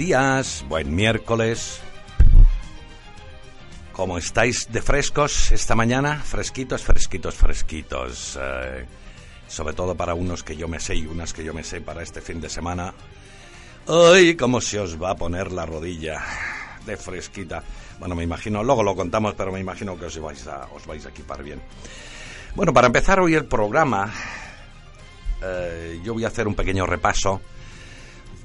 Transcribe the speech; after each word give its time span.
días, 0.00 0.64
buen 0.66 0.94
miércoles. 0.94 1.78
¿Cómo 3.92 4.16
estáis 4.16 4.72
de 4.72 4.80
frescos 4.80 5.52
esta 5.52 5.74
mañana? 5.74 6.22
Fresquitos, 6.24 6.82
fresquitos, 6.82 7.34
fresquitos. 7.34 8.38
Eh, 8.40 8.86
sobre 9.46 9.74
todo 9.74 9.94
para 9.94 10.14
unos 10.14 10.42
que 10.42 10.56
yo 10.56 10.68
me 10.68 10.80
sé 10.80 10.96
y 10.96 11.04
unas 11.04 11.34
que 11.34 11.44
yo 11.44 11.52
me 11.52 11.62
sé 11.62 11.82
para 11.82 12.02
este 12.02 12.22
fin 12.22 12.40
de 12.40 12.48
semana. 12.48 12.94
¡Ay, 13.86 14.36
cómo 14.36 14.62
se 14.62 14.80
os 14.80 14.96
va 15.00 15.10
a 15.10 15.16
poner 15.16 15.52
la 15.52 15.66
rodilla 15.66 16.24
de 16.86 16.96
fresquita! 16.96 17.62
Bueno, 17.98 18.14
me 18.14 18.24
imagino, 18.24 18.64
luego 18.64 18.82
lo 18.82 18.96
contamos, 18.96 19.34
pero 19.34 19.52
me 19.52 19.60
imagino 19.60 19.98
que 19.98 20.06
os 20.06 20.18
vais 20.18 20.46
a, 20.46 20.66
os 20.74 20.86
vais 20.86 21.04
a 21.04 21.10
equipar 21.10 21.42
bien. 21.42 21.60
Bueno, 22.54 22.72
para 22.72 22.86
empezar 22.86 23.20
hoy 23.20 23.34
el 23.34 23.44
programa, 23.44 24.10
eh, 25.42 26.00
yo 26.02 26.14
voy 26.14 26.24
a 26.24 26.28
hacer 26.28 26.48
un 26.48 26.54
pequeño 26.54 26.86
repaso 26.86 27.42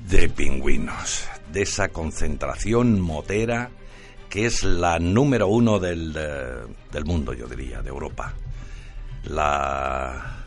de 0.09 0.29
pingüinos, 0.29 1.27
de 1.51 1.61
esa 1.61 1.89
concentración 1.89 2.99
motera 2.99 3.69
que 4.29 4.45
es 4.45 4.63
la 4.63 4.99
número 4.99 5.47
uno 5.47 5.79
del, 5.79 6.13
eh, 6.17 6.65
del 6.91 7.05
mundo, 7.05 7.33
yo 7.33 7.47
diría, 7.47 7.81
de 7.81 7.89
Europa. 7.89 8.33
La, 9.23 10.43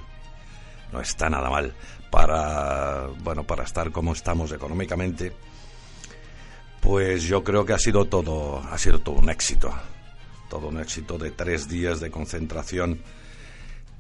No 0.94 1.02
está 1.02 1.32
nada 1.32 1.50
mal 1.50 1.74
para 2.12 3.08
bueno, 3.24 3.44
para 3.44 3.64
estar 3.64 3.92
como 3.92 4.14
estamos 4.14 4.52
económicamente. 4.52 5.34
Pues 6.80 7.24
yo 7.24 7.44
creo 7.44 7.66
que 7.66 7.74
ha 7.74 7.80
sido 7.80 8.06
todo 8.06 8.60
ha 8.60 8.78
sido 8.78 9.00
todo 9.00 9.16
un 9.16 9.32
éxito. 9.32 9.74
Todo 10.48 10.68
un 10.68 10.80
éxito 10.80 11.18
de 11.18 11.32
tres 11.32 11.68
días 11.68 12.00
de 12.00 12.12
concentración 12.12 13.02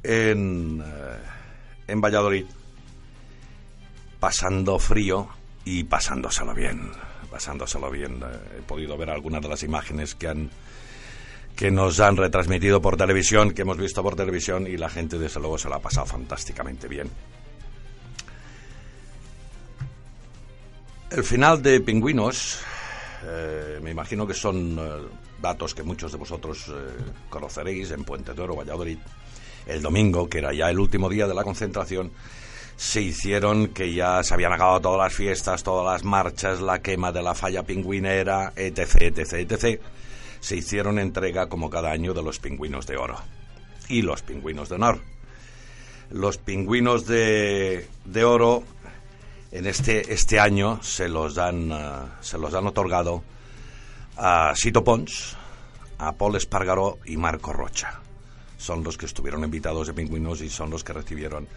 en, 0.04 0.80
eh, 0.80 0.84
en 1.88 2.02
Valladolid, 2.02 2.46
pasando 4.20 4.78
frío 4.78 5.28
y 5.66 5.86
pasándoselo 5.86 6.54
bien 6.54 6.92
pasándoselo 7.32 7.90
bien. 7.90 8.22
Eh, 8.22 8.60
he 8.60 8.62
podido 8.62 8.98
ver 8.98 9.10
algunas 9.10 9.42
de 9.42 9.48
las 9.48 9.64
imágenes 9.64 10.14
que 10.14 10.28
han 10.28 10.50
que 11.56 11.70
nos 11.70 12.00
han 12.00 12.16
retransmitido 12.16 12.82
por 12.82 12.96
televisión, 12.96 13.52
que 13.52 13.64
hemos 13.64 13.78
visto 13.78 14.02
por 14.02 14.16
televisión 14.16 14.68
y 14.68 14.78
la 14.78 14.90
gente 14.90 15.18
desde 15.18 15.40
luego 15.40 15.58
se 15.58 15.68
lo 15.68 15.76
ha 15.76 15.80
pasado 15.80 16.06
fantásticamente 16.06 16.88
bien. 16.88 17.10
El 21.10 21.24
final 21.26 21.62
de 21.62 21.82
Pingüinos, 21.82 22.62
eh, 23.26 23.80
me 23.84 23.92
imagino 23.92 24.26
que 24.26 24.34
son 24.34 24.78
eh, 24.80 25.08
datos 25.42 25.76
que 25.76 25.84
muchos 25.84 26.14
de 26.14 26.18
vosotros 26.18 26.72
conoceréis 27.30 27.92
en 27.92 28.06
Puente 28.06 28.34
de 28.34 28.42
Oro, 28.42 28.56
Valladolid, 28.56 28.98
el 29.68 29.82
domingo, 29.82 30.30
que 30.30 30.38
era 30.38 30.54
ya 30.54 30.70
el 30.70 30.80
último 30.80 31.10
día 31.10 31.28
de 31.28 31.34
la 31.34 31.44
concentración, 31.44 32.12
se 32.82 33.00
hicieron 33.00 33.68
que 33.68 33.94
ya 33.94 34.24
se 34.24 34.34
habían 34.34 34.54
acabado 34.54 34.82
todas 34.82 34.98
las 34.98 35.14
fiestas, 35.14 35.62
todas 35.62 35.86
las 35.86 36.04
marchas, 36.04 36.62
la 36.62 36.82
quema 36.82 37.12
de 37.12 37.22
la 37.22 37.36
falla 37.36 37.62
pingüinera, 37.62 38.54
etc., 38.56 38.96
etc., 39.02 39.34
etc. 39.34 39.82
Se 40.40 40.56
hicieron 40.56 40.98
entrega 40.98 41.48
como 41.48 41.70
cada 41.70 41.92
año 41.92 42.16
de 42.16 42.24
los 42.24 42.40
pingüinos 42.40 42.88
de 42.88 42.98
oro 42.98 43.18
y 43.88 44.02
los 44.02 44.24
pingüinos 44.24 44.68
de 44.68 44.76
honor. 44.76 45.00
Los 46.10 46.40
pingüinos 46.40 47.06
de, 47.06 47.88
de 48.06 48.24
oro 48.24 48.64
en 49.52 49.68
este, 49.68 50.12
este 50.12 50.40
año 50.40 50.82
se 50.82 51.08
los, 51.08 51.36
dan, 51.36 51.72
uh, 51.72 52.08
se 52.20 52.40
los 52.40 52.52
han 52.56 52.66
otorgado 52.66 53.24
a 54.18 54.54
Sito 54.56 54.84
Pons, 54.84 55.38
a 56.00 56.14
Paul 56.14 56.36
Espargaró 56.36 56.98
y 57.06 57.16
Marco 57.16 57.54
Rocha. 57.54 58.02
Son 58.58 58.84
los 58.84 58.98
que 58.98 59.06
estuvieron 59.06 59.44
invitados 59.44 59.86
de 59.86 59.94
pingüinos 59.94 60.42
y 60.42 60.50
son 60.50 60.72
los 60.72 60.84
que 60.84 60.94
recibieron 60.94 61.48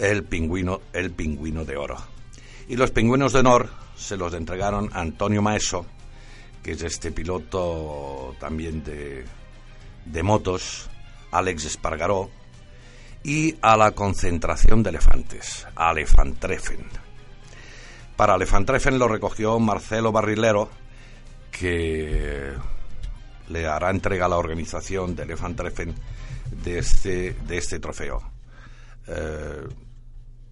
el 0.00 0.24
pingüino, 0.24 0.80
el 0.92 1.10
pingüino 1.10 1.64
de 1.64 1.76
oro. 1.76 1.96
Y 2.68 2.76
los 2.76 2.90
pingüinos 2.90 3.32
de 3.32 3.40
honor 3.40 3.68
se 3.94 4.16
los 4.16 4.32
entregaron 4.32 4.90
a 4.92 5.00
Antonio 5.00 5.42
Maeso, 5.42 5.84
que 6.62 6.72
es 6.72 6.82
este 6.82 7.12
piloto 7.12 8.34
también 8.40 8.82
de, 8.82 9.24
de 10.06 10.22
motos, 10.22 10.88
Alex 11.30 11.66
Espargaró, 11.66 12.30
y 13.22 13.56
a 13.60 13.76
la 13.76 13.90
concentración 13.90 14.82
de 14.82 14.90
elefantes, 14.90 15.66
a. 15.76 15.94
Para 18.16 18.34
Elefantreffen 18.36 18.98
lo 18.98 19.08
recogió 19.08 19.58
Marcelo 19.58 20.12
Barrilero, 20.12 20.70
que 21.50 22.52
le 23.48 23.66
hará 23.66 23.90
entrega 23.90 24.26
a 24.26 24.28
la 24.28 24.38
organización 24.38 25.14
de 25.14 25.24
Elefantreffen 25.24 25.94
de 26.62 26.78
este, 26.78 27.34
de 27.34 27.58
este 27.58 27.78
trofeo. 27.78 28.22
Eh, 29.06 29.66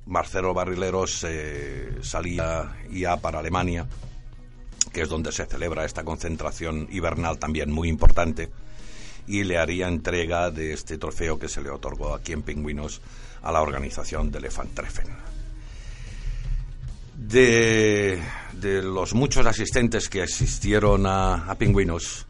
Marcelo 0.09 0.55
Barrileros 0.55 1.25
eh, 1.29 1.99
salía 2.03 2.77
ya 2.91 3.19
para 3.19 3.41
Alemania, 3.41 3.87
que 4.91 5.03
es 5.03 5.09
donde 5.09 5.33
se 5.33 5.45
celebra 5.45 5.85
esta 5.85 6.03
concentración 6.03 6.89
hibernal 6.91 7.39
también 7.39 7.71
muy 7.71 7.89
importante, 7.89 8.51
y 9.27 9.45
le 9.45 9.59
haría 9.59 9.87
entrega 9.87 10.51
de 10.51 10.73
este 10.73 10.97
trofeo 10.97 11.39
que 11.39 11.51
se 11.51 11.61
le 11.61 11.69
otorgó 11.69 12.15
aquí 12.15 12.33
en 12.33 12.43
Pingüinos 12.43 13.03
a 13.43 13.53
la 13.53 13.61
organización 13.61 14.31
de 14.31 14.39
Elefantreffen. 14.39 15.09
De, 17.15 18.23
de 18.55 18.83
los 18.83 19.13
muchos 19.13 19.45
asistentes 19.45 20.09
que 20.09 20.23
asistieron 20.23 21.05
a, 21.05 21.51
a 21.51 21.55
Pingüinos, 21.57 22.27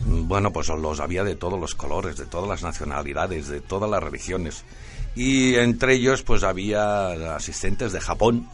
bueno, 0.00 0.52
pues 0.52 0.68
los 0.68 0.98
había 0.98 1.22
de 1.22 1.36
todos 1.36 1.60
los 1.60 1.76
colores, 1.76 2.16
de 2.16 2.26
todas 2.26 2.48
las 2.48 2.62
nacionalidades, 2.64 3.46
de 3.46 3.60
todas 3.60 3.88
las 3.88 4.02
religiones 4.02 4.64
y 5.14 5.54
entre 5.54 5.94
ellos 5.94 6.22
pues 6.22 6.42
había 6.42 7.34
asistentes 7.36 7.92
de 7.92 8.00
Japón, 8.00 8.48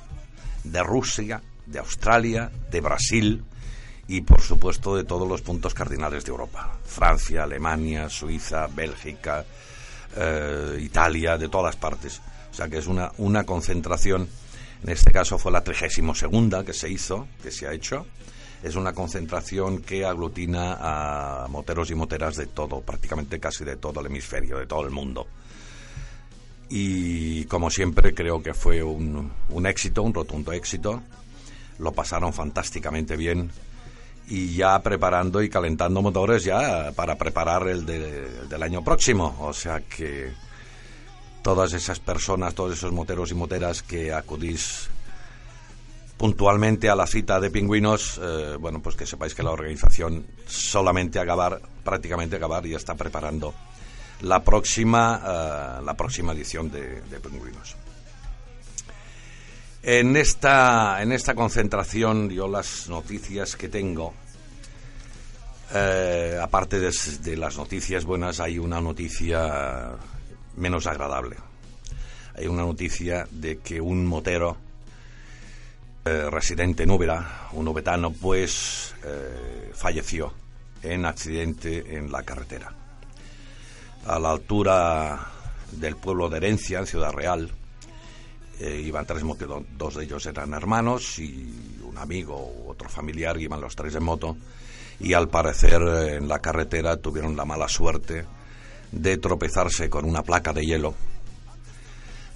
de 0.65 0.83
Rusia, 0.83 1.43
de 1.67 1.79
Australia, 1.79 2.51
de 2.71 2.81
Brasil 2.81 3.45
y 4.09 4.21
por 4.23 4.43
supuesto 4.43 4.97
de 4.97 5.05
todos 5.05 5.27
los 5.27 5.41
puntos 5.41 5.73
cardinales 5.73 6.25
de 6.25 6.31
Europa. 6.31 6.79
Francia, 6.85 7.45
Alemania, 7.45 8.09
Suiza, 8.09 8.67
Bélgica, 8.67 9.45
eh, 10.17 10.79
Italia, 10.81 11.39
de 11.39 11.49
todas 11.49 11.77
partes. 11.77 12.21
O 12.51 12.55
sea 12.55 12.69
que 12.69 12.79
es 12.79 12.87
una, 12.87 13.13
una 13.19 13.45
concentración, 13.45 14.29
en 14.83 14.89
este 14.91 15.13
caso 15.13 15.39
fue 15.39 15.53
la 15.53 15.63
32 15.63 16.19
segunda 16.19 16.65
que 16.65 16.73
se 16.73 16.91
hizo, 16.91 17.29
que 17.43 17.51
se 17.51 17.69
ha 17.69 17.73
hecho. 17.73 18.07
Es 18.63 18.75
una 18.75 18.93
concentración 18.93 19.81
que 19.81 20.05
aglutina 20.05 20.77
a 20.79 21.49
moteros 21.49 21.91
y 21.91 21.95
moteras 21.95 22.37
de 22.37 22.47
todo, 22.47 22.83
prácticamente 22.83 23.41
casi 23.41 23.65
de 23.65 23.77
todo 23.77 24.01
el 24.01 24.07
hemisferio, 24.07 24.59
de 24.59 24.67
todo 24.67 24.85
el 24.85 24.91
mundo 24.91 25.27
y 26.71 27.45
como 27.47 27.69
siempre 27.69 28.15
creo 28.15 28.43
que 28.43 28.55
fue 28.55 28.83
un, 28.83 29.31
un 29.49 29.67
éxito, 29.67 30.03
un 30.03 30.15
rotundo 30.15 30.53
éxito. 30.53 31.03
lo 31.79 31.93
pasaron 31.93 32.33
fantásticamente 32.33 33.17
bien 33.17 33.51
y 34.29 34.55
ya 34.55 34.79
preparando 34.81 35.43
y 35.43 35.49
calentando 35.49 36.01
motores 36.01 36.45
ya 36.45 36.93
para 36.95 37.17
preparar 37.17 37.67
el, 37.67 37.85
del 37.85 38.63
año 38.63 38.85
próximo. 38.85 39.37
O 39.41 39.53
sea 39.53 39.81
que 39.81 40.31
todas 41.43 41.73
esas 41.73 41.99
personas, 41.99 42.55
todos 42.55 42.75
esos 42.75 42.93
moteros 42.93 43.33
y 43.33 43.35
moteras 43.35 43.83
que 43.83 44.13
acudís 44.13 44.89
puntualmente 46.17 46.89
a 46.89 46.95
la 46.95 47.07
cita 47.07 47.41
de 47.41 47.51
pingüinos, 47.51 48.21
eh, 48.23 48.57
bueno, 48.61 48.81
pues 48.81 48.95
que 48.95 49.07
sepáis 49.07 49.35
que 49.35 49.43
la 49.43 49.51
organización 49.51 50.27
solamente 50.47 51.19
acabar, 51.19 51.61
prácticamente 51.83 52.37
acabar, 52.37 52.65
y 52.67 52.75
está 52.75 52.95
preparando 52.95 53.55
la 54.23 54.43
próxima, 54.43 55.23
eh, 55.81 55.85
la 55.85 55.95
próxima 55.95 56.33
edición 56.33 56.71
de, 56.71 57.01
de. 57.03 57.21
En 59.83 60.17
esta, 60.17 61.03
en 61.03 61.13
esta 61.13 61.35
concentración, 61.35 62.29
yo 62.29 62.47
las 62.47 62.89
noticias 62.89 63.57
que 63.57 63.69
tengo, 63.69 64.13
eh, 65.73 66.39
aparte 66.41 66.79
de, 66.81 67.37
las 67.37 67.57
noticias 67.57 68.05
buenas, 68.05 68.41
hay 68.41 68.59
una 68.59 68.81
noticia 68.81 69.93
menos 70.57 70.87
agradable. 70.87 71.37
Hay 72.37 72.47
una 72.47 72.63
noticia 72.63 73.27
de 73.31 73.59
que 73.59 73.81
un 73.81 74.07
motero 74.07 74.57
eh, 76.05 76.29
residente 76.31 76.83
en 76.83 76.91
Úbeda, 76.91 77.49
un 77.53 77.69
ubetano, 77.69 78.13
pues 78.13 78.95
falleció 79.75 80.33
en 80.83 81.07
accidente 81.07 81.97
en 81.97 82.13
la 82.13 82.23
carretera. 82.23 82.75
A 84.07 84.19
la 84.19 84.31
altura 84.31 85.27
del 85.73 85.97
pueblo 85.97 86.29
de 86.29 86.39
Herencia, 86.39 86.79
en 86.79 86.87
Ciudad 86.87 87.13
Real, 87.13 87.51
iban 88.61 89.07
tres 89.07 89.23
motos, 89.23 89.63
dos 89.77 89.95
de 89.95 90.05
ellos 90.05 90.27
eran 90.27 90.53
hermanos 90.53 91.19
y 91.19 91.81
un 91.83 91.97
amigo 91.97 92.37
u 92.37 92.71
otro 92.71 92.89
familiar, 92.89 93.41
iban 93.41 93.61
los 93.61 93.77
tres 93.77 93.95
en 93.95 94.05
moto. 94.05 94.37
Y 94.99 95.15
al 95.15 95.29
parecer 95.29 95.81
en 95.83 96.29
la 96.29 96.41
carretera 96.41 96.97
tuvieron 96.99 97.37
la 97.37 97.45
mala 97.45 97.69
suerte 97.69 98.27
de 98.93 99.17
tropezarse 99.19 99.89
con 99.89 100.05
una 100.05 100.23
placa 100.23 100.53
de 100.53 100.65
hielo. 100.65 100.95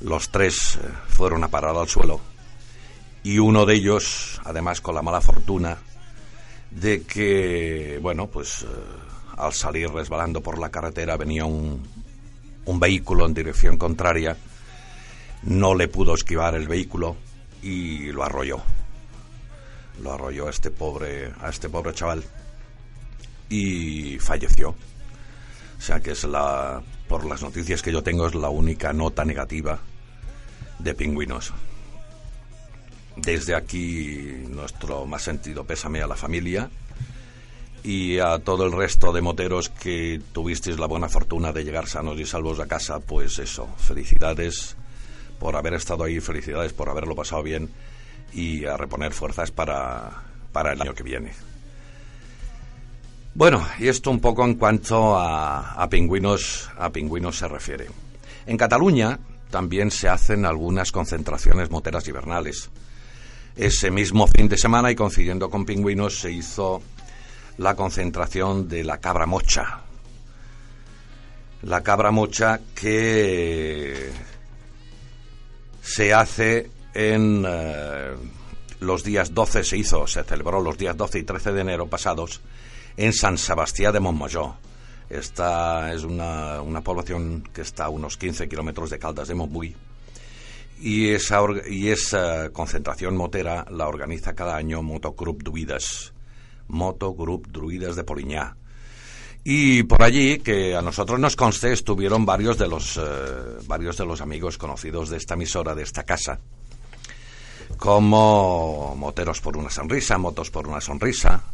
Los 0.00 0.30
tres 0.30 0.76
eh, 0.76 0.88
fueron 1.08 1.44
a 1.44 1.48
parar 1.48 1.76
al 1.76 1.88
suelo. 1.88 2.20
Y 3.22 3.38
uno 3.38 3.64
de 3.64 3.74
ellos, 3.74 4.40
además 4.44 4.80
con 4.80 4.94
la 4.94 5.02
mala 5.02 5.20
fortuna 5.20 5.78
de 6.70 7.02
que, 7.02 7.98
bueno, 8.02 8.26
pues 8.26 8.62
eh, 8.62 8.66
al 9.36 9.52
salir 9.52 9.90
resbalando 9.90 10.40
por 10.40 10.58
la 10.58 10.70
carretera 10.70 11.16
venía 11.16 11.44
un, 11.44 11.82
un 12.64 12.80
vehículo 12.80 13.26
en 13.26 13.34
dirección 13.34 13.76
contraria, 13.76 14.36
no 15.42 15.74
le 15.74 15.88
pudo 15.88 16.14
esquivar 16.14 16.54
el 16.54 16.68
vehículo 16.68 17.16
y 17.62 18.12
lo 18.12 18.24
arrolló. 18.24 18.62
Lo 20.02 20.12
arrolló 20.12 20.48
a 20.48 20.50
este 20.50 20.70
pobre, 20.70 21.32
a 21.40 21.50
este 21.50 21.68
pobre 21.68 21.92
chaval 21.92 22.24
y 23.48 24.18
falleció. 24.18 24.70
O 24.70 25.80
sea 25.80 26.00
que 26.00 26.12
es 26.12 26.24
la, 26.24 26.82
por 27.08 27.24
las 27.24 27.42
noticias 27.42 27.82
que 27.82 27.92
yo 27.92 28.02
tengo, 28.02 28.26
es 28.26 28.34
la 28.34 28.48
única 28.48 28.92
nota 28.92 29.24
negativa 29.24 29.78
de 30.78 30.94
pingüinos. 30.94 31.52
Desde 33.16 33.54
aquí 33.54 34.44
nuestro 34.48 35.06
más 35.06 35.22
sentido 35.22 35.64
pésame 35.64 36.02
a 36.02 36.06
la 36.06 36.16
familia 36.16 36.68
y 37.84 38.18
a 38.18 38.38
todo 38.38 38.64
el 38.64 38.72
resto 38.72 39.12
de 39.12 39.20
moteros 39.20 39.68
que 39.68 40.20
tuvisteis 40.32 40.78
la 40.78 40.86
buena 40.86 41.10
fortuna 41.10 41.52
de 41.52 41.64
llegar 41.64 41.86
sanos 41.86 42.18
y 42.18 42.24
salvos 42.24 42.58
a 42.58 42.66
casa, 42.66 42.98
pues 42.98 43.38
eso, 43.38 43.68
felicidades 43.76 44.74
por 45.38 45.54
haber 45.54 45.74
estado 45.74 46.04
ahí, 46.04 46.18
felicidades 46.18 46.72
por 46.72 46.88
haberlo 46.88 47.14
pasado 47.14 47.42
bien 47.42 47.68
y 48.32 48.64
a 48.64 48.78
reponer 48.78 49.12
fuerzas 49.12 49.50
para, 49.50 50.22
para 50.50 50.72
el 50.72 50.80
año 50.80 50.94
que 50.94 51.02
viene. 51.02 51.32
Bueno, 53.34 53.66
y 53.78 53.88
esto 53.88 54.10
un 54.10 54.20
poco 54.20 54.44
en 54.44 54.54
cuanto 54.54 55.18
a, 55.18 55.86
pingüinos, 55.90 56.70
a 56.78 56.90
pingüinos 56.90 57.36
se 57.36 57.48
refiere. 57.48 57.88
En 58.46 58.56
Cataluña 58.56 59.18
también 59.50 59.90
se 59.90 60.08
hacen 60.08 60.46
algunas 60.46 60.90
concentraciones 60.90 61.70
moteras 61.70 62.08
hibernales. 62.08 62.70
Ese 63.56 63.90
mismo 63.90 64.26
fin 64.26 64.48
de 64.48 64.56
semana 64.56 64.90
y 64.90 64.94
coincidiendo 64.94 65.50
con 65.50 65.66
pingüinos 65.66 66.20
se 66.20 66.30
hizo 66.30 66.80
la 67.58 67.74
concentración 67.74 68.68
de 68.68 68.84
la 68.84 68.98
cabra 68.98 69.26
mocha. 69.26 69.80
La 71.62 71.82
cabra 71.82 72.10
mocha 72.10 72.60
que 72.74 74.10
se 75.80 76.12
hace 76.12 76.70
en 76.92 77.44
eh, 77.46 78.14
los 78.80 79.02
días 79.02 79.32
12, 79.32 79.64
se 79.64 79.76
hizo, 79.76 80.06
se 80.06 80.24
celebró 80.24 80.60
los 80.60 80.76
días 80.76 80.96
12 80.96 81.20
y 81.20 81.22
13 81.22 81.52
de 81.52 81.60
enero 81.60 81.86
pasados 81.86 82.40
en 82.96 83.12
San 83.12 83.38
Sebastián 83.38 83.92
de 83.92 84.00
Montmajor. 84.00 84.54
Esta 85.08 85.92
es 85.92 86.02
una, 86.02 86.60
población 86.82 87.48
que 87.52 87.60
está 87.60 87.84
a 87.86 87.88
unos 87.88 88.16
15 88.16 88.48
kilómetros 88.48 88.90
de 88.90 88.98
Caldas 88.98 89.28
de 89.28 89.34
Montbui. 89.34 89.76
Y 90.80 91.10
esa, 91.10 91.40
y 91.68 91.88
esa 91.88 92.50
concentración 92.50 93.16
motera 93.16 93.64
la 93.70 93.86
organiza 93.86 94.34
cada 94.34 94.56
año 94.56 94.82
Motogroup 94.82 95.42
Druidas. 96.66 96.74
Motogroup 96.74 97.46
Druidas 97.48 97.96
de 97.96 98.04
Poliñá. 98.04 98.56
Y 99.44 99.82
por 99.82 100.02
allí, 100.02 100.38
que 100.38 100.74
a 100.74 100.80
nosotros 100.80 101.20
nos 101.20 101.36
conste, 101.36 101.72
estuvieron 101.72 102.24
varios 102.24 102.56
de 102.56 102.66
los, 102.66 102.96
eh, 102.96 103.00
varios 103.66 103.96
de 103.98 104.06
los 104.06 104.22
amigos 104.22 104.56
conocidos 104.56 105.10
de 105.10 105.18
esta 105.18 105.34
emisora, 105.34 105.74
de 105.74 105.82
esta 105.82 106.04
casa, 106.04 106.40
como 107.76 108.94
Moteros 108.96 109.40
por 109.40 109.58
una 109.58 109.68
Sonrisa, 109.68 110.16
Motos 110.16 110.50
por 110.50 110.66
una 110.66 110.80
Sonrisa, 110.80 111.44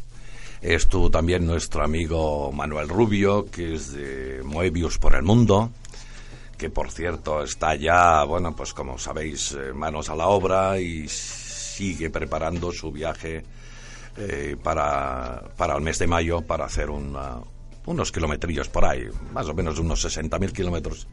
Estuvo 0.63 1.11
también 1.11 1.47
nuestro 1.47 1.83
amigo 1.83 2.53
Manuel 2.53 2.87
Rubio, 2.87 3.51
que 3.51 3.77
es 3.77 3.95
de 3.95 4.43
Moebius 4.45 4.99
por 4.99 5.15
el 5.15 5.23
Mundo, 5.23 5.71
que 6.59 6.69
por 6.69 6.91
cierto 6.91 7.43
está 7.43 7.75
ya, 7.77 8.25
bueno, 8.25 8.55
pues 8.55 8.75
como 8.75 8.99
sabéis, 8.99 9.53
eh, 9.53 9.73
manos 9.73 10.11
a 10.11 10.15
la 10.15 10.27
obra 10.27 10.79
y 10.79 11.09
sigue 11.09 12.11
preparando 12.11 12.73
su 12.73 12.93
viaje 12.93 13.43
eh, 14.17 14.57
para, 14.63 15.43
para 15.57 15.77
el 15.77 15.83
mes 15.83 15.99
de 15.99 16.07
mayo 16.07 16.43
para 16.43 16.65
hacer 16.65 16.91
unos 16.91 18.13
kilometrillos 18.13 18.69
por 18.69 18.85
ahí, 18.85 19.09
más 19.33 19.49
o 19.49 19.55
menos 19.55 19.79
unos 19.79 20.05
60.000 20.05 20.53
kilómetros, 20.53 21.07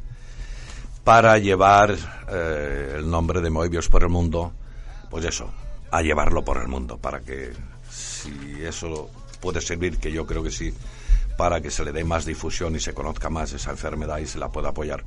para 1.04 1.38
llevar 1.38 1.96
eh, 2.30 2.96
el 2.98 3.10
nombre 3.10 3.42
de 3.42 3.50
Moebius 3.50 3.88
por 3.88 4.04
el 4.04 4.10
Mundo, 4.10 4.52
pues 5.10 5.26
eso, 5.26 5.52
a 5.92 6.02
llevarlo 6.02 6.44
por 6.44 6.58
el 6.58 6.68
mundo, 6.68 6.98
para 6.98 7.22
que 7.22 7.54
si 7.90 8.62
eso 8.62 9.10
puede 9.40 9.62
servir, 9.62 10.00
que 10.00 10.12
yo 10.12 10.26
creo 10.26 10.44
que 10.44 10.52
sí, 10.52 10.74
para 11.38 11.62
que 11.62 11.72
se 11.72 11.86
le 11.86 11.92
dé 11.92 12.04
más 12.04 12.26
difusión 12.26 12.76
y 12.76 12.80
se 12.80 12.94
conozca 12.94 13.30
más 13.30 13.54
esa 13.54 13.72
enfermedad 13.72 14.18
y 14.18 14.28
se 14.28 14.40
la 14.40 14.50
pueda 14.50 14.70
apoyar. 14.70 15.04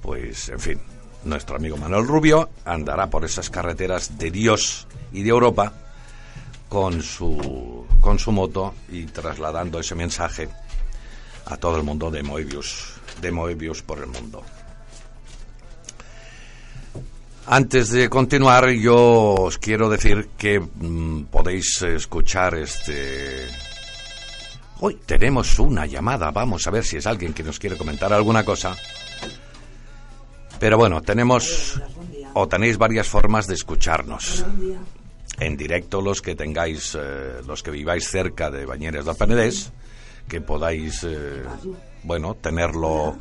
Pues, 0.00 0.48
en 0.48 0.60
fin, 0.60 0.80
nuestro 1.24 1.56
amigo 1.56 1.76
Manuel 1.76 2.06
Rubio 2.06 2.48
andará 2.64 3.10
por 3.10 3.24
esas 3.24 3.50
carreteras 3.50 4.16
de 4.16 4.30
Dios 4.30 4.86
y 5.12 5.22
de 5.22 5.30
Europa 5.30 5.72
con 6.70 7.02
su, 7.02 7.84
con 8.00 8.18
su 8.20 8.30
moto 8.30 8.74
y 8.90 9.04
trasladando 9.06 9.80
ese 9.80 9.96
mensaje 9.96 10.48
a 11.46 11.56
todo 11.56 11.76
el 11.76 11.82
mundo 11.82 12.12
de 12.12 12.22
Moebius, 12.22 12.94
de 13.20 13.32
Moebius 13.32 13.82
por 13.82 13.98
el 13.98 14.06
mundo. 14.06 14.40
Antes 17.46 17.90
de 17.90 18.08
continuar, 18.08 18.70
yo 18.70 19.34
os 19.34 19.58
quiero 19.58 19.90
decir 19.90 20.30
que 20.38 20.60
mm, 20.60 21.24
podéis 21.24 21.82
escuchar 21.82 22.54
este... 22.54 23.48
Hoy 24.78 25.00
tenemos 25.04 25.58
una 25.58 25.86
llamada, 25.86 26.30
vamos 26.30 26.64
a 26.68 26.70
ver 26.70 26.84
si 26.84 26.98
es 26.98 27.06
alguien 27.06 27.34
que 27.34 27.42
nos 27.42 27.58
quiere 27.58 27.76
comentar 27.76 28.12
alguna 28.12 28.44
cosa. 28.44 28.76
Pero 30.60 30.78
bueno, 30.78 31.02
tenemos 31.02 31.82
o 32.34 32.46
tenéis 32.46 32.78
varias 32.78 33.08
formas 33.08 33.48
de 33.48 33.54
escucharnos. 33.54 34.44
En 35.38 35.56
directo 35.56 36.02
los 36.02 36.20
que 36.20 36.34
tengáis, 36.34 36.98
eh, 37.00 37.40
los 37.46 37.62
que 37.62 37.70
viváis 37.70 38.08
cerca 38.08 38.50
de 38.50 38.66
Bañeres 38.66 39.04
del 39.04 39.14
Penedés, 39.16 39.70
que 40.28 40.40
podáis, 40.40 41.04
eh, 41.04 41.44
bueno, 42.02 42.34
tenerlo 42.34 43.16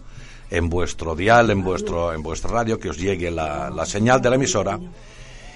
en 0.50 0.68
vuestro 0.70 1.16
dial, 1.16 1.52
en 1.52 1.64
vuestro 1.64 2.12
en 2.14 2.24
vuestra 2.24 2.50
radio, 2.52 2.80
que 2.80 2.90
os 2.90 2.98
llegue 2.98 3.30
la, 3.32 3.70
la 3.70 3.86
señal 3.86 4.22
de 4.22 4.30
la 4.30 4.36
emisora. 4.36 4.78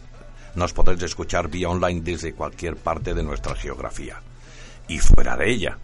nos 0.55 0.73
podréis 0.73 1.03
escuchar 1.03 1.49
vía 1.49 1.69
online 1.69 2.01
desde 2.03 2.33
cualquier 2.33 2.77
parte 2.77 3.15
de 3.15 3.23
nuestra 3.23 3.55
geografía 3.55 4.21
y 4.89 4.99
fuera 4.99 5.37
de 5.37 5.51
ella. 5.51 5.79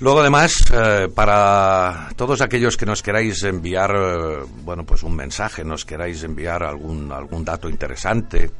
Luego, 0.00 0.20
además, 0.20 0.64
eh, 0.72 1.08
para 1.14 2.08
todos 2.16 2.40
aquellos 2.40 2.76
que 2.76 2.86
nos 2.86 3.02
queráis 3.02 3.42
enviar, 3.44 3.94
eh, 3.94 4.38
bueno, 4.64 4.84
pues 4.84 5.04
un 5.04 5.14
mensaje, 5.14 5.64
nos 5.64 5.84
queráis 5.84 6.24
enviar 6.24 6.64
algún, 6.64 7.12
algún 7.12 7.44
dato 7.44 7.68
interesante, 7.68 8.50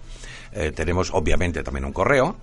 eh, 0.52 0.70
tenemos 0.70 1.10
obviamente 1.12 1.64
también 1.64 1.84
un 1.84 1.92
correo, 1.92 2.36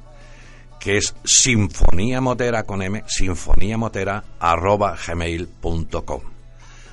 que 0.82 0.98
es 0.98 1.16
sinfoniamotera 1.24 2.64
con 2.64 2.82
m, 2.82 3.04
sinfoniamotera 3.08 4.24
arroba 4.40 4.98
gmail.com. 5.08 6.39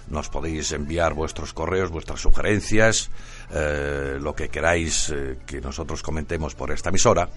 Nos 0.08 0.28
podéis 0.28 0.72
enviar 0.72 1.14
vuestros 1.14 1.52
correos, 1.52 1.90
vuestras 1.90 2.20
sugerencias, 2.20 3.10
lo 4.20 4.34
que 4.34 4.48
queráis 4.48 5.12
que 5.46 5.60
nosotros 5.60 6.02
comentemos 6.02 6.54
por 6.54 6.70
esta 6.70 6.90
emisora 6.90 7.28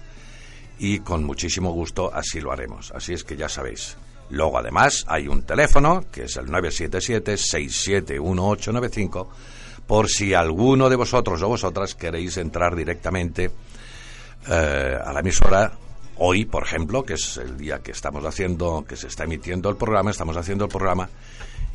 y 0.78 1.00
con 1.00 1.24
muchísimo 1.24 1.72
gusto 1.72 2.12
así 2.14 2.40
lo 2.40 2.52
haremos. 2.52 2.92
Así 2.92 3.12
es 3.12 3.24
que 3.24 3.36
ya 3.36 3.48
sabéis, 3.48 3.96
Luego, 4.30 4.58
además, 4.58 5.04
hay 5.08 5.28
un 5.28 5.42
teléfono, 5.42 6.04
que 6.10 6.24
es 6.24 6.36
el 6.36 6.46
977-671895, 6.46 9.26
por 9.86 10.08
si 10.08 10.32
alguno 10.34 10.88
de 10.88 10.96
vosotros 10.96 11.42
o 11.42 11.48
vosotras 11.48 11.94
queréis 11.96 12.36
entrar 12.36 12.76
directamente 12.76 13.50
eh, 14.48 14.98
a 15.04 15.12
la 15.12 15.20
emisora 15.20 15.72
hoy, 16.18 16.44
por 16.44 16.62
ejemplo, 16.62 17.02
que 17.02 17.14
es 17.14 17.38
el 17.38 17.56
día 17.56 17.80
que 17.80 17.90
estamos 17.90 18.24
haciendo, 18.24 18.84
que 18.88 18.94
se 18.96 19.08
está 19.08 19.24
emitiendo 19.24 19.68
el 19.68 19.74
programa, 19.76 20.12
estamos 20.12 20.36
haciendo 20.36 20.66
el 20.66 20.70
programa, 20.70 21.08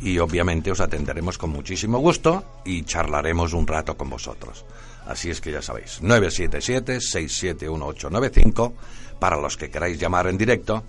y 0.02 0.18
obviamente 0.20 0.72
os 0.72 0.80
atenderemos 0.80 1.38
con 1.38 1.50
muchísimo 1.52 2.00
gusto 2.00 2.44
y 2.66 2.82
charlaremos 2.84 3.54
un 3.54 3.68
rato 3.68 3.96
con 3.96 4.10
vosotros. 4.10 4.66
Así 5.08 5.30
es 5.30 5.40
que 5.40 5.52
ya 5.52 5.62
sabéis, 5.62 6.02
977-671895, 6.02 8.74
para 9.20 9.38
los 9.38 9.56
que 9.56 9.70
queráis 9.70 10.00
llamar 10.00 10.26
en 10.28 10.38
directo, 10.38 10.84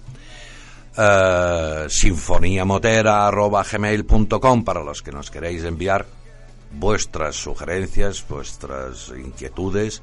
eh, 0.97 1.87
sinfoniamotera.gmail.com 1.89 4.65
para 4.65 4.83
los 4.83 5.03
que 5.03 5.13
nos 5.13 5.31
queréis 5.31 5.63
enviar 5.65 6.07
vuestras 6.73 7.37
sugerencias, 7.37 8.27
vuestras 8.29 9.13
inquietudes, 9.17 10.03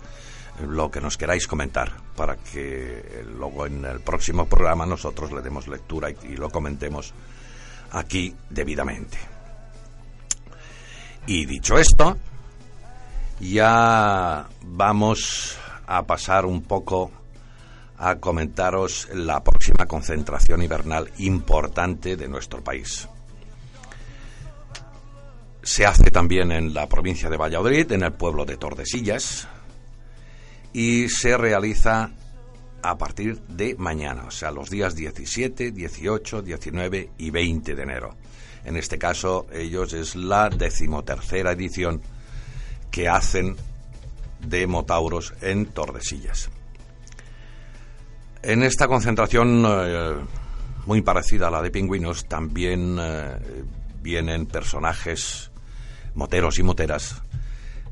lo 0.67 0.91
que 0.91 1.01
nos 1.01 1.17
queráis 1.17 1.47
comentar, 1.47 1.93
para 2.15 2.37
que 2.37 3.23
luego 3.35 3.65
en 3.65 3.85
el 3.85 4.01
próximo 4.01 4.45
programa 4.45 4.85
nosotros 4.85 5.31
le 5.31 5.41
demos 5.41 5.67
lectura 5.67 6.11
y, 6.11 6.35
lo 6.35 6.49
comentemos 6.49 7.13
aquí 7.93 8.35
debidamente. 8.49 9.17
Y 11.25 11.45
dicho 11.45 11.77
esto, 11.77 12.17
ya 13.39 14.47
vamos 14.61 15.57
a 15.87 16.03
pasar 16.03 16.45
un 16.45 16.63
poco 16.63 17.11
a 17.97 18.15
comentaros 18.15 19.07
la 19.13 19.41
próxima 19.43 19.85
concentración 19.85 20.61
hibernal 20.61 21.09
importante 21.19 22.17
de 22.17 22.27
nuestro 22.27 22.61
país. 22.61 23.07
Se 25.61 25.85
hace 25.85 26.11
también 26.11 26.51
en 26.51 26.73
la 26.73 26.89
provincia 26.89 27.29
de 27.29 27.37
Valladolid, 27.37 27.89
en 27.93 28.03
el 28.03 28.11
pueblo 28.11 28.43
de 28.43 28.57
Tordesillas, 28.57 29.47
y 30.73 31.07
se 31.07 31.37
realiza 31.37 32.11
a 32.83 32.97
partir 32.97 33.39
de 33.47 33.75
mañana, 33.77 34.25
o 34.27 34.31
sea, 34.31 34.51
los 34.51 34.69
días 34.69 34.95
17, 34.95 35.71
18, 35.71 36.41
19 36.41 37.09
y 37.17 37.29
20 37.31 37.75
de 37.75 37.81
enero. 37.81 38.15
En 38.65 38.77
este 38.77 38.97
caso, 38.97 39.47
ellos 39.51 39.93
es 39.93 40.15
la 40.15 40.49
decimotercera 40.49 41.53
edición 41.53 42.01
que 42.91 43.07
hacen 43.07 43.55
de 44.45 44.67
Motauros 44.67 45.33
en 45.41 45.67
Tordesillas. 45.67 46.49
En 48.41 48.63
esta 48.63 48.87
concentración 48.87 49.65
eh, 49.65 50.15
muy 50.85 51.01
parecida 51.01 51.47
a 51.47 51.51
la 51.51 51.61
de 51.61 51.71
pingüinos 51.71 52.25
también 52.27 52.97
eh, 52.99 53.37
vienen 54.01 54.45
personajes 54.45 55.49
moteros 56.13 56.59
y 56.59 56.63
moteras 56.63 57.21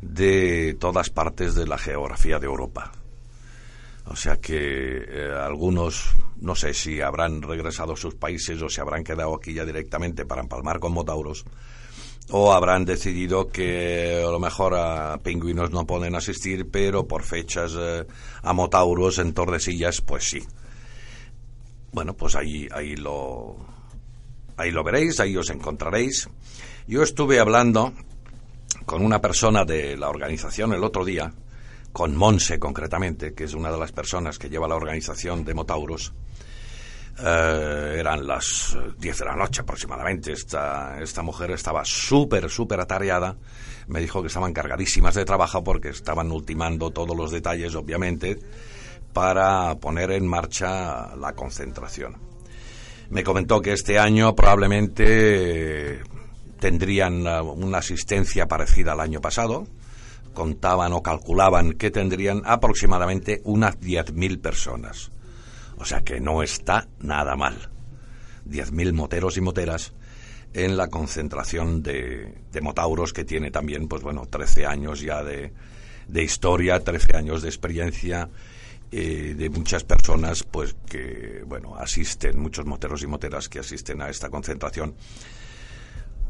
de 0.02 0.76
todas 0.80 1.10
partes 1.10 1.56
de 1.56 1.68
la 1.68 1.78
geografía 1.78 2.38
de 2.40 2.48
Europa. 2.48 2.92
O 4.06 4.16
sea 4.16 4.38
que 4.38 4.58
eh, 4.58 5.32
algunos, 5.32 6.16
no 6.40 6.56
sé 6.56 6.74
si 6.74 7.02
habrán 7.02 7.42
regresado 7.42 7.94
a 7.94 7.98
sus 7.98 8.16
países 8.16 8.62
o 8.62 8.70
se 8.70 8.82
habrán 8.82 9.04
quedado 9.04 9.36
aquí 9.36 9.54
ya 9.54 9.66
directamente 9.66 10.26
para 10.26 10.42
empalmar 10.42 10.80
con 10.80 10.94
motauros, 10.94 11.46
o 12.30 12.54
habrán 12.54 12.86
decidido 12.86 13.50
que 13.50 14.24
a 14.26 14.32
lo 14.32 14.40
mejor 14.40 14.76
a 14.76 15.20
pingüinos 15.22 15.72
no 15.72 15.86
pueden 15.86 16.16
asistir, 16.16 16.70
pero 16.70 17.08
por 17.08 17.24
fechas 17.24 17.74
eh, 17.78 18.06
a 18.42 18.54
motauros 18.54 19.20
en 19.20 19.34
Tordesillas, 19.34 20.02
pues 20.02 20.30
sí. 20.30 20.42
Bueno, 21.92 22.14
pues 22.14 22.36
ahí, 22.36 22.68
ahí 22.72 22.96
lo 22.96 23.58
ahí 24.58 24.72
lo 24.72 24.84
veréis, 24.84 25.20
ahí 25.20 25.36
os 25.36 25.50
encontraréis. 25.50 26.30
Yo 26.88 27.04
estuve 27.04 27.40
hablando 27.40 27.94
con 28.86 29.04
una 29.04 29.22
persona 29.22 29.66
de 29.66 29.98
la 29.98 30.10
organización 30.10 30.74
el 30.74 30.84
otro 30.84 31.04
día, 31.04 31.34
con 31.92 32.16
Monse 32.16 32.60
concretamente, 32.60 33.34
que 33.34 33.46
es 33.46 33.54
una 33.54 33.72
de 33.72 33.78
las 33.78 33.92
personas 33.92 34.40
que 34.40 34.50
lleva 34.50 34.68
la 34.68 34.76
organización 34.76 35.44
de 35.44 35.54
Motauros, 35.54 36.14
eh, 37.20 37.98
eran 38.00 38.26
las 38.26 38.78
10 38.98 39.18
de 39.20 39.26
la 39.26 39.36
noche 39.36 39.62
aproximadamente. 39.62 40.32
Esta, 40.32 41.00
esta 41.02 41.22
mujer 41.22 41.52
estaba 41.52 41.84
súper, 41.86 42.50
súper 42.50 42.80
atareada. 42.80 43.38
Me 43.88 44.00
dijo 44.00 44.22
que 44.22 44.28
estaban 44.28 44.54
cargadísimas 44.54 45.16
de 45.16 45.26
trabajo 45.26 45.64
porque 45.64 45.90
estaban 45.90 46.32
ultimando 46.32 46.92
todos 46.92 47.16
los 47.16 47.32
detalles, 47.32 47.76
obviamente, 47.76 48.40
para 49.14 49.76
poner 49.76 50.12
en 50.12 50.26
marcha 50.26 51.16
la 51.16 51.34
concentración. 51.34 52.18
Me 53.10 53.24
comentó 53.24 53.62
que 53.62 53.74
este 53.74 54.00
año 54.00 54.34
probablemente 54.34 56.02
tendrían 56.60 57.28
uh, 57.28 57.42
una 57.42 57.80
asistencia 57.80 58.48
parecida 58.48 58.94
al 58.94 59.02
año 59.02 59.20
pasado. 59.20 59.68
Contaban 60.34 60.94
o 60.94 61.04
calculaban 61.04 61.74
que 61.74 61.92
tendrían 61.92 62.42
aproximadamente 62.46 63.42
unas 63.44 63.80
10.000 63.80 64.42
personas. 64.42 65.12
O 65.78 65.86
sea 65.86 66.02
que 66.02 66.20
no 66.20 66.44
está 66.44 66.88
nada 67.00 67.36
mal. 67.36 67.70
10.000 68.48 68.94
moteros 68.94 69.38
y 69.38 69.42
moteras 69.42 69.94
en 70.54 70.78
la 70.78 70.90
concentración 70.90 71.82
de, 71.82 72.34
motauros 72.62 73.14
que 73.14 73.24
tiene 73.24 73.52
también, 73.52 73.88
pues 73.88 74.04
bueno, 74.04 74.26
13 74.30 74.66
años 74.66 75.02
ya 75.02 75.24
de, 75.24 75.54
de 76.08 76.24
historia, 76.24 76.84
13 76.84 77.18
años 77.18 77.42
de 77.42 77.50
experiencia 77.50 78.30
eh, 78.92 79.36
de 79.38 79.50
muchas 79.50 79.86
personas, 79.86 80.44
pues 80.44 80.76
que, 80.90 81.44
bueno, 81.48 81.76
asisten, 81.78 82.40
muchos 82.40 82.66
moteros 82.66 83.02
y 83.04 83.08
moteras 83.08 83.48
que 83.48 83.60
asisten 83.60 84.02
a 84.02 84.10
esta 84.10 84.30
concentración. 84.30 84.96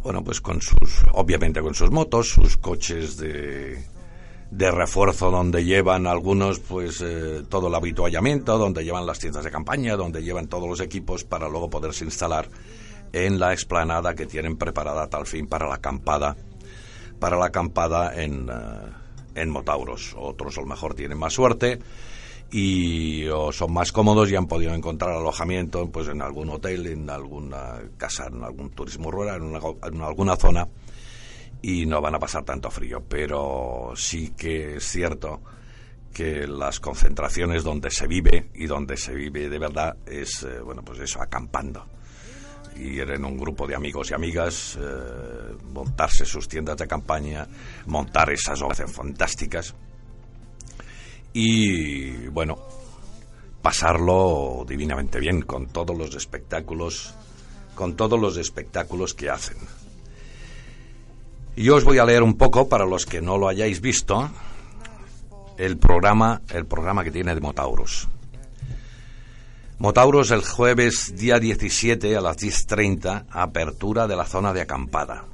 Bueno, 0.03 0.23
pues 0.23 0.41
con 0.41 0.61
sus, 0.61 1.03
obviamente 1.13 1.61
con 1.61 1.73
sus 1.73 1.91
motos, 1.91 2.29
sus 2.29 2.57
coches 2.57 3.17
de, 3.17 3.83
de 4.51 4.69
refuerzo 4.69 5.31
donde 5.31 5.63
llevan 5.63 6.05
algunos 6.05 6.59
pues 6.59 7.01
eh, 7.01 7.43
todo 7.47 7.69
el 7.69 7.75
habituallamiento, 7.75 8.57
donde 8.57 8.83
llevan 8.83 9.05
las 9.05 9.17
tiendas 9.17 9.45
de 9.45 9.49
campaña, 9.49 9.95
donde 9.95 10.21
llevan 10.21 10.47
todos 10.47 10.67
los 10.67 10.81
equipos 10.81 11.23
para 11.23 11.47
luego 11.47 11.69
poderse 11.69 12.03
instalar 12.03 12.49
en 13.13 13.39
la 13.39 13.53
explanada 13.53 14.13
que 14.13 14.25
tienen 14.25 14.57
preparada 14.57 15.07
tal 15.07 15.25
fin 15.25 15.47
para 15.47 15.67
la 15.67 15.75
acampada, 15.75 16.35
para 17.17 17.37
la 17.37 17.45
acampada 17.45 18.21
en, 18.21 18.49
eh, 18.49 18.91
en 19.35 19.49
Motauros. 19.49 20.15
Otros 20.17 20.57
a 20.57 20.61
lo 20.61 20.67
mejor 20.67 20.95
tienen 20.95 21.17
más 21.17 21.33
suerte 21.33 21.79
y 22.51 23.27
o 23.27 23.53
son 23.53 23.71
más 23.71 23.93
cómodos 23.93 24.29
y 24.29 24.35
han 24.35 24.47
podido 24.47 24.73
encontrar 24.73 25.11
alojamiento 25.11 25.89
pues 25.89 26.09
en 26.09 26.21
algún 26.21 26.49
hotel, 26.49 26.87
en 26.87 27.09
alguna 27.09 27.79
casa, 27.95 28.27
en 28.27 28.43
algún 28.43 28.71
turismo 28.71 29.11
rural, 29.11 29.41
en, 29.41 29.95
en 29.95 30.01
alguna 30.01 30.35
zona 30.35 30.67
y 31.61 31.85
no 31.85 32.01
van 32.01 32.15
a 32.15 32.19
pasar 32.19 32.43
tanto 32.43 32.71
frío, 32.71 33.03
pero 33.07 33.93
sí 33.95 34.33
que 34.35 34.77
es 34.77 34.83
cierto 34.83 35.41
que 36.13 36.47
las 36.47 36.79
concentraciones 36.79 37.63
donde 37.63 37.89
se 37.89 38.07
vive 38.07 38.49
y 38.55 38.67
donde 38.67 38.97
se 38.97 39.13
vive 39.13 39.49
de 39.49 39.59
verdad 39.59 39.95
es, 40.05 40.43
eh, 40.43 40.59
bueno, 40.59 40.83
pues 40.83 40.99
eso, 40.99 41.21
acampando. 41.21 41.85
Ir 42.75 43.11
en 43.11 43.25
un 43.25 43.37
grupo 43.37 43.67
de 43.67 43.75
amigos 43.75 44.11
y 44.11 44.13
amigas, 44.13 44.77
eh, 44.79 45.55
montarse 45.73 46.25
sus 46.25 46.47
tiendas 46.47 46.77
de 46.77 46.87
campaña, 46.87 47.47
montar 47.85 48.31
esas 48.31 48.61
obras 48.61 48.91
fantásticas 48.91 49.75
y, 51.33 52.27
bueno, 52.27 52.57
pasarlo 53.61 54.65
divinamente 54.67 55.19
bien 55.19 55.43
con 55.43 55.67
todos 55.67 55.97
los 55.97 56.15
espectáculos, 56.15 57.13
con 57.75 57.95
todos 57.95 58.19
los 58.19 58.37
espectáculos 58.37 59.13
que 59.13 59.29
hacen. 59.29 59.57
Yo 61.55 61.75
os 61.75 61.83
voy 61.83 61.97
a 61.97 62.05
leer 62.05 62.23
un 62.23 62.35
poco, 62.35 62.69
para 62.69 62.85
los 62.85 63.05
que 63.05 63.21
no 63.21 63.37
lo 63.37 63.49
hayáis 63.49 63.81
visto, 63.81 64.29
el 65.57 65.77
programa, 65.77 66.41
el 66.49 66.65
programa 66.65 67.03
que 67.03 67.11
tiene 67.11 67.35
de 67.35 67.41
Motauros. 67.41 68.07
Motauros 69.77 70.31
el 70.31 70.43
jueves 70.43 71.13
día 71.17 71.39
17 71.39 72.15
a 72.15 72.21
las 72.21 72.37
10.30, 72.37 73.25
apertura 73.29 74.07
de 74.07 74.15
la 74.15 74.25
zona 74.25 74.53
de 74.53 74.61
acampada. 74.61 75.25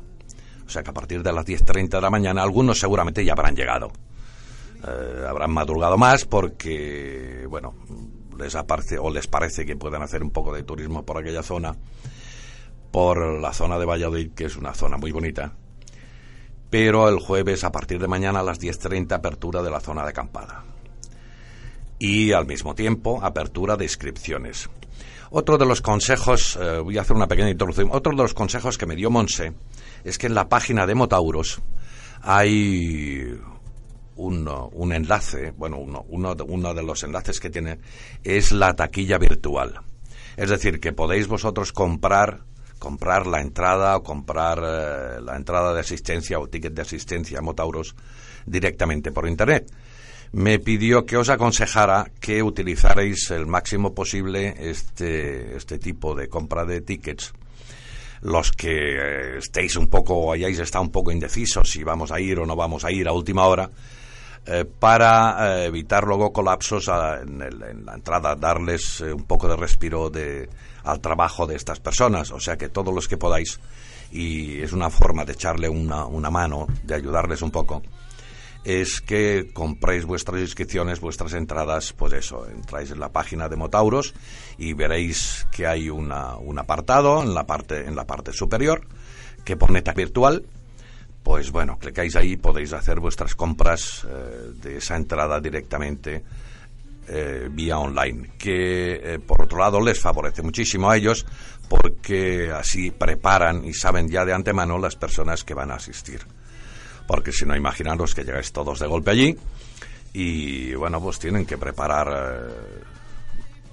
O 0.66 0.70
sea 0.70 0.82
que 0.82 0.90
a 0.90 0.94
partir 0.94 1.22
de 1.22 1.32
las 1.32 1.46
10.30 1.46 1.90
de 1.90 2.02
la 2.02 2.10
mañana 2.10 2.42
algunos 2.42 2.80
seguramente 2.80 3.24
ya 3.24 3.34
habrán 3.34 3.56
llegado. 3.56 3.92
Eh, 4.88 5.26
habrán 5.28 5.52
madrugado 5.52 5.98
más 5.98 6.26
porque, 6.26 7.46
bueno, 7.48 7.76
les 8.40 8.56
aparece 8.56 8.98
o 8.98 9.12
les 9.12 9.28
parece 9.28 9.66
que 9.66 9.76
puedan 9.76 10.02
hacer 10.02 10.24
un 10.24 10.32
poco 10.32 10.54
de 10.54 10.64
turismo 10.64 11.06
por 11.06 11.18
aquella 11.18 11.44
zona 11.44 11.76
por 12.92 13.40
la 13.40 13.54
zona 13.54 13.78
de 13.78 13.86
Valladolid, 13.86 14.32
que 14.32 14.46
es 14.46 14.56
una 14.56 14.74
zona 14.74 14.98
muy 14.98 15.12
bonita. 15.12 15.54
Pero 16.70 17.08
el 17.08 17.20
jueves, 17.20 17.64
a 17.64 17.72
partir 17.72 18.00
de 18.00 18.08
mañana 18.08 18.40
a 18.42 18.44
las 18.44 18.60
10.30, 18.60 19.14
apertura 19.14 19.62
de 19.62 19.72
la 19.72 19.80
zona 19.80 20.04
de 20.04 20.10
acampada. 20.10 20.64
Y 22.00 22.32
al 22.32 22.46
mismo 22.46 22.76
tiempo, 22.76 23.20
apertura 23.24 23.78
de 23.78 23.86
inscripciones. 23.86 24.70
Otro 25.30 25.58
de 25.58 25.66
los 25.66 25.82
consejos, 25.82 26.58
eh, 26.62 26.80
voy 26.80 26.98
a 26.98 27.02
hacer 27.02 27.16
una 27.16 27.28
pequeña 27.28 27.50
introducción, 27.50 27.90
otro 27.92 28.12
de 28.12 28.22
los 28.22 28.34
consejos 28.34 28.78
que 28.78 28.86
me 28.86 28.96
dio 28.96 29.10
Monse 29.10 29.54
es 30.04 30.18
que 30.18 30.28
en 30.28 30.36
la 30.36 30.48
página 30.48 30.86
de 30.86 30.96
Motauros 30.96 31.62
hay 32.22 33.38
un, 34.16 34.92
enlace, 34.94 35.52
bueno, 35.52 35.78
uno, 35.78 36.06
uno, 36.10 36.74
de 36.74 36.84
los 36.84 37.04
enlaces 37.04 37.40
que 37.40 37.50
tiene 37.50 37.80
es 38.24 38.52
la 38.52 38.76
taquilla 38.76 39.18
virtual. 39.18 39.82
Es 40.38 40.50
decir, 40.50 40.80
que 40.80 40.94
podéis 40.94 41.28
vosotros 41.28 41.74
comprar 41.74 42.44
comprar 42.78 43.28
la 43.28 43.42
entrada 43.42 43.96
o 43.98 44.04
comprar 44.04 44.60
eh, 44.60 45.22
la 45.22 45.36
entrada 45.36 45.74
de 45.74 45.82
asistencia 45.82 46.40
o 46.40 46.48
ticket 46.48 46.74
de 46.74 46.82
asistencia 46.82 47.40
a 47.40 47.42
Motauros 47.42 47.96
directamente 48.46 49.12
por 49.12 49.28
Internet. 49.28 49.72
Me 50.32 50.60
pidió 50.60 51.06
que 51.06 51.18
os 51.18 51.30
aconsejara 51.30 52.12
que 52.20 52.44
utilizarais 52.44 53.32
el 53.32 53.48
máximo 53.48 53.94
posible 53.94 54.56
este, 54.58 55.56
este 55.56 55.80
tipo 55.80 56.16
de 56.16 56.28
compra 56.28 56.66
de 56.66 56.82
tickets 56.82 57.34
los 58.22 58.52
que 58.52 58.72
eh, 58.72 59.38
estéis 59.38 59.76
un 59.76 59.88
poco 59.88 60.32
hayáis 60.32 60.60
estado 60.60 60.84
un 60.84 60.92
poco 60.92 61.12
indecisos 61.12 61.70
si 61.70 61.84
vamos 61.84 62.12
a 62.12 62.20
ir 62.20 62.40
o 62.40 62.46
no 62.46 62.56
vamos 62.56 62.84
a 62.84 62.92
ir 62.92 63.08
a 63.08 63.14
última 63.14 63.46
hora, 63.46 63.70
eh, 64.46 64.66
para 64.66 65.66
evitar 65.66 66.04
luego 66.04 66.34
colapsos 66.34 66.88
en, 66.88 67.86
la 67.86 67.94
entrada, 67.94 68.36
darles 68.36 69.02
un 69.02 69.26
poco 69.26 69.48
de 69.48 69.56
respiro 69.56 70.10
de, 70.10 70.50
al 70.88 71.02
trabajo 71.02 71.46
de 71.46 71.56
estas 71.56 71.80
personas. 71.80 72.32
O 72.32 72.40
sea 72.40 72.58
que 72.58 72.70
todos 72.70 72.94
los 72.94 73.08
que 73.08 73.18
podáis, 73.18 73.60
y 74.12 74.62
es 74.62 74.74
una 74.74 74.90
forma 74.90 75.26
de 75.26 75.34
echarle 75.34 75.70
una, 75.70 76.06
una 76.06 76.30
mano, 76.30 76.68
de 76.84 76.96
ayudarles 76.96 77.42
un 77.42 77.52
poco, 77.52 77.82
es 78.64 79.00
que 79.00 79.52
compréis 79.54 80.06
vuestras 80.06 80.42
inscripciones, 80.42 81.00
vuestras 81.00 81.34
entradas, 81.34 81.94
pues 81.94 82.14
eso, 82.14 82.48
entráis 82.50 82.92
en 82.92 83.00
la 83.00 83.14
página 83.14 83.48
de 83.48 83.56
Motauros 83.56 84.14
y 84.58 84.74
veréis 84.74 85.48
que 85.52 85.68
hay 85.68 85.90
una, 85.90 86.36
un 86.36 86.60
apartado 86.60 87.24
en 87.24 87.34
la 87.34 87.46
parte, 87.46 87.86
en 87.86 87.96
la 87.96 88.06
parte 88.06 88.34
superior 88.34 88.86
que 89.46 89.56
pone 89.56 89.82
virtual. 89.96 90.46
Pues 91.24 91.52
bueno, 91.52 91.78
clicáis 91.80 92.16
ahí 92.16 92.36
podéis 92.36 92.74
hacer 92.74 93.00
vuestras 93.00 93.36
compras 93.36 94.06
eh, 94.06 94.52
de 94.62 94.78
esa 94.78 94.96
entrada 94.98 95.40
directamente 95.40 96.24
eh, 97.08 97.48
vía 97.52 97.78
online, 97.78 98.32
que 98.38 98.96
eh, 98.96 99.20
por 99.20 99.42
otro 99.42 99.60
lado 99.60 99.82
les 99.82 100.00
favorece 100.00 100.42
muchísimo 100.42 100.90
a 100.90 100.98
ellos 100.98 101.26
porque 101.70 102.52
así 102.52 102.92
preparan 102.92 103.66
y 103.66 103.74
saben 103.74 104.10
ya 104.10 104.26
de 104.26 104.34
antemano 104.34 104.78
las 104.78 104.96
personas 104.96 105.44
que 105.44 105.54
van 105.54 105.72
a 105.72 105.76
asistir 105.76 106.22
porque 107.08 107.32
si 107.32 107.46
no, 107.46 107.56
imaginaros 107.56 108.14
que 108.14 108.24
llegáis 108.24 108.52
todos 108.52 108.80
de 108.80 108.86
golpe 108.86 109.12
allí 109.12 109.36
y 110.14 110.76
bueno, 110.76 111.02
pues 111.02 111.18
tienen 111.18 111.46
que 111.46 111.58
preparar 111.58 112.08
eh, 112.10 112.84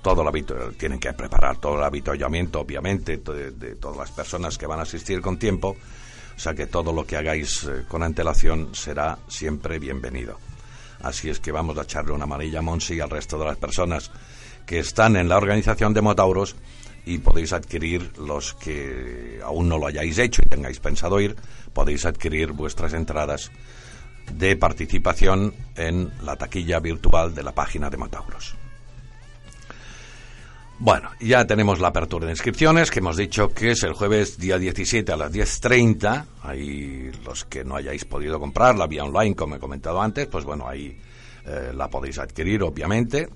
todo 0.01 0.23
el 0.23 0.29
hábito, 0.29 0.55
tienen 0.79 1.01
que 1.01 1.13
preparar 1.13 1.59
todo 1.59 1.77
el 1.77 1.85
habituallamiento, 1.85 2.61
obviamente, 2.61 3.17
de, 3.19 3.75
todas 3.77 3.97
las 3.97 4.11
personas 4.13 4.57
que 4.57 4.67
van 4.67 4.79
a 4.79 4.83
asistir 4.83 5.21
con 5.21 5.39
tiempo, 5.39 5.77
o 6.37 6.39
sea 6.39 6.55
que 6.55 6.67
todo 6.67 6.93
lo 6.93 7.05
que 7.05 7.17
hagáis 7.17 7.69
con 7.89 8.03
antelación 8.03 8.75
será 8.75 9.19
siempre 9.29 9.79
bienvenido. 9.79 10.39
Así 11.05 11.29
es 11.29 11.39
que 11.39 11.53
vamos 11.53 11.77
a 11.77 11.83
echarle 11.83 12.13
una 12.13 12.25
amarilla 12.25 12.61
a 12.61 12.63
Monsi 12.63 12.95
y 12.95 13.01
al 13.01 13.11
resto 13.11 13.39
de 13.39 13.45
las 13.45 13.59
personas 13.59 14.11
que 14.65 14.79
están 14.79 15.17
en 15.17 15.29
la 15.29 15.37
organización 15.37 15.93
de 15.93 16.01
Motauros 16.01 16.57
y 17.05 17.19
podéis 17.19 17.53
adquirir 17.53 18.17
los 18.17 18.55
que 18.55 19.39
aún 19.45 19.69
no 19.69 19.77
lo 19.77 19.87
hayáis 19.87 20.17
hecho 20.17 20.41
y 20.43 20.49
tengáis 20.49 20.81
pensado 20.81 21.21
ir, 21.21 21.37
podéis 21.75 22.07
adquirir 22.07 22.53
vuestras 22.53 22.95
entradas 22.95 23.53
de 24.33 24.57
participación 24.57 25.55
en 25.77 26.11
la 26.23 26.37
taquilla 26.37 26.81
virtual 26.81 27.35
de 27.35 27.43
la 27.43 27.53
página 27.53 27.91
de 27.91 27.99
Matauros. 27.99 28.57
Bueno, 30.79 31.11
ya 31.21 31.47
tenemos 31.47 31.81
la 31.81 31.89
apertura 31.89 32.27
de 32.27 32.33
inscripciones, 32.33 32.91
que 32.91 32.99
hemos 32.99 33.17
dicho 33.17 33.49
que 33.49 33.71
es 33.71 33.83
el 33.85 33.93
jueves 33.93 34.39
día 34.39 34.59
17 34.59 35.13
a 35.13 35.17
las 35.17 35.33
10.30. 35.33 36.25
Ahí 36.43 37.11
los 37.25 37.45
que 37.45 37.65
no 37.65 37.77
hayáis 37.77 38.05
podido 38.05 38.41
comprar 38.41 38.77
la 38.77 38.87
vía 38.87 39.05
online, 39.05 39.37
como 39.37 39.57
he 39.57 39.59
comentado 39.59 40.03
antes, 40.03 40.27
pues 40.27 40.45
bueno, 40.45 40.69
ahí 40.69 40.99
eh, 41.47 41.73
la 41.75 41.89
podéis 41.89 42.19
adquirir, 42.19 42.63
obviamente 42.63 43.29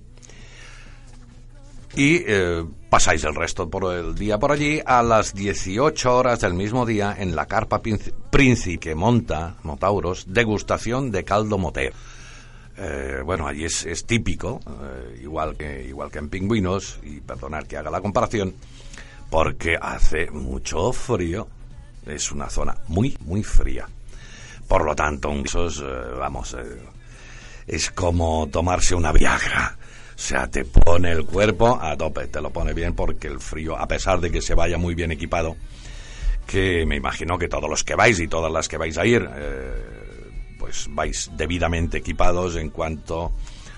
y 1.99 2.23
eh, 2.27 2.65
pasáis 2.91 3.25
el 3.25 3.35
resto 3.35 3.69
por 3.69 3.93
el 3.93 4.15
día 4.15 4.39
por 4.39 4.53
allí 4.53 4.81
a 4.85 5.03
las 5.03 5.35
18 5.35 6.17
horas 6.17 6.41
del 6.41 6.55
mismo 6.55 6.87
día 6.87 7.17
en 7.19 7.35
la 7.35 7.47
carpa 7.47 7.81
Príncipe 8.31 8.95
monta 8.95 9.57
Motauros 9.63 10.27
degustación 10.29 11.11
de 11.11 11.25
caldo 11.25 11.59
moter. 11.59 11.93
Eh, 12.79 13.23
bueno, 13.25 13.47
allí 13.47 13.65
es, 13.65 14.05
típico, 14.07 14.61
eh, 14.67 15.21
igual, 15.23 15.57
que, 15.57 15.85
igual 15.85 16.11
que 16.11 16.19
en 16.19 16.29
Pingüinos, 16.29 17.01
y 17.03 17.21
perdonar 17.21 17.67
que 17.67 17.77
haga 17.77 17.91
la 17.91 18.01
comparación, 18.01 18.55
porque 19.31 19.77
hace 19.81 20.31
mucho 20.31 20.93
frío, 20.93 21.49
es 22.07 22.31
una 22.31 22.49
zona 22.49 22.77
muy, 22.87 23.17
muy 23.21 23.43
fría. 23.43 23.89
Por 24.69 24.85
lo 24.85 24.95
tanto, 24.95 25.33
esos, 25.45 25.83
vamos, 26.19 26.57
es 27.67 27.91
como 27.91 28.49
tomarse 28.51 28.95
una 28.95 29.13
Viagra 29.13 29.79
o 30.19 30.21
sea, 30.21 30.49
te 30.49 30.65
pone 30.65 31.13
el 31.13 31.25
cuerpo 31.25 31.79
a 31.81 31.97
tope, 31.97 32.27
te 32.27 32.41
lo 32.41 32.51
pone 32.51 32.75
bien 32.75 32.93
porque 32.93 33.29
el 33.29 33.39
frío, 33.39 33.79
a 33.79 33.87
pesar 33.87 34.19
de 34.19 34.33
que 34.33 34.43
se 34.43 34.53
vaya 34.53 34.77
muy 34.77 34.97
bien 34.97 35.13
equipado, 35.13 35.57
que 36.45 36.85
me 36.87 36.97
imagino 36.97 37.39
que 37.39 37.47
todos 37.47 37.71
los 37.71 37.85
que 37.85 37.95
vais 37.95 38.19
y 38.19 38.27
todas 38.27 38.51
las 38.51 38.67
que 38.67 38.79
vais 38.79 38.99
a 38.99 39.07
ir, 39.07 39.31
eh, 39.33 40.08
pues 40.69 40.87
vais 40.91 41.31
debidamente 41.35 41.97
equipados 41.97 42.57
en 42.57 42.69
cuanto 42.69 43.33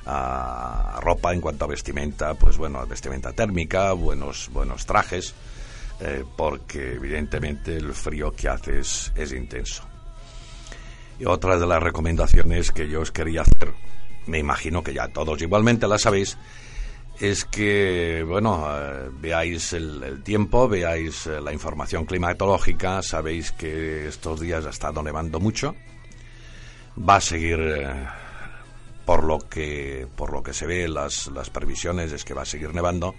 a 0.07 0.98
ropa, 1.00 1.33
en 1.33 1.40
cuanto 1.40 1.64
a 1.64 1.68
vestimenta, 1.68 2.35
pues 2.35 2.57
bueno, 2.57 2.85
vestimenta 2.85 3.33
térmica, 3.33 3.92
buenos, 3.92 4.50
buenos 4.53 4.87
trajes, 4.87 5.33
eh, 6.00 6.24
porque 6.37 6.94
evidentemente 6.94 7.76
el 7.76 7.94
frío 7.94 8.33
que 8.33 8.48
hace 8.48 8.81
es, 8.81 9.33
intenso. 9.33 9.85
Y 11.20 11.26
otra 11.26 11.61
de 11.61 11.66
las 11.68 11.81
recomendaciones 11.81 12.72
que 12.72 12.88
yo 12.88 13.03
os 13.03 13.12
quería 13.12 13.42
hacer 13.42 13.72
me 14.26 14.40
imagino 14.40 14.83
que 14.83 14.92
ya 14.92 15.07
todos 15.07 15.40
igualmente 15.40 15.87
la 15.87 15.96
sabéis, 15.96 16.38
es 17.20 17.44
que, 17.44 18.24
bueno, 18.26 18.66
eh, 18.68 19.11
veáis 19.12 19.74
el, 19.74 20.22
tiempo, 20.24 20.68
veáis 20.68 21.29
eh, 21.29 21.40
la 21.40 21.53
información 21.53 22.05
climatológica, 22.05 23.00
sabéis 23.00 23.53
que 23.53 24.09
estos 24.09 24.40
días 24.40 24.66
ha 24.66 24.70
estado 24.70 25.03
nevando 25.05 25.38
mucho, 25.38 25.76
va 27.09 27.17
a 27.17 27.21
seguir, 27.21 27.59
eh, 27.61 28.07
por, 29.05 29.25
lo 29.25 29.39
que, 29.39 30.07
por 30.17 30.33
lo 30.33 30.43
que 30.43 30.53
se 30.53 30.67
ve, 30.67 30.89
las, 30.89 31.29
las 31.29 31.51
previsiones 31.51 32.13
es 32.13 32.25
que 32.25 32.35
va 32.35 32.43
a 32.43 32.47
seguir 32.47 32.75
nevando, 32.75 33.15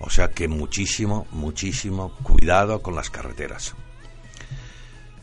o 0.00 0.10
sea 0.10 0.30
que 0.30 0.48
muchísimo, 0.48 1.26
muchísimo 1.30 2.14
cuidado 2.22 2.82
con 2.82 2.94
las 2.94 3.10
carreteras. 3.10 3.74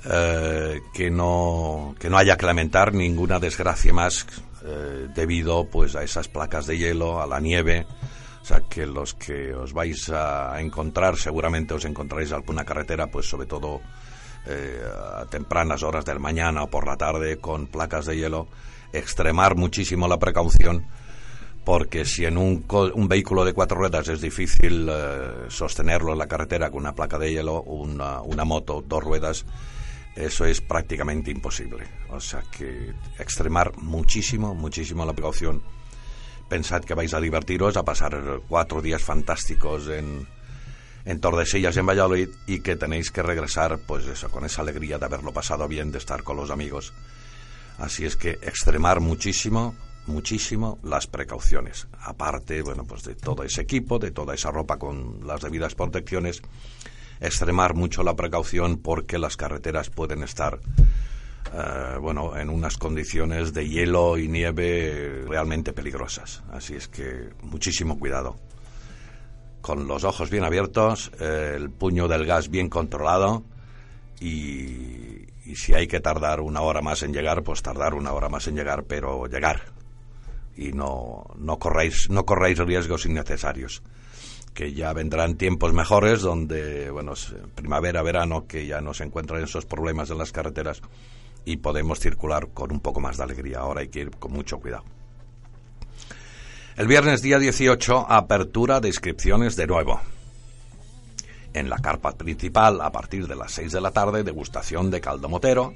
que, 0.01 1.11
no, 1.11 1.95
que 1.99 2.09
no 2.09 2.17
haya 2.17 2.35
que 2.35 2.45
lamentar 2.47 2.91
ninguna 2.93 3.39
desgracia 3.39 3.93
más 3.93 4.25
eh, 4.63 5.07
debido 5.15 5.65
pues 5.65 5.95
a 5.95 6.03
esas 6.03 6.27
placas 6.27 6.67
de 6.67 6.77
hielo, 6.77 7.21
a 7.21 7.25
la 7.25 7.39
nieve. 7.39 7.87
O 8.41 8.45
sea 8.45 8.61
que 8.61 8.85
los 8.85 9.13
que 9.15 9.53
os 9.53 9.73
vais 9.73 10.09
a 10.09 10.59
encontrar, 10.61 11.17
seguramente 11.17 11.73
os 11.73 11.85
encontraréis 11.85 12.31
alguna 12.31 12.63
carretera, 12.63 13.07
pues 13.07 13.27
sobre 13.27 13.47
todo 13.47 13.81
eh, 14.45 14.81
a 15.15 15.25
tempranas 15.25 15.83
horas 15.83 16.05
del 16.05 16.19
mañana 16.19 16.63
o 16.63 16.67
por 16.69 16.87
la 16.87 16.97
tarde 16.97 17.37
con 17.37 17.67
placas 17.67 18.05
de 18.05 18.17
hielo, 18.17 18.47
extremar 18.93 19.55
muchísimo 19.55 20.07
la 20.07 20.19
precaución 20.19 20.85
porque 21.63 22.05
si 22.05 22.25
en 22.25 22.37
un, 22.37 22.65
un 22.95 23.07
vehículo 23.07 23.45
de 23.45 23.53
cuatro 23.53 23.77
ruedas 23.77 24.07
es 24.07 24.21
difícil 24.21 24.87
eh, 24.89 25.45
sostenerlo 25.49 26.13
en 26.13 26.17
la 26.17 26.27
carretera 26.27 26.71
con 26.71 26.79
una 26.79 26.95
placa 26.95 27.19
de 27.19 27.31
hielo, 27.31 27.61
una, 27.61 28.21
una 28.21 28.45
moto, 28.45 28.83
dos 28.85 29.03
ruedas, 29.03 29.45
eso 30.15 30.45
es 30.45 30.61
prácticamente 30.61 31.29
imposible. 31.29 31.85
O 32.09 32.19
sea 32.19 32.43
que 32.51 32.93
extremar 33.19 33.77
muchísimo, 33.77 34.55
muchísimo 34.55 35.05
la 35.05 35.13
precaución. 35.13 35.61
Pensad 36.49 36.83
que 36.83 36.95
vais 36.95 37.13
a 37.13 37.21
divertiros, 37.21 37.77
a 37.77 37.83
pasar 37.83 38.41
cuatro 38.47 38.81
días 38.81 39.01
fantásticos 39.01 39.87
en, 39.87 40.27
en 41.05 41.19
Tordesillas, 41.19 41.77
en 41.77 41.85
Valladolid, 41.85 42.29
y 42.47 42.59
que 42.59 42.75
tenéis 42.75 43.11
que 43.11 43.23
regresar, 43.23 43.79
pues 43.79 44.05
eso, 44.05 44.29
con 44.29 44.45
esa 44.45 44.61
alegría 44.61 44.97
de 44.97 45.05
haberlo 45.05 45.33
pasado 45.33 45.67
bien, 45.67 45.91
de 45.91 45.97
estar 45.97 46.23
con 46.23 46.37
los 46.37 46.51
amigos. 46.51 46.93
Así 47.77 48.05
es 48.05 48.15
que 48.15 48.31
extremar 48.41 48.99
muchísimo, 48.99 49.75
muchísimo 50.07 50.79
las 50.83 51.07
precauciones. 51.07 51.87
Aparte, 52.01 52.61
bueno, 52.61 52.85
pues 52.85 53.03
de 53.03 53.15
todo 53.15 53.43
ese 53.43 53.61
equipo, 53.61 53.99
de 53.99 54.11
toda 54.11 54.35
esa 54.35 54.51
ropa 54.51 54.77
con 54.77 55.25
las 55.25 55.41
debidas 55.41 55.75
protecciones 55.75 56.41
extremar 57.21 57.75
mucho 57.75 58.03
la 58.03 58.15
precaución 58.15 58.77
porque 58.77 59.19
las 59.19 59.37
carreteras 59.37 59.89
pueden 59.89 60.23
estar 60.23 60.59
eh, 61.53 61.97
bueno, 62.01 62.35
en 62.35 62.49
unas 62.49 62.77
condiciones 62.77 63.53
de 63.53 63.69
hielo 63.69 64.17
y 64.17 64.27
nieve 64.27 65.23
realmente 65.27 65.71
peligrosas. 65.71 66.43
Así 66.51 66.75
es 66.75 66.87
que 66.87 67.29
muchísimo 67.43 67.99
cuidado. 67.99 68.37
Con 69.61 69.87
los 69.87 70.03
ojos 70.03 70.29
bien 70.29 70.43
abiertos, 70.43 71.11
el 71.19 71.69
puño 71.69 72.07
del 72.07 72.25
gas 72.25 72.49
bien 72.49 72.69
controlado 72.69 73.43
y, 74.19 75.27
y 75.45 75.55
si 75.55 75.73
hay 75.73 75.87
que 75.87 75.99
tardar 75.99 76.39
una 76.41 76.61
hora 76.61 76.81
más 76.81 77.03
en 77.03 77.13
llegar, 77.13 77.43
pues 77.43 77.61
tardar 77.61 77.93
una 77.93 78.13
hora 78.13 78.29
más 78.29 78.47
en 78.47 78.55
llegar, 78.55 78.83
pero 78.83 79.25
llegar. 79.27 79.61
Y 80.55 80.71
no, 80.71 81.25
no, 81.37 81.57
corréis, 81.57 82.09
no 82.09 82.25
corréis 82.25 82.59
riesgos 82.59 83.05
innecesarios. 83.05 83.81
Que 84.53 84.73
ya 84.73 84.93
vendrán 84.93 85.37
tiempos 85.37 85.73
mejores 85.73 86.21
donde, 86.21 86.91
bueno, 86.91 87.13
primavera, 87.55 88.01
verano, 88.03 88.45
que 88.47 88.67
ya 88.67 88.81
no 88.81 88.93
se 88.93 89.05
encuentran 89.05 89.43
esos 89.43 89.65
problemas 89.65 90.09
en 90.09 90.17
las 90.17 90.31
carreteras 90.31 90.81
y 91.45 91.57
podemos 91.57 91.99
circular 91.99 92.49
con 92.53 92.71
un 92.71 92.81
poco 92.81 92.99
más 92.99 93.17
de 93.17 93.23
alegría. 93.23 93.59
Ahora 93.59 93.81
hay 93.81 93.87
que 93.87 94.01
ir 94.01 94.11
con 94.11 94.33
mucho 94.33 94.59
cuidado. 94.59 94.83
El 96.77 96.87
viernes 96.87 97.21
día 97.21 97.37
18, 97.37 98.09
apertura 98.09 98.79
de 98.79 98.87
inscripciones 98.87 99.57
de 99.57 99.67
nuevo 99.67 99.99
en 101.53 101.69
la 101.69 101.77
carpa 101.79 102.13
principal 102.13 102.79
a 102.79 102.93
partir 102.93 103.27
de 103.27 103.35
las 103.35 103.51
6 103.51 103.73
de 103.73 103.81
la 103.81 103.91
tarde, 103.91 104.23
degustación 104.23 104.89
de 104.89 105.01
caldo 105.01 105.27
motero. 105.27 105.75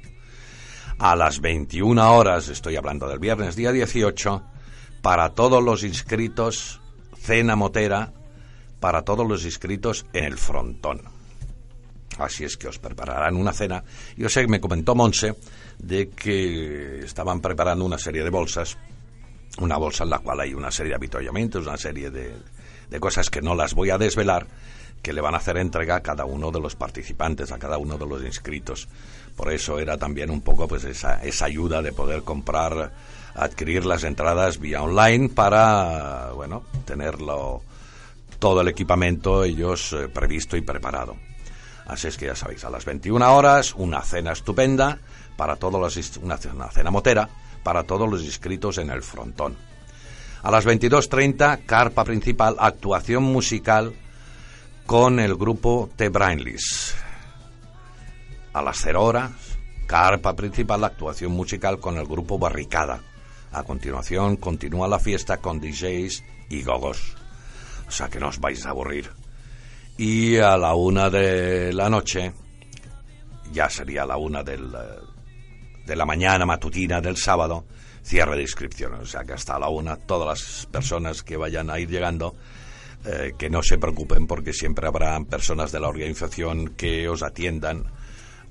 A 0.98 1.14
las 1.14 1.40
21 1.40 2.16
horas, 2.16 2.48
estoy 2.48 2.76
hablando 2.76 3.06
del 3.06 3.18
viernes 3.18 3.56
día 3.56 3.72
18, 3.72 4.42
para 5.02 5.34
todos 5.34 5.62
los 5.62 5.84
inscritos, 5.84 6.80
cena 7.18 7.56
motera, 7.56 8.14
para 8.80 9.02
todos 9.02 9.28
los 9.28 9.44
inscritos 9.44 10.06
en 10.14 10.24
el 10.24 10.38
frontón. 10.38 11.02
Así 12.16 12.44
es 12.44 12.56
que 12.56 12.68
os 12.68 12.78
prepararán 12.78 13.36
una 13.36 13.52
cena. 13.52 13.84
Yo 14.16 14.30
sé 14.30 14.40
que 14.40 14.48
me 14.48 14.60
comentó 14.60 14.94
Monse 14.94 15.36
de 15.78 16.08
que 16.08 17.00
estaban 17.00 17.42
preparando 17.42 17.84
una 17.84 17.98
serie 17.98 18.24
de 18.24 18.30
bolsas, 18.30 18.78
una 19.58 19.76
bolsa 19.76 20.04
en 20.04 20.10
la 20.10 20.18
cual 20.18 20.40
hay 20.40 20.54
una 20.54 20.70
serie 20.70 20.90
de 20.90 20.96
habituallamientos, 20.96 21.66
una 21.66 21.76
serie 21.76 22.10
de, 22.10 22.34
de 22.90 23.00
cosas 23.00 23.30
que 23.30 23.42
no 23.42 23.54
las 23.54 23.74
voy 23.74 23.90
a 23.90 23.98
desvelar, 23.98 24.46
que 25.02 25.12
le 25.12 25.20
van 25.20 25.34
a 25.34 25.38
hacer 25.38 25.56
entrega 25.56 25.96
a 25.96 26.02
cada 26.02 26.24
uno 26.24 26.50
de 26.50 26.60
los 26.60 26.74
participantes, 26.76 27.52
a 27.52 27.58
cada 27.58 27.78
uno 27.78 27.96
de 27.96 28.06
los 28.06 28.22
inscritos. 28.22 28.88
Por 29.36 29.52
eso 29.52 29.78
era 29.78 29.98
también 29.98 30.30
un 30.30 30.40
poco 30.40 30.66
pues 30.66 30.84
esa, 30.84 31.22
esa 31.22 31.44
ayuda 31.44 31.82
de 31.82 31.92
poder 31.92 32.22
comprar, 32.22 32.92
adquirir 33.34 33.84
las 33.84 34.04
entradas 34.04 34.58
vía 34.58 34.82
online 34.82 35.28
para, 35.28 36.32
bueno, 36.32 36.62
tenerlo 36.84 37.62
todo 38.38 38.60
el 38.60 38.68
equipamiento 38.68 39.44
ellos 39.44 39.92
eh, 39.92 40.08
previsto 40.08 40.56
y 40.56 40.62
preparado. 40.62 41.16
Así 41.86 42.08
es 42.08 42.16
que 42.16 42.26
ya 42.26 42.34
sabéis, 42.34 42.64
a 42.64 42.70
las 42.70 42.84
21 42.84 43.36
horas, 43.36 43.74
una 43.74 44.02
cena 44.02 44.32
estupenda 44.32 44.98
para 45.36 45.56
todos 45.56 45.80
los 45.80 46.16
una, 46.16 46.38
una 46.52 46.70
cena 46.70 46.90
motera 46.90 47.28
para 47.66 47.82
todos 47.82 48.08
los 48.08 48.22
inscritos 48.22 48.78
en 48.78 48.90
el 48.90 49.02
frontón. 49.02 49.56
A 50.44 50.52
las 50.52 50.64
22.30, 50.64 51.66
carpa 51.66 52.04
principal, 52.04 52.54
actuación 52.60 53.24
musical 53.24 53.92
con 54.86 55.18
el 55.18 55.34
grupo 55.34 55.90
The 55.96 56.08
Brainless. 56.10 56.94
A 58.52 58.62
las 58.62 58.78
0 58.84 59.02
horas, 59.02 59.32
carpa 59.88 60.36
principal, 60.36 60.84
actuación 60.84 61.32
musical 61.32 61.80
con 61.80 61.98
el 61.98 62.06
grupo 62.06 62.38
Barricada. 62.38 63.00
A 63.50 63.64
continuación, 63.64 64.36
continúa 64.36 64.86
la 64.86 65.00
fiesta 65.00 65.38
con 65.38 65.58
DJs 65.58 66.22
y 66.48 66.62
gogos. 66.62 67.16
O 67.88 67.90
sea 67.90 68.08
que 68.08 68.20
no 68.20 68.28
os 68.28 68.38
vais 68.38 68.64
a 68.64 68.70
aburrir. 68.70 69.10
Y 69.98 70.36
a 70.36 70.56
la 70.56 70.76
una 70.76 71.10
de 71.10 71.72
la 71.72 71.90
noche, 71.90 72.32
ya 73.52 73.68
sería 73.68 74.06
la 74.06 74.18
una 74.18 74.44
del, 74.44 74.70
de 75.86 75.96
la 75.96 76.04
mañana 76.04 76.44
matutina 76.44 77.00
del 77.00 77.16
sábado, 77.16 77.64
cierre 78.02 78.36
de 78.36 78.42
inscripciones. 78.42 79.00
O 79.00 79.06
sea 79.06 79.24
que 79.24 79.32
hasta 79.32 79.58
la 79.58 79.68
una, 79.68 79.96
todas 79.96 80.26
las 80.26 80.66
personas 80.66 81.22
que 81.22 81.36
vayan 81.36 81.70
a 81.70 81.78
ir 81.78 81.88
llegando 81.88 82.34
eh, 83.04 83.34
que 83.38 83.48
no 83.48 83.62
se 83.62 83.78
preocupen 83.78 84.26
porque 84.26 84.52
siempre 84.52 84.88
habrá 84.88 85.18
personas 85.20 85.70
de 85.70 85.78
la 85.78 85.88
organización 85.88 86.70
que 86.70 87.08
os 87.08 87.22
atiendan. 87.22 87.84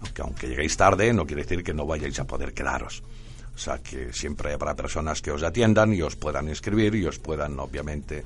Aunque, 0.01 0.21
aunque 0.21 0.47
lleguéis 0.47 0.77
tarde, 0.77 1.13
no 1.13 1.25
quiere 1.25 1.43
decir 1.43 1.63
que 1.63 1.73
no 1.73 1.85
vayáis 1.85 2.19
a 2.19 2.25
poder 2.25 2.53
quedaros. 2.53 3.03
O 3.53 3.57
sea 3.57 3.79
que 3.79 4.13
siempre 4.13 4.53
habrá 4.53 4.75
personas 4.75 5.21
que 5.21 5.31
os 5.31 5.43
atiendan 5.43 5.93
y 5.93 6.01
os 6.01 6.15
puedan 6.15 6.47
inscribir 6.47 6.95
y 6.95 7.05
os 7.05 7.19
puedan, 7.19 7.59
obviamente, 7.59 8.23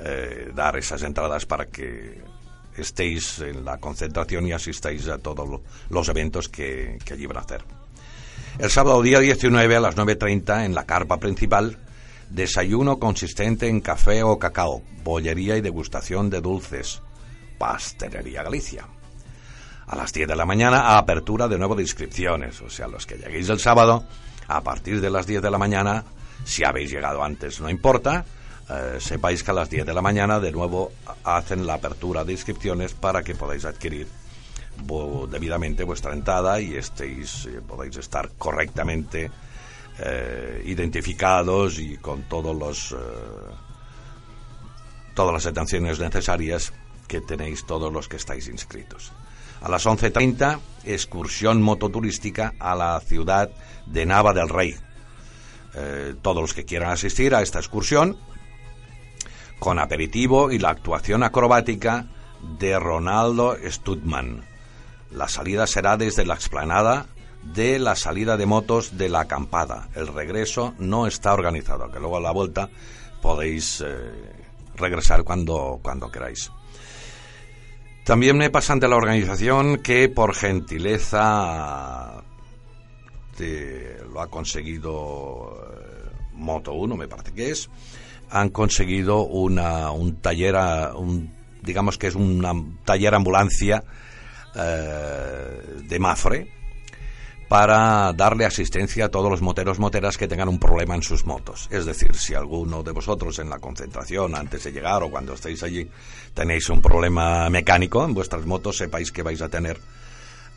eh, 0.00 0.50
dar 0.54 0.76
esas 0.76 1.02
entradas 1.02 1.46
para 1.46 1.66
que 1.66 2.20
estéis 2.76 3.40
en 3.40 3.64
la 3.64 3.78
concentración 3.78 4.46
y 4.46 4.52
asistáis 4.52 5.08
a 5.08 5.18
todos 5.18 5.60
los 5.90 6.08
eventos 6.08 6.48
que, 6.48 6.98
que 7.04 7.14
allí 7.14 7.26
van 7.26 7.36
a 7.38 7.40
hacer. 7.40 7.81
El 8.58 8.70
sábado 8.70 9.00
día 9.02 9.18
19 9.18 9.76
a 9.76 9.80
las 9.80 9.96
9.30 9.96 10.66
en 10.66 10.74
la 10.74 10.84
carpa 10.84 11.18
principal 11.18 11.78
Desayuno 12.28 12.98
consistente 12.98 13.68
en 13.68 13.80
café 13.80 14.22
o 14.22 14.38
cacao, 14.38 14.82
bollería 15.04 15.56
y 15.56 15.60
degustación 15.60 16.30
de 16.30 16.40
dulces. 16.40 17.02
Pastelería 17.58 18.42
Galicia. 18.42 18.86
A 19.86 19.96
las 19.96 20.14
10 20.14 20.28
de 20.28 20.36
la 20.36 20.46
mañana, 20.46 20.96
apertura 20.96 21.46
de 21.46 21.58
nuevo 21.58 21.74
de 21.74 21.82
inscripciones. 21.82 22.62
O 22.62 22.70
sea, 22.70 22.88
los 22.88 23.06
que 23.06 23.16
lleguéis 23.16 23.50
el 23.50 23.60
sábado, 23.60 24.04
a 24.48 24.62
partir 24.62 25.02
de 25.02 25.10
las 25.10 25.26
10 25.26 25.42
de 25.42 25.50
la 25.50 25.58
mañana, 25.58 26.04
si 26.44 26.64
habéis 26.64 26.90
llegado 26.90 27.22
antes, 27.22 27.60
no 27.60 27.68
importa, 27.68 28.24
eh, 28.70 28.96
sepáis 28.98 29.42
que 29.42 29.50
a 29.50 29.54
las 29.54 29.68
10 29.68 29.84
de 29.84 29.92
la 29.92 30.00
mañana 30.00 30.40
de 30.40 30.52
nuevo 30.52 30.92
hacen 31.24 31.66
la 31.66 31.74
apertura 31.74 32.24
de 32.24 32.32
inscripciones 32.32 32.94
para 32.94 33.22
que 33.22 33.34
podáis 33.34 33.66
adquirir 33.66 34.08
debidamente 35.28 35.84
vuestra 35.84 36.12
entrada 36.12 36.60
y 36.60 36.74
estéis, 36.74 37.46
eh, 37.46 37.60
podáis 37.66 37.96
estar 37.96 38.30
correctamente 38.38 39.30
eh, 39.98 40.62
identificados 40.64 41.78
y 41.78 41.98
con 41.98 42.22
todos 42.22 42.56
los, 42.56 42.92
eh, 42.92 42.96
todas 45.14 45.34
las 45.34 45.46
atenciones 45.46 46.00
necesarias 46.00 46.72
que 47.06 47.20
tenéis 47.20 47.66
todos 47.66 47.92
los 47.92 48.08
que 48.08 48.16
estáis 48.16 48.48
inscritos. 48.48 49.12
A 49.60 49.68
las 49.68 49.86
11.30, 49.86 50.58
excursión 50.84 51.60
mototurística 51.60 52.54
a 52.58 52.74
la 52.74 52.98
ciudad 53.00 53.50
de 53.86 54.06
Nava 54.06 54.32
del 54.32 54.48
Rey. 54.48 54.74
Eh, 55.74 56.14
todos 56.22 56.40
los 56.40 56.54
que 56.54 56.64
quieran 56.64 56.90
asistir 56.90 57.34
a 57.34 57.42
esta 57.42 57.58
excursión, 57.58 58.16
con 59.58 59.78
aperitivo 59.78 60.50
y 60.50 60.58
la 60.58 60.70
actuación 60.70 61.22
acrobática 61.22 62.06
de 62.58 62.78
Ronaldo 62.78 63.56
Studman. 63.64 64.51
La 65.12 65.28
salida 65.28 65.66
será 65.66 65.96
desde 65.96 66.24
la 66.24 66.34
explanada 66.34 67.06
de 67.42 67.78
la 67.78 67.96
salida 67.96 68.36
de 68.36 68.46
motos 68.46 68.96
de 68.96 69.08
la 69.08 69.20
acampada. 69.20 69.88
El 69.94 70.08
regreso 70.08 70.74
no 70.78 71.06
está 71.06 71.32
organizado, 71.34 71.90
que 71.90 71.98
luego 71.98 72.16
a 72.16 72.20
la 72.20 72.30
vuelta 72.30 72.70
podéis 73.20 73.82
eh, 73.84 74.10
regresar 74.76 75.24
cuando, 75.24 75.80
cuando 75.82 76.10
queráis. 76.10 76.50
También 78.04 78.36
me 78.36 78.50
pasan 78.50 78.80
de 78.80 78.88
la 78.88 78.96
organización 78.96 79.78
que 79.78 80.08
por 80.08 80.34
gentileza 80.34 82.22
lo 84.12 84.20
ha 84.20 84.28
conseguido 84.28 85.56
eh, 85.72 86.10
Moto 86.34 86.72
1, 86.72 86.96
me 86.96 87.08
parece 87.08 87.32
que 87.32 87.50
es, 87.50 87.70
han 88.30 88.50
conseguido 88.50 89.22
una, 89.22 89.90
un 89.90 90.16
taller, 90.16 90.56
un, 90.96 91.32
digamos 91.62 91.98
que 91.98 92.08
es 92.08 92.14
un 92.14 92.78
taller 92.84 93.14
ambulancia 93.14 93.84
eh, 94.54 95.82
de 95.88 95.98
Mafre, 95.98 96.48
para 97.52 98.14
darle 98.14 98.46
asistencia 98.46 99.04
a 99.04 99.08
todos 99.10 99.30
los 99.30 99.42
moteros 99.42 99.78
moteras 99.78 100.16
que 100.16 100.26
tengan 100.26 100.48
un 100.48 100.58
problema 100.58 100.94
en 100.94 101.02
sus 101.02 101.26
motos. 101.26 101.68
Es 101.70 101.84
decir, 101.84 102.14
si 102.14 102.32
alguno 102.32 102.82
de 102.82 102.92
vosotros 102.92 103.38
en 103.40 103.50
la 103.50 103.58
concentración, 103.58 104.34
antes 104.34 104.64
de 104.64 104.72
llegar 104.72 105.02
o 105.02 105.10
cuando 105.10 105.34
estéis 105.34 105.62
allí, 105.62 105.86
tenéis 106.32 106.70
un 106.70 106.80
problema 106.80 107.50
mecánico 107.50 108.04
en 108.06 108.14
vuestras 108.14 108.46
motos, 108.46 108.78
sepáis 108.78 109.12
que 109.12 109.22
vais 109.22 109.42
a 109.42 109.50
tener 109.50 109.78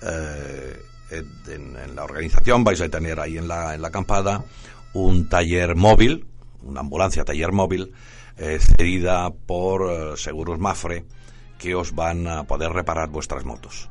eh, 0.03 0.81
en, 1.11 1.95
la 1.95 2.05
organización, 2.05 2.63
vais 2.63 2.79
a 2.79 2.87
tener 2.87 3.19
ahí 3.19 3.37
en 3.37 3.49
la, 3.49 3.75
en 3.75 3.81
la 3.81 3.89
acampada 3.89 4.45
un 4.93 5.27
taller 5.27 5.75
móvil, 5.75 6.25
una 6.63 6.79
ambulancia 6.79 7.25
taller 7.25 7.51
móvil, 7.51 7.91
eh, 8.37 8.57
cedida 8.59 9.31
por 9.31 10.17
Seguros 10.17 10.59
Mafre, 10.59 11.03
que 11.57 11.75
os 11.75 11.93
van 11.93 12.27
a 12.27 12.43
poder 12.43 12.71
reparar 12.71 13.09
vuestras 13.09 13.45
motos. 13.45 13.89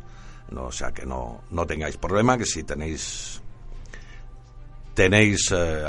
No, 0.51 0.65
o 0.65 0.73
sea 0.73 0.93
que 0.93 1.07
no, 1.07 1.43
no 1.51 1.67
tengáis 1.67 1.97
problema, 1.97 2.37
que 2.37 2.45
si 2.45 2.65
tenéis 2.65 3.41
tenéis 4.95 5.51
eh, 5.53 5.85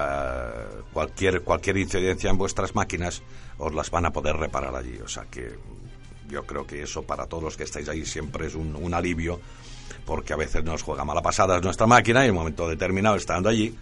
cualquier 0.92 1.42
cualquier 1.42 1.78
incidencia 1.78 2.30
en 2.30 2.38
vuestras 2.38 2.74
máquinas, 2.74 3.22
os 3.58 3.74
las 3.74 3.92
van 3.92 4.06
a 4.06 4.12
poder 4.12 4.36
reparar 4.38 4.76
allí. 4.76 4.98
O 5.04 5.08
sea 5.08 5.26
que 5.30 5.60
yo 6.30 6.46
creo 6.46 6.66
que 6.66 6.82
eso 6.82 7.04
para 7.04 7.28
todos 7.28 7.44
los 7.44 7.58
que 7.58 7.64
estáis 7.64 7.88
ahí 7.90 8.06
siempre 8.06 8.48
es 8.48 8.56
un, 8.56 8.76
un 8.76 8.94
alivio, 8.94 9.40
porque 10.06 10.34
a 10.34 10.38
veces 10.38 10.64
nos 10.64 10.82
juega 10.82 11.06
mala 11.06 11.22
pasada 11.22 11.60
nuestra 11.60 11.86
máquina 11.86 12.24
y 12.24 12.30
en 12.30 12.32
un 12.32 12.38
momento 12.38 12.68
determinado, 12.68 13.16
estando 13.16 13.50
allí, 13.50 13.76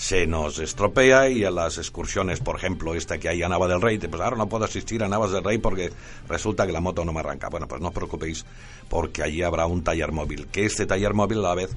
se 0.00 0.26
nos 0.26 0.58
estropea 0.58 1.28
y 1.28 1.44
a 1.44 1.50
las 1.50 1.76
excursiones, 1.76 2.40
por 2.40 2.56
ejemplo, 2.56 2.94
esta 2.94 3.18
que 3.18 3.28
hay 3.28 3.42
a 3.42 3.50
Nava 3.50 3.68
del 3.68 3.82
Rey, 3.82 3.98
pues 3.98 4.22
ahora 4.22 4.34
no 4.34 4.48
puedo 4.48 4.64
asistir 4.64 5.04
a 5.04 5.08
Navas 5.08 5.30
del 5.30 5.44
Rey 5.44 5.58
porque 5.58 5.92
resulta 6.26 6.66
que 6.66 6.72
la 6.72 6.80
moto 6.80 7.04
no 7.04 7.12
me 7.12 7.20
arranca. 7.20 7.50
Bueno, 7.50 7.68
pues 7.68 7.82
no 7.82 7.88
os 7.88 7.94
preocupéis 7.94 8.46
porque 8.88 9.22
allí 9.22 9.42
habrá 9.42 9.66
un 9.66 9.84
taller 9.84 10.10
móvil, 10.10 10.46
que 10.46 10.64
este 10.64 10.86
taller 10.86 11.12
móvil 11.12 11.40
a 11.40 11.48
la 11.48 11.54
vez 11.54 11.70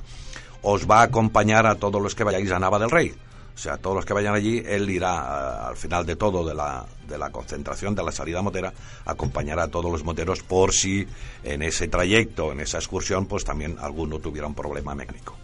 os 0.61 0.89
va 0.89 1.01
a 1.01 1.03
acompañar 1.03 1.67
a 1.67 1.75
todos 1.75 2.01
los 2.01 2.15
que 2.15 2.23
vayáis 2.23 2.49
a 2.51 2.59
Nava 2.59 2.79
del 2.79 2.91
Rey. 2.91 3.13
O 3.53 3.57
sea, 3.57 3.77
todos 3.77 3.97
los 3.97 4.05
que 4.05 4.13
vayan 4.13 4.33
allí, 4.33 4.63
él 4.65 4.89
irá 4.89 5.67
al 5.67 5.75
final 5.75 6.05
de 6.05 6.15
todo 6.15 6.47
de 6.47 6.55
la, 6.55 6.85
de 7.05 7.17
la 7.17 7.29
concentración, 7.29 7.93
de 7.93 8.03
la 8.03 8.13
salida 8.13 8.41
motera, 8.41 8.73
acompañará 9.03 9.63
a 9.63 9.67
todos 9.67 9.91
los 9.91 10.05
moteros 10.05 10.41
por 10.43 10.71
si 10.71 11.05
en 11.43 11.61
ese 11.61 11.89
trayecto, 11.89 12.53
en 12.53 12.61
esa 12.61 12.77
excursión, 12.77 13.25
pues 13.25 13.43
también 13.43 13.75
alguno 13.81 14.19
tuviera 14.19 14.47
un 14.47 14.55
problema 14.55 14.95
mecánico. 14.95 15.35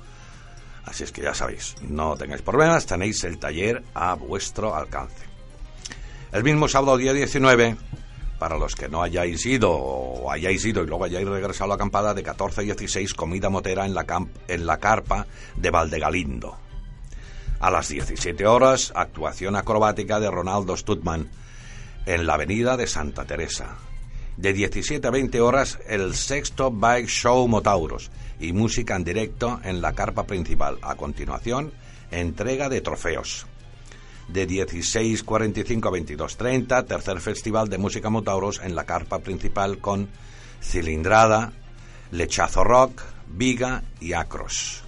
Así 0.89 1.03
es 1.03 1.11
que 1.11 1.21
ya 1.21 1.35
sabéis, 1.35 1.75
no 1.81 2.17
tengáis 2.17 2.41
problemas, 2.41 2.87
tenéis 2.87 3.23
el 3.23 3.37
taller 3.37 3.83
a 3.93 4.15
vuestro 4.15 4.75
alcance. 4.75 5.23
El 6.31 6.43
mismo 6.43 6.67
sábado 6.67 6.97
día 6.97 7.13
19, 7.13 7.77
para 8.39 8.57
los 8.57 8.73
que 8.73 8.89
no 8.89 9.03
hayáis 9.03 9.45
ido 9.45 9.71
o 9.71 10.31
hayáis 10.31 10.65
ido 10.65 10.81
y 10.81 10.87
luego 10.87 11.05
hayáis 11.05 11.27
regresado 11.27 11.65
a 11.65 11.67
la 11.67 11.75
acampada 11.75 12.15
de 12.15 12.23
14 12.23 12.61
a 12.61 12.63
16, 12.63 13.13
comida 13.13 13.51
motera 13.51 13.85
en 13.85 13.93
la, 13.93 14.03
en 14.47 14.65
la 14.65 14.77
carpa 14.77 15.27
de 15.55 15.69
Valdegalindo. 15.69 16.57
A 17.59 17.69
las 17.69 17.87
17 17.89 18.47
horas, 18.47 18.91
actuación 18.95 19.55
acrobática 19.55 20.19
de 20.19 20.31
Ronaldo 20.31 20.75
Stutman 20.75 21.29
en 22.07 22.25
la 22.25 22.33
avenida 22.33 22.77
de 22.77 22.87
Santa 22.87 23.25
Teresa. 23.25 23.77
De 24.39 24.53
17 24.53 25.05
a 25.05 25.11
20 25.11 25.41
horas, 25.41 25.79
el 25.85 26.15
sexto 26.15 26.71
Bike 26.71 27.09
Show 27.09 27.45
Motauros 27.49 28.09
y 28.39 28.53
música 28.53 28.95
en 28.95 29.03
directo 29.03 29.59
en 29.65 29.81
la 29.81 29.91
carpa 29.91 30.23
principal. 30.23 30.77
A 30.81 30.95
continuación, 30.95 31.73
entrega 32.09 32.69
de 32.69 32.79
trofeos. 32.79 33.47
De 34.29 34.47
16.45 34.47 35.87
a 35.87 35.91
22.30, 35.91 36.87
tercer 36.87 37.19
festival 37.19 37.67
de 37.67 37.79
música 37.79 38.09
Motauros 38.09 38.61
en 38.63 38.75
la 38.75 38.85
carpa 38.85 39.19
principal 39.19 39.79
con 39.79 40.07
cilindrada, 40.61 41.51
lechazo 42.11 42.63
rock, 42.63 43.01
viga 43.27 43.83
y 43.99 44.13
acros. 44.13 44.85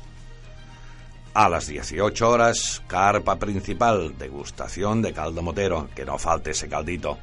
A 1.33 1.49
las 1.49 1.67
18 1.67 2.29
horas, 2.29 2.81
carpa 2.87 3.35
principal, 3.37 4.17
degustación 4.17 5.01
de 5.01 5.11
caldo 5.11 5.41
motero, 5.41 5.89
que 5.93 6.05
no 6.05 6.17
falte 6.17 6.51
ese 6.51 6.69
caldito. 6.69 7.17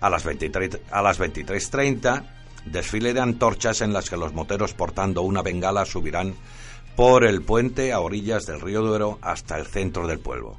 A 0.00 0.10
las 0.10 0.24
23.30, 0.24 0.80
a 0.90 1.02
las 1.02 1.18
23.30, 1.18 2.24
desfile 2.66 3.14
de 3.14 3.20
antorchas 3.20 3.80
en 3.80 3.92
las 3.92 4.08
que 4.08 4.16
los 4.16 4.32
moteros 4.32 4.74
portando 4.74 5.22
una 5.22 5.42
bengala 5.42 5.84
subirán 5.84 6.34
por 6.96 7.24
el 7.24 7.42
puente 7.42 7.92
a 7.92 8.00
orillas 8.00 8.46
del 8.46 8.60
río 8.60 8.82
Duero 8.82 9.18
hasta 9.22 9.56
el 9.58 9.66
centro 9.66 10.06
del 10.06 10.18
pueblo, 10.18 10.56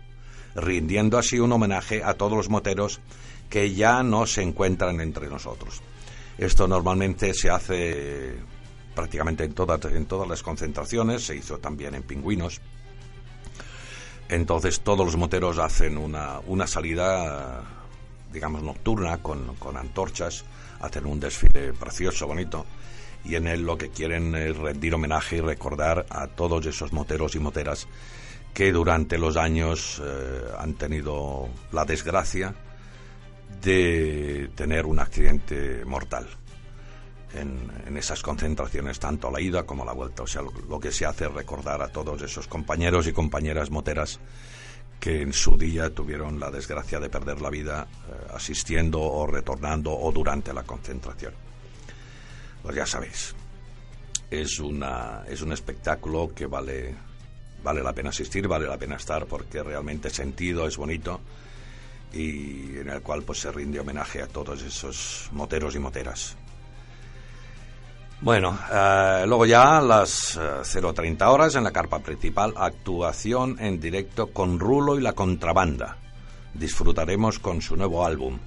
rindiendo 0.56 1.17
así 1.17 1.39
un 1.39 1.52
homenaje 1.52 2.04
a 2.04 2.13
todos 2.13 2.38
los 2.38 2.49
moteros 2.49 3.02
que 3.49 3.73
ya 3.73 4.04
no 4.04 4.25
se 4.25 4.41
encuentran 4.41 5.02
entre 5.02 5.28
nosotros. 5.28 5.82
Esto 6.38 6.67
normalmente 6.67 7.34
se 7.34 7.49
hace 7.49 8.36
prácticamente 8.95 9.43
en, 9.43 9.54
todas 9.54 9.84
en 9.86 10.06
todas 10.06 10.28
las 10.28 10.43
concentraciones, 10.43 11.25
se 11.25 11.36
hizo 11.36 11.58
también 11.58 11.95
en 11.95 12.04
Pingüinos. 12.04 12.62
Entonces 14.30 14.82
todos 14.82 15.06
los 15.06 15.17
moteros 15.17 15.58
hacen 15.58 15.97
una, 15.97 16.39
una 16.45 16.67
salida, 16.67 17.63
digamos, 18.32 18.63
nocturna 18.63 19.18
con, 19.20 19.56
con 19.56 19.78
antorchas, 19.78 20.46
hacen 20.80 21.06
un 21.06 21.20
desfile 21.20 21.74
precioso, 21.74 22.28
bonito, 22.28 22.65
y 23.26 23.36
en 23.36 23.48
él 23.48 23.63
lo 23.63 23.78
que 23.78 23.89
quieren 23.89 24.36
es 24.36 24.56
rendir 24.58 24.94
homenaje 24.96 25.38
y 25.38 25.42
recordar 25.42 26.06
a 26.10 26.28
todos 26.28 26.65
esos 26.65 26.94
moteros 26.94 27.36
y 27.36 27.39
moteras 27.39 27.88
que 28.54 28.72
durante 28.72 29.18
los 29.18 29.38
años 29.38 30.02
eh, 30.04 30.42
han 30.58 30.74
tenido 30.74 31.50
la 31.72 31.86
desgracia 31.86 32.56
de 33.62 34.50
tener 34.56 34.86
un 34.86 35.00
accidente 35.00 35.84
mortal 35.86 36.28
en, 37.34 37.98
esas 37.98 38.22
concentraciones, 38.22 39.00
tanto 39.00 39.28
a 39.28 39.32
la 39.32 39.42
ida 39.42 39.63
como 39.63 39.84
a 39.84 39.86
la 39.86 39.94
vuelta. 39.94 40.24
O 40.24 40.28
sea, 40.28 40.42
lo, 40.42 40.80
que 40.80 40.92
se 40.92 41.06
hace 41.06 41.26
es 41.26 41.34
recordar 41.34 41.82
a 41.82 41.89
todos 41.89 42.22
esos 42.22 42.48
compañeros 42.48 43.08
y 43.08 43.13
compañeras 43.13 43.70
moteras 43.70 44.20
que 44.99 45.21
en 45.21 45.33
su 45.33 45.57
día 45.57 45.89
tuvieron 45.93 46.39
la 46.39 46.51
desgracia 46.51 46.99
de 46.99 47.09
perder 47.09 47.41
la 47.41 47.49
vida 47.49 47.88
eh, 47.88 48.27
asistiendo 48.33 49.01
o 49.01 49.25
retornando 49.25 49.91
o 49.91 50.12
durante 50.12 50.53
la 50.53 50.63
concentración. 50.63 51.33
Pues 52.62 52.75
ya 52.75 52.85
sabéis, 52.85 53.33
es, 54.29 54.59
una, 54.59 55.23
es 55.27 55.41
un 55.41 55.53
espectáculo 55.53 56.33
que 56.35 56.45
vale, 56.45 56.93
vale 57.63 57.81
la 57.81 57.93
pena 57.93 58.09
asistir, 58.09 58.47
vale 58.47 58.67
la 58.67 58.77
pena 58.77 58.97
estar 58.97 59.25
porque 59.25 59.63
realmente 59.63 60.09
sentido, 60.09 60.67
es 60.67 60.75
bonito 60.75 61.21
y 62.12 62.77
en 62.77 62.89
el 62.89 63.01
cual 63.01 63.23
pues 63.23 63.39
se 63.39 63.51
rinde 63.51 63.79
homenaje 63.79 64.21
a 64.21 64.27
todos 64.27 64.62
esos 64.63 65.29
moteros 65.31 65.75
y 65.75 65.79
moteras. 65.79 66.35
Bueno, 68.21 68.60
eh, 68.69 69.23
luego 69.27 69.45
ya 69.45 69.77
a 69.77 69.82
las 69.82 70.38
0.30 70.38 71.21
eh, 71.21 71.23
horas 71.23 71.55
en 71.55 71.63
la 71.63 71.71
carpa 71.71 71.99
principal, 71.99 72.53
actuación 72.58 73.55
en 73.62 73.79
directo 73.79 74.27
con 74.27 74.60
Rulo 74.60 74.97
y 74.97 75.01
la 75.01 75.13
contrabanda. 75.13 75.95
Disfrutaremos 76.53 77.39
con 77.39 77.62
su 77.62 77.77
nuevo 77.77 78.05
álbum. 78.05 78.38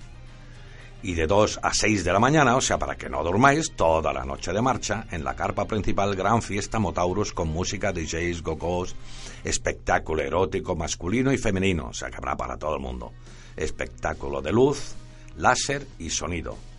Y 1.02 1.14
de 1.14 1.26
2 1.26 1.61
a 1.62 1.72
6 1.72 2.04
de 2.04 2.12
la 2.12 2.18
mañana, 2.18 2.54
o 2.54 2.61
sea, 2.61 2.78
para 2.78 2.96
que 2.96 3.08
no 3.08 3.24
durmáis, 3.24 3.72
toda 3.74 4.12
la 4.12 4.26
noche 4.26 4.52
de 4.52 4.61
marcha, 4.61 5.06
en 5.11 5.24
la 5.24 5.35
carpa 5.35 5.64
principal, 5.64 6.14
gran 6.14 6.42
fiesta 6.42 6.78
Motaurus 6.78 7.32
con 7.32 7.48
música, 7.48 7.92
DJs, 7.92 8.42
gogos, 8.42 8.94
espectáculo 9.42 10.22
erótico 10.22 10.76
masculino 10.76 11.32
y 11.32 11.38
femenino, 11.38 11.87
o 11.88 11.94
sea, 11.94 12.11
que 12.11 12.18
habrá 12.18 12.37
para 12.37 12.58
todo 12.58 12.76
el 12.76 12.82
mundo. 12.82 13.11
Espectáculo 13.56 14.42
de 14.42 14.52
luz, 14.52 14.94
láser 15.37 15.87
y 15.98 16.11
sonido 16.11 16.71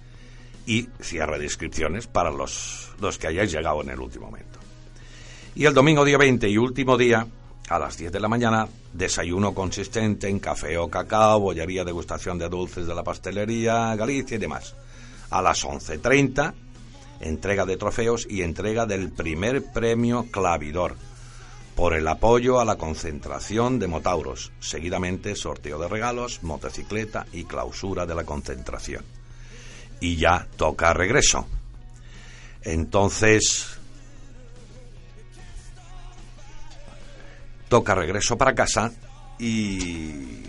y 0.65 0.87
cierre 1.01 1.39
de 1.39 1.45
inscripciones 1.45 2.07
para 2.07 2.31
los, 2.31 2.91
los 2.99 3.17
que 3.17 3.27
hayáis 3.27 3.51
llegado 3.51 3.81
en 3.81 3.89
el 3.89 3.99
último 3.99 4.27
momento. 4.27 4.59
Y 5.55 5.65
el 5.65 5.73
domingo 5.73 6.03
día 6.03 6.17
20 6.17 6.49
y 6.49 6.57
último 6.57 6.97
día, 6.97 7.27
a 7.69 7.79
las 7.79 7.97
10 7.97 8.11
de 8.11 8.19
la 8.19 8.27
mañana, 8.27 8.67
desayuno 8.91 9.53
consistente 9.53 10.27
en 10.27 10.39
café 10.39 10.77
o 10.77 10.89
cacao, 10.89 11.39
bollería, 11.39 11.83
degustación 11.83 12.37
de 12.37 12.49
dulces 12.49 12.87
de 12.87 12.95
la 12.95 13.03
pastelería 13.03 13.95
Galicia 13.95 14.35
y 14.35 14.39
demás. 14.39 14.75
A 15.29 15.41
las 15.41 15.63
11.30, 15.63 16.53
entrega 17.19 17.65
de 17.65 17.77
trofeos 17.77 18.25
y 18.29 18.41
entrega 18.41 18.85
del 18.85 19.11
primer 19.11 19.63
premio 19.71 20.27
clavidor 20.31 20.95
por 21.75 21.93
el 21.93 22.07
apoyo 22.07 22.59
a 22.59 22.65
la 22.65 22.75
concentración 22.75 23.79
de 23.79 23.87
Motauros. 23.87 24.51
Seguidamente, 24.59 25.35
sorteo 25.35 25.79
de 25.79 25.87
regalos, 25.87 26.43
motocicleta 26.43 27.25
y 27.31 27.45
clausura 27.45 28.05
de 28.05 28.15
la 28.15 28.23
concentración 28.23 29.03
y 30.03 30.17
ya 30.17 30.45
toca 30.57 30.93
regreso. 30.93 31.47
Entonces, 32.61 33.77
toca 37.69 37.95
regreso 37.95 38.37
para 38.37 38.53
casa 38.53 38.91
y, 39.39 40.43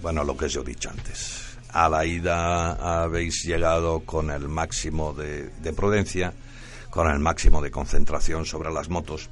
bueno, 0.00 0.22
lo 0.22 0.36
que 0.36 0.44
os 0.44 0.54
he 0.54 0.62
dicho 0.62 0.90
antes. 0.90 1.56
A 1.72 1.88
la 1.88 2.06
ida 2.06 3.02
habéis 3.02 3.42
llegado 3.42 4.00
con 4.00 4.30
el 4.30 4.46
máximo 4.46 5.12
de, 5.12 5.48
de 5.48 5.72
prudencia, 5.72 6.32
con 6.88 7.10
el 7.10 7.18
máximo 7.18 7.60
de 7.60 7.72
concentración 7.72 8.46
sobre 8.46 8.72
las 8.72 8.88
motos 8.88 9.28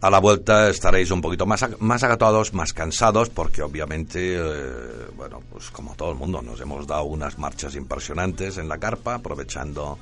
a 0.00 0.08
la 0.08 0.18
vuelta 0.18 0.70
estaréis 0.70 1.10
un 1.10 1.20
poquito 1.20 1.44
más, 1.44 1.66
más 1.78 2.02
agatados, 2.02 2.54
más 2.54 2.72
cansados, 2.72 3.28
porque 3.28 3.62
obviamente, 3.62 4.36
eh, 4.36 5.06
bueno, 5.14 5.42
pues 5.50 5.70
como 5.70 5.94
todo 5.94 6.12
el 6.12 6.16
mundo, 6.16 6.40
nos 6.40 6.60
hemos 6.60 6.86
dado 6.86 7.04
unas 7.04 7.38
marchas 7.38 7.74
impresionantes 7.74 8.56
en 8.56 8.68
la 8.68 8.78
carpa, 8.78 9.16
aprovechando 9.16 9.98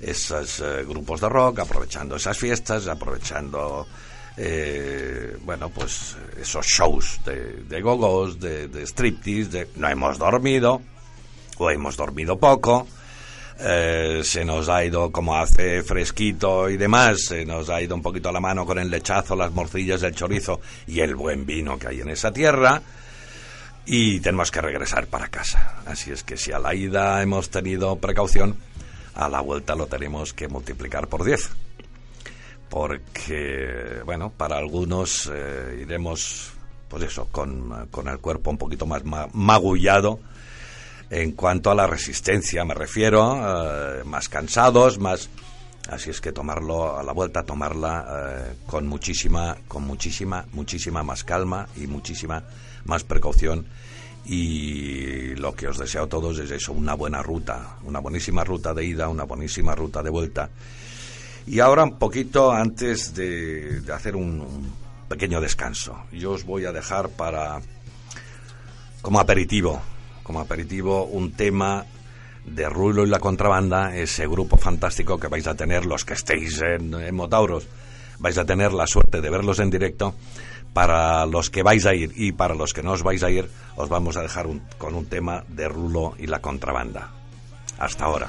esos 0.00 0.60
eh, 0.60 0.84
grupos 0.86 1.20
de 1.20 1.28
rock, 1.28 1.60
aprovechando 1.60 2.16
esas 2.16 2.38
fiestas, 2.38 2.86
aprovechando, 2.86 3.86
eh, 4.36 5.36
bueno, 5.44 5.70
pues 5.70 6.16
esos 6.40 6.64
shows 6.66 7.18
de, 7.24 7.64
de 7.64 7.82
gogos, 7.82 8.38
de, 8.38 8.68
de 8.68 8.86
striptease, 8.86 9.50
de 9.50 9.68
no 9.74 9.88
hemos 9.88 10.18
dormido, 10.18 10.80
o 11.58 11.70
hemos 11.70 11.96
dormido 11.96 12.38
poco, 12.38 12.86
eh, 13.58 14.20
se 14.22 14.44
nos 14.44 14.68
ha 14.68 14.84
ido, 14.84 15.10
como 15.10 15.36
hace 15.36 15.82
fresquito 15.82 16.68
y 16.68 16.76
demás, 16.76 17.24
se 17.28 17.46
nos 17.46 17.70
ha 17.70 17.80
ido 17.80 17.94
un 17.94 18.02
poquito 18.02 18.28
a 18.28 18.32
la 18.32 18.40
mano 18.40 18.66
con 18.66 18.78
el 18.78 18.90
lechazo, 18.90 19.34
las 19.34 19.52
morcillas, 19.52 20.02
el 20.02 20.14
chorizo 20.14 20.60
y 20.86 21.00
el 21.00 21.14
buen 21.14 21.46
vino 21.46 21.78
que 21.78 21.88
hay 21.88 22.00
en 22.00 22.10
esa 22.10 22.32
tierra. 22.32 22.82
Y 23.86 24.20
tenemos 24.20 24.50
que 24.50 24.60
regresar 24.60 25.06
para 25.06 25.28
casa. 25.28 25.76
Así 25.86 26.10
es 26.10 26.22
que 26.22 26.36
si 26.36 26.52
a 26.52 26.58
la 26.58 26.74
ida 26.74 27.22
hemos 27.22 27.50
tenido 27.50 27.96
precaución, 27.96 28.56
a 29.14 29.28
la 29.28 29.40
vuelta 29.40 29.74
lo 29.74 29.86
tenemos 29.86 30.34
que 30.34 30.48
multiplicar 30.48 31.06
por 31.08 31.24
10. 31.24 31.48
Porque, 32.68 34.02
bueno, 34.04 34.32
para 34.36 34.58
algunos 34.58 35.30
eh, 35.32 35.78
iremos, 35.80 36.50
pues 36.88 37.04
eso, 37.04 37.28
con, 37.30 37.86
con, 37.90 38.08
el 38.08 38.18
cuerpo 38.18 38.50
un 38.50 38.58
poquito 38.58 38.86
más 38.86 39.02
magullado 39.32 40.18
en 41.10 41.32
cuanto 41.32 41.70
a 41.70 41.74
la 41.74 41.86
resistencia, 41.86 42.64
me 42.64 42.74
refiero, 42.74 43.36
eh, 43.36 44.04
más 44.04 44.28
cansados, 44.28 44.98
más... 44.98 45.28
Así 45.88 46.10
es 46.10 46.20
que 46.20 46.32
tomarlo 46.32 46.98
a 46.98 47.02
la 47.04 47.12
vuelta, 47.12 47.44
tomarla 47.44 48.06
eh, 48.08 48.54
con 48.66 48.88
muchísima, 48.88 49.56
con 49.68 49.84
muchísima, 49.84 50.44
muchísima 50.52 51.04
más 51.04 51.22
calma 51.22 51.68
y 51.76 51.86
muchísima 51.86 52.42
más 52.86 53.04
precaución. 53.04 53.66
Y 54.24 55.36
lo 55.36 55.54
que 55.54 55.68
os 55.68 55.78
deseo 55.78 56.04
a 56.04 56.08
todos 56.08 56.40
es 56.40 56.50
eso, 56.50 56.72
una 56.72 56.94
buena 56.94 57.22
ruta, 57.22 57.76
una 57.84 58.00
buenísima 58.00 58.42
ruta 58.42 58.74
de 58.74 58.84
ida, 58.84 59.08
una 59.08 59.22
buenísima 59.22 59.76
ruta 59.76 60.02
de 60.02 60.10
vuelta. 60.10 60.50
Y 61.46 61.60
ahora 61.60 61.84
un 61.84 61.96
poquito 61.96 62.50
antes 62.50 63.14
de, 63.14 63.80
hacer 63.94 64.16
un, 64.16 64.72
pequeño 65.08 65.40
descanso. 65.40 65.96
Yo 66.10 66.32
os 66.32 66.44
voy 66.44 66.64
a 66.64 66.72
dejar 66.72 67.10
para, 67.10 67.60
como 69.00 69.20
aperitivo, 69.20 69.80
como 70.26 70.40
aperitivo, 70.40 71.04
un 71.04 71.30
tema 71.30 71.86
de 72.44 72.68
Rulo 72.68 73.06
y 73.06 73.08
la 73.08 73.20
Contrabanda, 73.20 73.94
ese 73.94 74.26
grupo 74.26 74.56
fantástico 74.56 75.20
que 75.20 75.28
vais 75.28 75.46
a 75.46 75.54
tener 75.54 75.86
los 75.86 76.04
que 76.04 76.14
estéis 76.14 76.60
en, 76.62 77.14
Motauros. 77.14 77.68
Vais 78.18 78.36
a 78.36 78.44
tener 78.44 78.72
la 78.72 78.88
suerte 78.88 79.20
de 79.20 79.30
verlos 79.30 79.60
en 79.60 79.70
directo. 79.70 80.16
Para 80.72 81.24
los 81.26 81.48
que 81.48 81.62
vais 81.62 81.86
a 81.86 81.94
ir 81.94 82.10
y 82.16 82.32
para 82.32 82.56
los 82.56 82.74
que 82.74 82.82
no 82.82 82.92
os 82.92 83.04
vais 83.04 83.22
a 83.22 83.30
ir, 83.30 83.48
os 83.76 83.88
vamos 83.88 84.16
a 84.16 84.22
dejar 84.22 84.48
con 84.78 84.96
un 84.96 85.06
tema 85.06 85.44
de 85.46 85.68
Rulo 85.68 86.14
y 86.18 86.26
la 86.26 86.40
Contrabanda. 86.40 87.12
Hasta 87.78 88.04
ahora. 88.04 88.28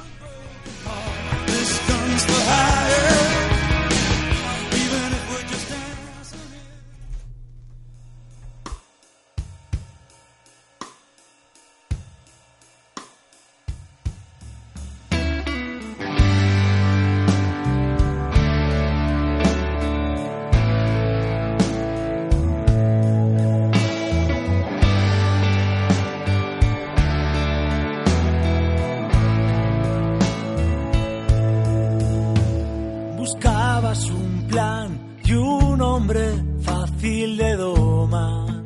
Buscabas 33.67 34.09
un 34.11 34.47
plan 34.47 35.17
y 35.25 35.33
un 35.33 35.81
hombre 35.81 36.41
fácil 36.61 37.35
de 37.35 37.57
domar. 37.57 38.63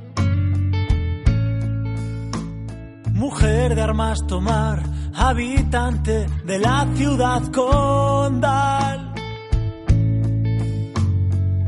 Mujer 3.11 3.73
de 3.73 3.81
armas 3.81 4.19
tomar, 4.27 4.83
habitante 5.15 6.27
de 6.45 6.59
la 6.59 6.87
ciudad 6.93 7.41
condal. 7.51 9.13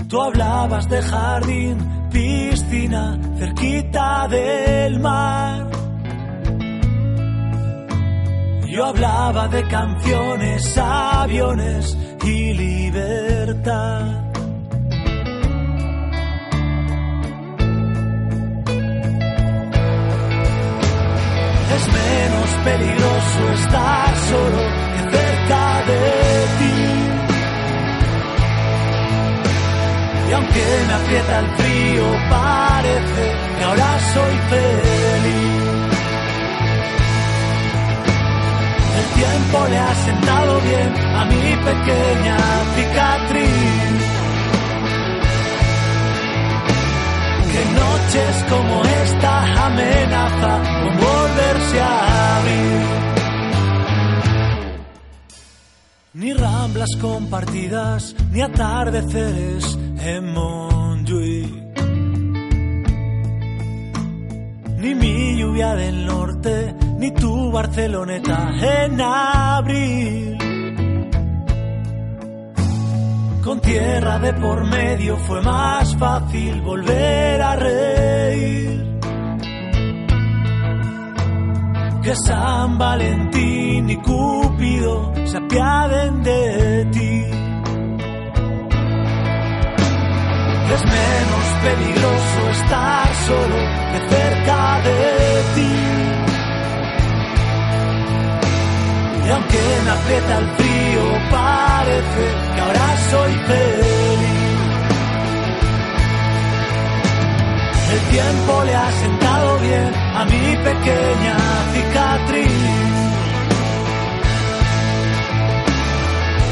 Tú 0.07 0.21
hablabas 0.21 0.87
de 0.87 1.01
jardín, 1.01 1.77
piscina, 2.11 3.19
cerquita 3.39 4.27
del 4.27 4.99
mar. 4.99 5.71
Yo 8.67 8.85
hablaba 8.85 9.47
de 9.47 9.67
canciones, 9.67 10.77
aviones 10.77 11.97
y 12.25 12.53
libertad. 12.53 14.23
Es 21.75 21.87
menos 21.91 22.49
peligroso 22.63 23.49
estar 23.55 24.15
solo 24.29 24.61
que 24.93 25.17
cerca 25.17 25.83
de 25.87 26.01
ti. 26.59 26.75
Y 30.29 30.33
aunque 30.33 30.65
me 30.87 30.93
aprieta 30.93 31.39
el 31.39 31.47
frío, 31.57 32.05
parece 32.29 33.23
que 33.57 33.63
ahora 33.63 33.99
soy 34.13 34.35
feliz. 34.49 34.82
Tiempo 39.23 39.67
le 39.69 39.77
ha 39.77 39.95
sentado 39.95 40.61
bien 40.61 40.89
a 41.19 41.25
mi 41.25 41.45
pequeña 41.69 42.37
cicatriz. 42.75 44.03
Que 47.51 47.63
noches 47.81 48.33
como 48.51 48.75
esta 49.03 49.65
amenaza 49.65 50.53
con 50.81 50.93
volverse 51.07 51.81
a 51.81 52.37
abrir. 52.37 52.83
Ni 56.13 56.33
ramblas 56.33 56.89
compartidas, 57.01 58.15
ni 58.31 58.41
atardeceres 58.41 59.79
en 59.99 60.33
Montjuic. 60.33 61.63
Ni 64.81 64.95
mi 64.95 65.37
lluvia 65.39 65.75
del 65.75 66.05
norte, 66.05 66.75
ni 67.03 67.11
tu 67.11 67.51
Barceloneta 67.51 68.37
en 68.61 69.01
abril. 69.01 70.37
Con 73.43 73.59
tierra 73.59 74.19
de 74.19 74.33
por 74.33 74.63
medio 74.65 75.17
fue 75.17 75.41
más 75.41 75.97
fácil 75.97 76.61
volver 76.61 77.41
a 77.41 77.55
reír. 77.57 78.99
Que 82.03 82.15
San 82.15 82.77
Valentín 82.77 83.89
y 83.89 83.97
Cúpido 83.97 85.11
se 85.25 85.37
apiaden 85.37 86.23
de 86.23 86.87
ti. 86.95 87.15
Es 90.75 90.83
menos 90.97 91.45
peligroso 91.67 92.41
estar 92.51 93.07
solo 93.27 93.57
que 93.91 93.99
cerca 94.15 94.81
de 94.85 95.43
ti. 95.55 95.82
Y 99.25 99.29
aunque 99.29 99.59
me 99.85 99.91
aprieta 99.91 100.37
el 100.39 100.47
frío, 100.57 101.03
parece 101.31 102.25
que 102.53 102.61
ahora 102.61 102.97
soy 103.11 103.33
feliz. 103.47 104.03
El 107.93 107.99
tiempo 108.09 108.63
le 108.65 108.75
ha 108.75 108.91
sentado 108.91 109.59
bien 109.59 109.91
a 110.15 110.25
mi 110.25 110.55
pequeña 110.57 111.37
cicatriz. 111.73 112.93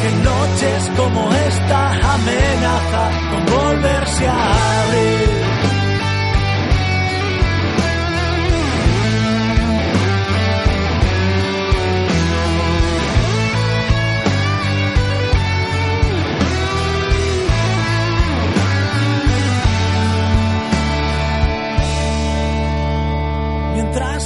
Que 0.02 0.12
noches 0.24 0.92
como 0.98 1.34
esta 1.34 1.90
amenaza 2.14 3.04
con 3.32 3.46
volverse 3.46 4.28
a 4.28 4.84
abrir. 4.84 5.41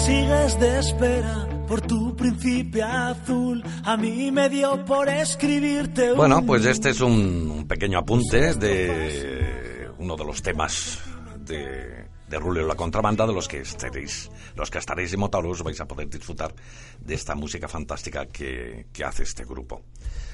Sigues 0.05 0.59
de 0.59 0.79
espera 0.79 1.47
por 1.67 1.81
tu 1.81 2.15
príncipe 2.15 2.83
azul, 2.83 3.63
a 3.83 3.97
mí 3.97 4.31
me 4.31 4.49
dio 4.49 4.85
por 4.85 5.09
escribirte 5.09 6.11
un... 6.11 6.17
Bueno, 6.17 6.45
pues 6.45 6.63
este 6.65 6.91
es 6.91 7.01
un, 7.01 7.65
pequeño 7.67 7.97
apunte 7.99 8.53
de 8.53 9.89
uno 9.97 10.15
de 10.15 10.23
los 10.25 10.43
temas 10.43 10.99
de, 11.39 12.05
de 12.29 12.39
la 12.63 12.75
Contrabanda, 12.75 13.25
de 13.25 13.33
los 13.33 13.47
que 13.47 13.61
estaréis, 13.61 14.29
los 14.55 14.69
que 14.69 14.77
estaréis 14.77 15.11
en 15.13 15.19
Motauros 15.21 15.63
vais 15.63 15.81
a 15.81 15.87
poder 15.87 16.07
disfrutar 16.07 16.53
de 16.99 17.15
esta 17.15 17.33
música 17.33 17.67
fantástica 17.67 18.27
que, 18.27 18.85
que 18.93 19.03
hace 19.03 19.23
este 19.23 19.43
grupo. 19.43 19.81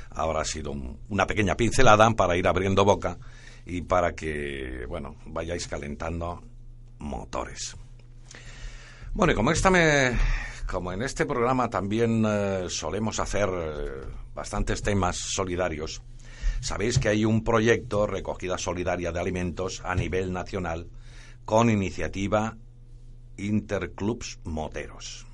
Ahora 0.10 0.42
ha 0.42 0.46
sido 0.46 0.72
un- 0.72 1.00
una 1.08 1.26
pequeña 1.26 1.56
pincelada 1.56 2.10
para 2.12 2.36
ir 2.36 2.46
abriendo 2.46 2.84
boca 2.84 3.18
y 3.66 3.82
para 3.84 4.14
que, 4.14 4.86
bueno, 4.90 5.16
vayáis 5.28 5.68
calentando 5.70 6.44
motores. 7.00 7.78
Bueno, 9.14 9.34
y 9.34 9.36
como 9.36 9.52
esta 9.52 9.70
me, 9.70 10.18
como 10.68 10.92
en 10.94 11.02
este 11.02 11.26
programa 11.26 11.70
también 11.70 12.24
eh, 12.26 12.66
solemos 12.70 13.20
hacer 13.20 13.50
eh, 13.52 13.90
bastantes 14.34 14.82
temas 14.82 15.18
solidarios, 15.18 16.02
sabéis 16.62 16.98
que 16.98 17.10
hay 17.10 17.26
un 17.26 17.44
proyecto 17.44 18.08
recogida 18.08 18.58
solidaria 18.58 19.12
de 19.12 19.20
alimentos 19.20 19.82
a 19.84 19.96
nivel 19.96 20.32
nacional 20.32 20.88
con 21.46 21.70
iniciativa 21.70 22.58
Interclubs 23.38 24.40
Moteros. 24.46 25.26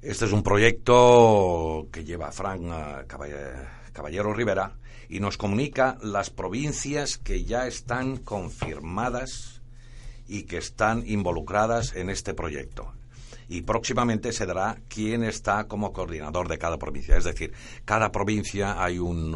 Este 0.00 0.26
es 0.26 0.32
un 0.32 0.44
proyecto 0.44 1.88
que 1.90 2.04
lleva 2.04 2.30
Frank 2.30 2.62
eh, 2.62 3.04
Caball- 3.08 3.68
Caballero 3.92 4.32
Rivera 4.32 4.78
y 5.08 5.18
nos 5.18 5.36
comunica 5.36 5.98
las 6.00 6.30
provincias 6.30 7.18
que 7.18 7.42
ya 7.44 7.66
están 7.66 8.18
confirmadas 8.18 9.57
y 10.28 10.44
que 10.44 10.58
están 10.58 11.02
involucradas 11.06 11.96
en 11.96 12.10
este 12.10 12.34
proyecto. 12.34 12.92
Y 13.48 13.62
próximamente 13.62 14.32
se 14.32 14.46
dará 14.46 14.76
quién 14.88 15.24
está 15.24 15.64
como 15.64 15.92
coordinador 15.92 16.48
de 16.48 16.58
cada 16.58 16.76
provincia. 16.76 17.16
Es 17.16 17.24
decir, 17.24 17.52
cada 17.84 18.12
provincia 18.12 18.82
hay 18.82 18.98
un, 18.98 19.34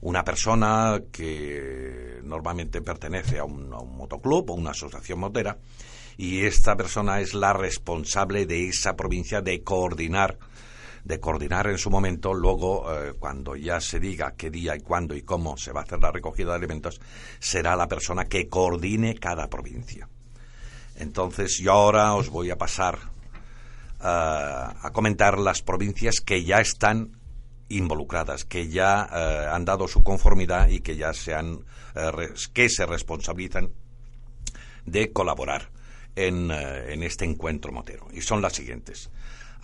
una 0.00 0.24
persona 0.24 1.00
que 1.12 2.20
normalmente 2.24 2.80
pertenece 2.80 3.38
a 3.38 3.44
un, 3.44 3.72
a 3.72 3.78
un 3.78 3.96
motoclub 3.96 4.50
o 4.50 4.54
una 4.54 4.70
asociación 4.70 5.20
motera 5.20 5.58
y 6.16 6.44
esta 6.44 6.76
persona 6.76 7.20
es 7.20 7.34
la 7.34 7.52
responsable 7.52 8.46
de 8.46 8.68
esa 8.68 8.94
provincia 8.94 9.40
de 9.40 9.62
coordinar 9.62 10.38
de 11.04 11.18
coordinar 11.18 11.66
en 11.66 11.78
su 11.78 11.90
momento, 11.90 12.32
luego 12.32 12.92
eh, 12.92 13.14
cuando 13.18 13.56
ya 13.56 13.80
se 13.80 13.98
diga 13.98 14.34
qué 14.36 14.50
día 14.50 14.76
y 14.76 14.80
cuándo 14.80 15.16
y 15.16 15.22
cómo 15.22 15.56
se 15.56 15.72
va 15.72 15.80
a 15.80 15.84
hacer 15.84 16.00
la 16.00 16.12
recogida 16.12 16.50
de 16.50 16.56
alimentos, 16.56 17.00
será 17.40 17.74
la 17.74 17.88
persona 17.88 18.26
que 18.26 18.48
coordine 18.48 19.16
cada 19.16 19.48
provincia. 19.48 20.08
Entonces 20.96 21.58
yo 21.58 21.72
ahora 21.72 22.14
os 22.14 22.28
voy 22.28 22.50
a 22.50 22.58
pasar 22.58 22.98
eh, 24.00 24.04
a 24.04 24.90
comentar 24.92 25.38
las 25.38 25.62
provincias 25.62 26.20
que 26.20 26.44
ya 26.44 26.60
están 26.60 27.18
involucradas, 27.68 28.44
que 28.44 28.68
ya 28.68 29.08
eh, 29.12 29.46
han 29.50 29.64
dado 29.64 29.88
su 29.88 30.02
conformidad 30.02 30.68
y 30.68 30.80
que 30.80 30.96
ya 30.96 31.12
se 31.14 31.34
han, 31.34 31.64
que 32.52 32.68
se 32.68 32.86
responsabilizan 32.86 33.70
de 34.86 35.12
colaborar 35.12 35.70
en, 36.14 36.50
en 36.50 37.02
este 37.02 37.24
encuentro 37.24 37.72
motero. 37.72 38.06
Y 38.12 38.20
son 38.20 38.40
las 38.42 38.52
siguientes. 38.52 39.10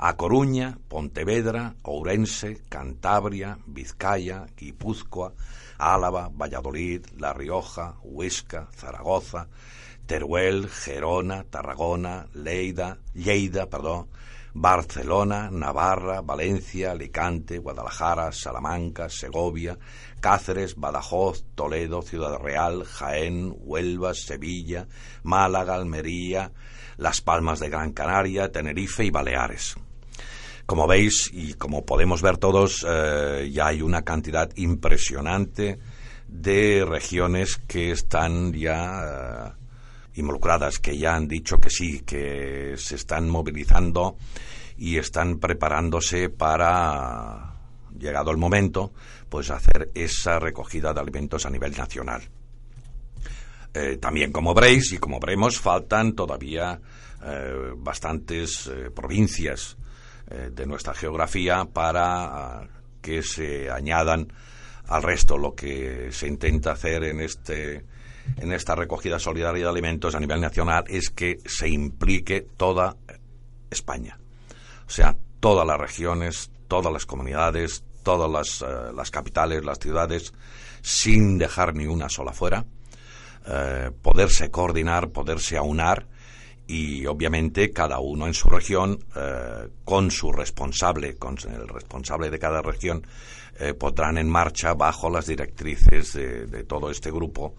A 0.01 0.15
Coruña, 0.15 0.79
Pontevedra, 0.87 1.75
Ourense, 1.83 2.63
Cantabria, 2.69 3.59
Vizcaya, 3.67 4.47
Guipúzcoa, 4.57 5.33
Álava, 5.77 6.31
Valladolid, 6.33 7.05
La 7.19 7.33
Rioja, 7.33 7.97
Huesca, 8.05 8.69
Zaragoza, 8.77 9.49
Teruel, 10.07 10.69
Gerona, 10.69 11.43
Tarragona, 11.43 12.29
Lleida, 12.33 12.99
Lleida, 13.13 13.67
perdón, 13.67 14.07
Barcelona, 14.55 15.51
Navarra, 15.51 16.21
Valencia, 16.21 16.93
Alicante, 16.93 17.59
Guadalajara, 17.59 18.31
Salamanca, 18.31 19.09
Segovia, 19.09 19.79
Cáceres, 20.21 20.77
Badajoz, 20.77 21.45
Toledo, 21.57 22.03
Ciudad 22.03 22.39
Real, 22.39 22.85
Jaén, 22.85 23.53
Huelva, 23.59 24.15
Sevilla, 24.15 24.87
Málaga, 25.25 25.75
Almería, 25.75 26.53
Las 26.97 27.21
Palmas 27.21 27.59
de 27.59 27.69
Gran 27.69 27.93
Canaria, 27.93 28.53
Tenerife 28.53 29.05
y 29.05 29.11
Baleares. 29.11 29.77
Como 30.69 30.87
veis 30.87 31.31
y 31.33 31.55
como 31.55 31.87
podemos 31.87 32.21
ver 32.21 32.37
todos, 32.37 32.85
eh, 32.87 33.49
ya 33.51 33.69
hay 33.69 33.81
una 33.81 34.03
cantidad 34.03 34.51
impresionante 34.57 35.79
de 36.29 36.85
regiones 36.87 37.57
que 37.67 37.91
están 37.91 38.53
ya 38.53 39.01
eh, 39.03 39.53
involucradas, 40.17 40.79
que 40.79 40.99
ya 40.99 41.15
han 41.15 41.27
dicho 41.27 41.57
que 41.57 41.71
sí, 41.71 42.01
que 42.01 42.75
se 42.77 42.97
están 42.97 43.31
movilizando 43.31 44.19
y 44.77 44.99
están 44.99 45.39
preparándose 45.39 46.29
para, 46.29 47.55
llegado 47.99 48.31
el 48.31 48.37
momento, 48.37 48.93
pues 49.31 49.49
hacer 49.49 49.91
esa 49.95 50.39
recogida 50.39 50.93
de 50.93 51.01
alimentos 51.01 51.47
a 51.47 51.51
nivel 51.51 51.75
nacional. 51.75 52.21
Eh, 53.73 53.97
también, 53.97 54.33
como 54.33 54.53
veréis 54.53 54.93
y 54.93 54.99
como 54.99 55.19
veremos, 55.19 55.59
faltan 55.59 56.13
todavía 56.13 56.79
bastantes 57.79 58.71
provincias 58.95 59.79
eh, 60.31 60.51
de 60.53 60.67
nuestra 60.67 60.95
geografía 60.95 61.65
para 61.65 62.25
ah, 62.25 62.69
que 63.01 63.23
se 63.23 63.71
añadan 63.71 64.33
al 64.87 65.03
resto 65.03 65.37
lo 65.39 65.55
que 65.55 66.11
se 66.13 66.27
intenta 66.27 66.73
hacer 66.73 67.05
en 67.05 67.21
este 67.21 67.85
en 68.37 68.53
esta 68.53 68.75
recogida 68.75 69.19
solidaria 69.19 69.65
de 69.65 69.71
alimentos 69.71 70.15
a 70.15 70.21
nivel 70.21 70.41
nacional 70.41 70.85
es 70.89 71.11
que 71.11 71.39
se 71.47 71.69
implique 71.69 72.43
toda 72.57 72.97
España. 73.71 74.19
O 74.87 74.91
sea, 74.91 75.17
todas 75.41 75.67
las 75.67 75.79
regiones, 75.79 76.51
todas 76.69 76.93
las 76.93 77.07
comunidades, 77.07 77.85
todas 78.03 78.31
las, 78.31 78.63
eh, 78.63 78.93
las 78.95 79.11
capitales, 79.11 79.65
las 79.65 79.79
ciudades, 79.79 80.33
sin 80.83 81.39
dejar 81.39 81.75
ni 81.75 81.87
una 81.87 82.09
sola 82.09 82.33
fuera, 82.33 82.65
eh, 83.47 83.91
poderse 84.03 84.51
coordinar, 84.51 85.11
poderse 85.11 85.57
aunar 85.57 86.07
y 86.69 87.07
obviamente 87.07 87.73
cada 87.73 87.99
uno 87.99 88.27
en 88.27 88.35
su 88.35 88.49
región, 88.49 89.03
eh, 89.17 89.69
con 89.85 90.11
su 90.11 90.31
responsable, 90.31 91.17
con 91.17 91.37
el 91.51 91.67
responsable 91.67 92.29
de 92.29 92.39
cada 92.39 92.61
región, 92.61 93.05
eh, 93.59 93.73
pondrán 93.73 94.19
en 94.19 94.29
marcha 94.29 94.75
bajo 94.75 95.09
las 95.09 95.27
directrices 95.27 96.13
de, 96.13 96.47
de 96.47 96.65
todo 96.65 96.91
este 96.91 97.11
grupo 97.11 97.57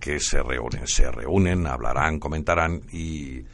que 0.00 0.18
se 0.18 0.42
reúnen, 0.42 0.86
se 0.86 1.10
reúnen, 1.10 1.66
hablarán, 1.66 2.18
comentarán 2.18 2.80
y, 2.90 3.44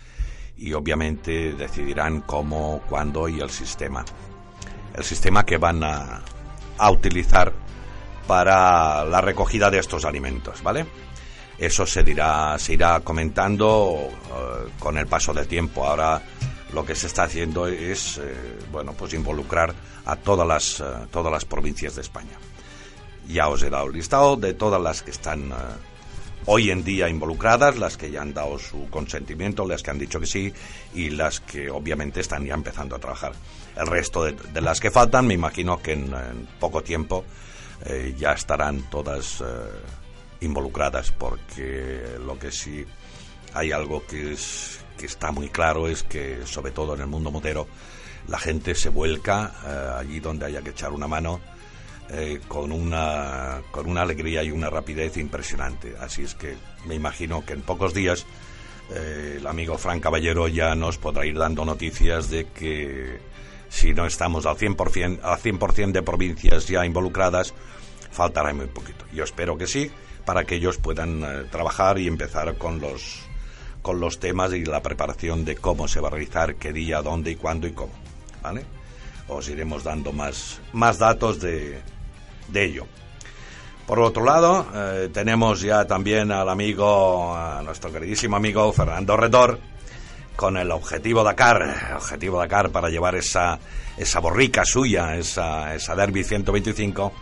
y 0.56 0.72
obviamente 0.72 1.52
decidirán 1.54 2.20
cómo, 2.20 2.82
cuándo 2.88 3.28
y 3.28 3.40
el 3.40 3.50
sistema. 3.50 4.04
El 4.94 5.02
sistema 5.02 5.44
que 5.44 5.56
van 5.56 5.82
a, 5.82 6.22
a 6.78 6.90
utilizar 6.92 7.52
para 8.28 9.04
la 9.04 9.20
recogida 9.20 9.68
de 9.68 9.78
estos 9.78 10.04
alimentos, 10.04 10.62
¿vale? 10.62 10.86
Eso 11.62 11.86
se 11.86 12.02
dirá, 12.02 12.58
se 12.58 12.72
irá 12.72 12.98
comentando 12.98 14.08
eh, 14.10 14.68
con 14.80 14.98
el 14.98 15.06
paso 15.06 15.32
del 15.32 15.46
tiempo. 15.46 15.86
Ahora 15.86 16.20
lo 16.72 16.84
que 16.84 16.96
se 16.96 17.06
está 17.06 17.22
haciendo 17.22 17.68
es, 17.68 18.18
eh, 18.18 18.58
bueno, 18.72 18.94
pues 18.94 19.14
involucrar 19.14 19.72
a 20.04 20.16
todas 20.16 20.44
las, 20.44 20.80
eh, 20.80 21.06
todas 21.12 21.32
las 21.32 21.44
provincias 21.44 21.94
de 21.94 22.00
España. 22.00 22.36
Ya 23.28 23.46
os 23.46 23.62
he 23.62 23.70
dado 23.70 23.86
el 23.86 23.92
listado 23.92 24.34
de 24.34 24.54
todas 24.54 24.82
las 24.82 25.04
que 25.04 25.12
están 25.12 25.54
hoy 26.46 26.72
en 26.72 26.82
día 26.82 27.08
involucradas, 27.08 27.78
las 27.78 27.96
que 27.96 28.10
ya 28.10 28.22
han 28.22 28.34
dado 28.34 28.58
su 28.58 28.90
consentimiento, 28.90 29.64
las 29.64 29.84
que 29.84 29.92
han 29.92 30.00
dicho 30.00 30.18
que 30.18 30.26
sí 30.26 30.52
y 30.94 31.10
las 31.10 31.38
que 31.38 31.70
obviamente 31.70 32.18
están 32.18 32.44
ya 32.44 32.54
empezando 32.54 32.96
a 32.96 32.98
trabajar. 32.98 33.34
El 33.76 33.86
resto 33.86 34.24
de, 34.24 34.60
las 34.60 34.80
que 34.80 34.90
faltan, 34.90 35.28
me 35.28 35.34
imagino 35.34 35.80
que 35.80 35.92
en, 35.92 36.48
poco 36.58 36.82
tiempo 36.82 37.24
ya 38.18 38.32
estarán 38.32 38.82
todas 38.90 39.42
involucradas, 40.42 41.12
porque 41.12 42.16
lo 42.24 42.38
que 42.38 42.52
sí 42.52 42.84
hay 43.54 43.72
algo 43.72 44.04
que, 44.06 44.32
es, 44.32 44.80
que 44.98 45.06
está 45.06 45.32
muy 45.32 45.48
claro 45.48 45.88
es 45.88 46.02
que, 46.02 46.46
sobre 46.46 46.72
todo 46.72 46.94
en 46.94 47.00
el 47.00 47.06
mundo 47.06 47.30
motero, 47.30 47.66
la 48.28 48.38
gente 48.38 48.74
se 48.74 48.88
vuelca 48.88 49.52
eh, 49.64 50.00
allí 50.00 50.20
donde 50.20 50.46
haya 50.46 50.62
que 50.62 50.70
echar 50.70 50.92
una 50.92 51.08
mano 51.08 51.40
eh, 52.10 52.40
con, 52.46 52.72
una, 52.72 53.62
con 53.70 53.88
una 53.88 54.02
alegría 54.02 54.42
y 54.42 54.50
una 54.50 54.70
rapidez 54.70 55.16
impresionante. 55.16 55.94
Así 55.98 56.22
es 56.22 56.34
que 56.34 56.56
me 56.86 56.94
imagino 56.94 57.44
que 57.44 57.54
en 57.54 57.62
pocos 57.62 57.94
días 57.94 58.26
eh, 58.90 59.36
el 59.38 59.46
amigo 59.46 59.78
Fran 59.78 60.00
Caballero 60.00 60.48
ya 60.48 60.74
nos 60.74 60.98
podrá 60.98 61.24
ir 61.24 61.38
dando 61.38 61.64
noticias 61.64 62.28
de 62.30 62.46
que 62.48 63.18
si 63.68 63.94
no 63.94 64.04
estamos 64.06 64.44
al 64.46 64.56
100%, 64.56 65.20
al 65.22 65.38
100 65.72 65.92
de 65.92 66.02
provincias 66.02 66.68
ya 66.68 66.84
involucradas, 66.84 67.54
faltará 68.10 68.52
muy 68.52 68.66
poquito. 68.66 69.06
Yo 69.12 69.24
espero 69.24 69.56
que 69.56 69.66
sí, 69.66 69.90
para 70.24 70.44
que 70.44 70.56
ellos 70.56 70.78
puedan 70.78 71.22
eh, 71.22 71.44
trabajar 71.50 71.98
y 71.98 72.06
empezar 72.06 72.56
con 72.56 72.80
los, 72.80 73.20
con 73.82 74.00
los 74.00 74.18
temas 74.18 74.52
y 74.52 74.64
la 74.64 74.82
preparación 74.82 75.44
de 75.44 75.56
cómo 75.56 75.88
se 75.88 76.00
va 76.00 76.08
a 76.08 76.12
realizar, 76.12 76.56
qué 76.56 76.72
día, 76.72 77.02
dónde 77.02 77.32
y 77.32 77.36
cuándo 77.36 77.66
y 77.66 77.72
cómo. 77.72 77.92
¿Vale? 78.42 78.64
Os 79.28 79.48
iremos 79.48 79.84
dando 79.84 80.12
más, 80.12 80.60
más 80.72 80.98
datos 80.98 81.40
de, 81.40 81.80
de 82.48 82.64
ello. 82.64 82.86
Por 83.86 84.00
otro 84.00 84.24
lado, 84.24 84.66
eh, 84.74 85.10
tenemos 85.12 85.60
ya 85.60 85.86
también 85.86 86.30
al 86.30 86.48
amigo, 86.48 87.34
a 87.36 87.62
nuestro 87.62 87.92
queridísimo 87.92 88.36
amigo 88.36 88.72
Fernando 88.72 89.16
Redor, 89.16 89.58
con 90.36 90.56
el 90.56 90.70
objetivo 90.70 91.22
Dakar, 91.24 91.92
objetivo 91.96 92.38
Dakar 92.38 92.70
para 92.70 92.88
llevar 92.88 93.16
esa, 93.16 93.58
esa 93.96 94.20
borrica 94.20 94.64
suya, 94.64 95.16
esa, 95.16 95.74
esa 95.74 95.94
Derby 95.94 96.24
125, 96.24 97.12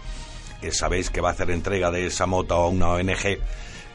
que 0.60 0.72
sabéis 0.72 1.10
que 1.10 1.20
va 1.20 1.30
a 1.30 1.32
hacer 1.32 1.50
entrega 1.50 1.90
de 1.90 2.06
esa 2.06 2.26
moto 2.26 2.54
a 2.54 2.68
una 2.68 2.88
ONG 2.90 3.38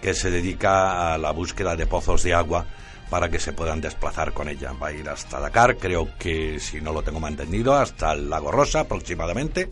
que 0.01 0.13
se 0.13 0.31
dedica 0.31 1.13
a 1.13 1.17
la 1.17 1.31
búsqueda 1.31 1.75
de 1.75 1.87
pozos 1.87 2.23
de 2.23 2.33
agua 2.33 2.65
para 3.09 3.29
que 3.29 3.39
se 3.39 3.53
puedan 3.53 3.81
desplazar 3.81 4.33
con 4.33 4.49
ella. 4.49 4.73
Va 4.73 4.87
a 4.87 4.93
ir 4.93 5.07
hasta 5.09 5.39
Dakar, 5.39 5.77
creo 5.77 6.09
que 6.17 6.59
si 6.59 6.81
no 6.81 6.91
lo 6.91 7.03
tengo 7.03 7.19
mantenido, 7.19 7.75
hasta 7.75 8.13
el 8.13 8.29
Lago 8.29 8.51
Rosa 8.51 8.81
aproximadamente, 8.81 9.69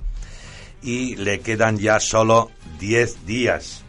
y 0.82 1.16
le 1.16 1.40
quedan 1.40 1.78
ya 1.78 2.00
solo 2.00 2.52
10 2.80 3.26
días 3.26 3.84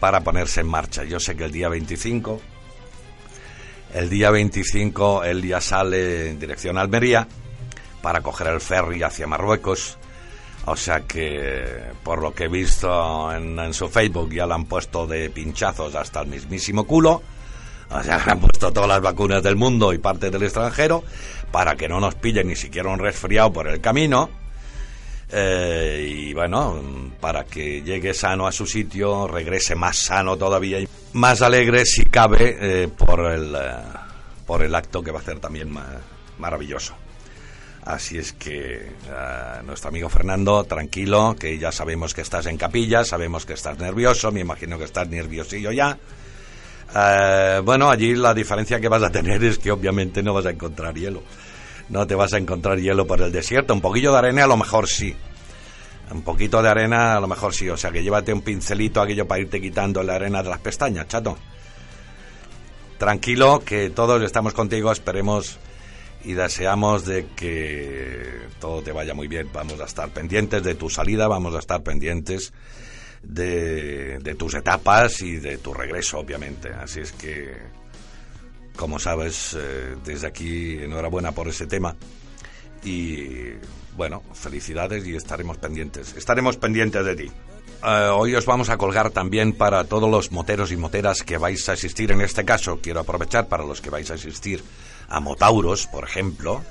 para 0.00 0.20
ponerse 0.20 0.60
en 0.60 0.68
marcha. 0.68 1.04
Yo 1.04 1.20
sé 1.20 1.36
que 1.36 1.44
el 1.44 1.52
día 1.52 1.68
25, 1.68 2.40
el 3.94 4.10
día 4.10 4.30
25 4.30 5.24
él 5.24 5.42
ya 5.46 5.60
sale 5.60 6.30
en 6.30 6.38
dirección 6.38 6.78
a 6.78 6.82
Almería 6.82 7.26
para 8.02 8.20
coger 8.20 8.48
el 8.48 8.60
ferry 8.60 9.02
hacia 9.02 9.26
Marruecos. 9.26 9.98
O 10.66 10.74
sea 10.76 11.00
que, 11.00 11.64
por 12.02 12.20
lo 12.20 12.34
que 12.34 12.44
he 12.44 12.48
visto 12.48 13.32
en, 13.32 13.58
en 13.58 13.72
su 13.72 13.88
Facebook, 13.88 14.32
ya 14.32 14.46
le 14.46 14.54
han 14.54 14.64
puesto 14.64 15.06
de 15.06 15.30
pinchazos 15.30 15.94
hasta 15.94 16.20
el 16.22 16.26
mismísimo 16.26 16.84
culo. 16.84 17.22
O 17.90 18.02
sea, 18.02 18.18
le 18.26 18.32
han 18.32 18.40
puesto 18.40 18.72
todas 18.72 18.88
las 18.88 19.00
vacunas 19.00 19.42
del 19.42 19.54
mundo 19.56 19.92
y 19.92 19.98
parte 19.98 20.28
del 20.30 20.42
extranjero 20.42 21.04
para 21.52 21.76
que 21.76 21.88
no 21.88 22.00
nos 22.00 22.16
pille 22.16 22.42
ni 22.42 22.56
siquiera 22.56 22.88
un 22.90 22.98
resfriado 22.98 23.52
por 23.52 23.68
el 23.68 23.80
camino. 23.80 24.28
Eh, 25.30 26.06
y 26.08 26.34
bueno, 26.34 26.80
para 27.20 27.44
que 27.44 27.82
llegue 27.82 28.14
sano 28.14 28.46
a 28.46 28.52
su 28.52 28.66
sitio, 28.66 29.26
regrese 29.26 29.74
más 29.74 29.96
sano 29.96 30.36
todavía 30.36 30.80
y 30.80 30.88
más 31.14 31.42
alegre 31.42 31.84
si 31.84 32.04
cabe 32.04 32.56
eh, 32.60 32.88
por, 32.88 33.20
el, 33.32 33.54
eh, 33.54 33.58
por 34.46 34.62
el 34.62 34.74
acto 34.74 35.02
que 35.02 35.10
va 35.10 35.18
a 35.18 35.22
hacer 35.22 35.38
también 35.40 35.70
ma- 35.70 36.00
maravilloso. 36.38 36.94
Así 37.86 38.18
es 38.18 38.32
que 38.32 38.78
eh, 38.78 39.62
nuestro 39.64 39.90
amigo 39.90 40.08
Fernando, 40.08 40.64
tranquilo, 40.64 41.36
que 41.38 41.56
ya 41.56 41.70
sabemos 41.70 42.14
que 42.14 42.22
estás 42.22 42.46
en 42.46 42.56
capilla, 42.56 43.04
sabemos 43.04 43.46
que 43.46 43.52
estás 43.52 43.78
nervioso, 43.78 44.32
me 44.32 44.40
imagino 44.40 44.76
que 44.76 44.84
estás 44.84 45.08
nerviosillo 45.08 45.70
ya. 45.70 45.96
Eh, 46.96 47.60
bueno, 47.64 47.88
allí 47.88 48.16
la 48.16 48.34
diferencia 48.34 48.80
que 48.80 48.88
vas 48.88 49.04
a 49.04 49.10
tener 49.10 49.42
es 49.44 49.58
que 49.58 49.70
obviamente 49.70 50.20
no 50.20 50.34
vas 50.34 50.46
a 50.46 50.50
encontrar 50.50 50.96
hielo. 50.96 51.22
no 51.88 52.04
te 52.08 52.16
vas 52.16 52.32
a 52.32 52.38
encontrar 52.38 52.80
hielo 52.80 53.06
por 53.06 53.22
el 53.22 53.30
desierto. 53.30 53.72
Un 53.72 53.80
poquillo 53.80 54.10
de 54.10 54.18
arena 54.18 54.42
a 54.42 54.48
lo 54.48 54.56
mejor 54.56 54.88
sí. 54.88 55.14
Un 56.10 56.22
poquito 56.22 56.60
de 56.60 56.68
arena 56.68 57.16
a 57.16 57.20
lo 57.20 57.28
mejor 57.28 57.54
sí. 57.54 57.68
O 57.70 57.76
sea 57.76 57.92
que 57.92 58.02
llévate 58.02 58.32
un 58.32 58.42
pincelito 58.42 59.00
aquello 59.00 59.28
para 59.28 59.42
irte 59.42 59.60
quitando 59.60 60.02
la 60.02 60.16
arena 60.16 60.42
de 60.42 60.50
las 60.50 60.58
pestañas, 60.58 61.06
chato. 61.06 61.38
Tranquilo, 62.98 63.62
que 63.64 63.90
todos 63.90 64.20
estamos 64.22 64.54
contigo, 64.54 64.90
esperemos 64.90 65.60
y 66.24 66.32
deseamos 66.32 67.04
de 67.04 67.26
que 67.36 68.46
todo 68.60 68.82
te 68.82 68.92
vaya 68.92 69.14
muy 69.14 69.28
bien. 69.28 69.48
Vamos 69.52 69.80
a 69.80 69.84
estar 69.84 70.10
pendientes 70.10 70.62
de 70.62 70.74
tu 70.74 70.90
salida, 70.90 71.28
vamos 71.28 71.54
a 71.54 71.58
estar 71.58 71.82
pendientes 71.82 72.52
de, 73.22 74.34
tus 74.38 74.54
etapas 74.54 75.20
y 75.22 75.36
de 75.36 75.58
tu 75.58 75.74
regreso, 75.74 76.18
obviamente. 76.18 76.70
Así 76.72 77.00
es 77.00 77.12
que, 77.12 77.56
como 78.76 78.98
sabes, 78.98 79.56
eh, 79.58 79.96
desde 80.04 80.26
aquí 80.26 80.78
enhorabuena 80.78 81.32
por 81.32 81.48
ese 81.48 81.66
tema. 81.66 81.96
Y 82.84 83.52
bueno, 83.96 84.22
felicidades 84.32 85.06
y 85.06 85.16
estaremos 85.16 85.58
pendientes. 85.58 86.14
Estaremos 86.16 86.56
pendientes 86.56 87.04
de 87.04 87.16
ti. 87.16 87.30
Eh, 87.84 88.08
hoy 88.12 88.34
os 88.34 88.46
vamos 88.46 88.68
a 88.68 88.78
colgar 88.78 89.10
también 89.10 89.52
para 89.52 89.84
todos 89.84 90.10
los 90.10 90.32
moteros 90.32 90.72
y 90.72 90.76
moteras 90.76 91.22
que 91.22 91.38
vais 91.38 91.68
a 91.68 91.72
asistir. 91.72 92.12
En 92.12 92.20
este 92.20 92.44
caso, 92.44 92.80
quiero 92.80 93.00
aprovechar 93.00 93.48
para 93.48 93.64
los 93.64 93.80
que 93.80 93.90
vais 93.90 94.10
a 94.10 94.14
asistir 94.14 94.62
a 95.08 95.20
Motauros, 95.20 95.86
por 95.86 96.04
ejemplo. 96.04 96.62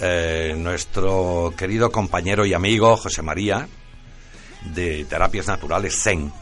eh, 0.00 0.54
nuestro 0.56 1.52
querido 1.56 1.92
compañero 1.92 2.44
y 2.46 2.54
amigo 2.54 2.96
José 2.96 3.22
María, 3.22 3.68
de 4.74 5.04
Terapias 5.04 5.46
Naturales 5.46 6.00
Zen. 6.02 6.32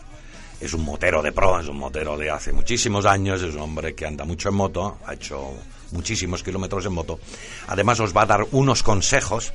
Es 0.60 0.72
un 0.74 0.84
motero 0.84 1.22
de 1.22 1.32
pro, 1.32 1.58
es 1.58 1.68
un 1.68 1.78
motero 1.78 2.16
de 2.16 2.30
hace 2.30 2.52
muchísimos 2.52 3.06
años, 3.06 3.42
es 3.42 3.54
un 3.54 3.62
hombre 3.62 3.94
que 3.94 4.06
anda 4.06 4.24
mucho 4.24 4.50
en 4.50 4.54
moto, 4.54 4.98
ha 5.04 5.14
hecho 5.14 5.54
muchísimos 5.92 6.42
kilómetros 6.42 6.86
en 6.86 6.92
moto. 6.92 7.18
Además 7.68 7.98
os 8.00 8.14
va 8.14 8.22
a 8.22 8.26
dar 8.26 8.46
unos 8.52 8.82
consejos 8.82 9.52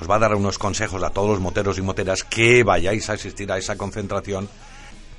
os 0.00 0.08
va 0.08 0.16
a 0.16 0.18
dar 0.18 0.34
unos 0.34 0.58
consejos 0.58 1.02
a 1.02 1.10
todos 1.10 1.28
los 1.28 1.40
moteros 1.40 1.76
y 1.76 1.82
moteras 1.82 2.24
que 2.24 2.64
vayáis 2.64 3.10
a 3.10 3.14
asistir 3.14 3.52
a 3.52 3.58
esa 3.58 3.76
concentración, 3.76 4.48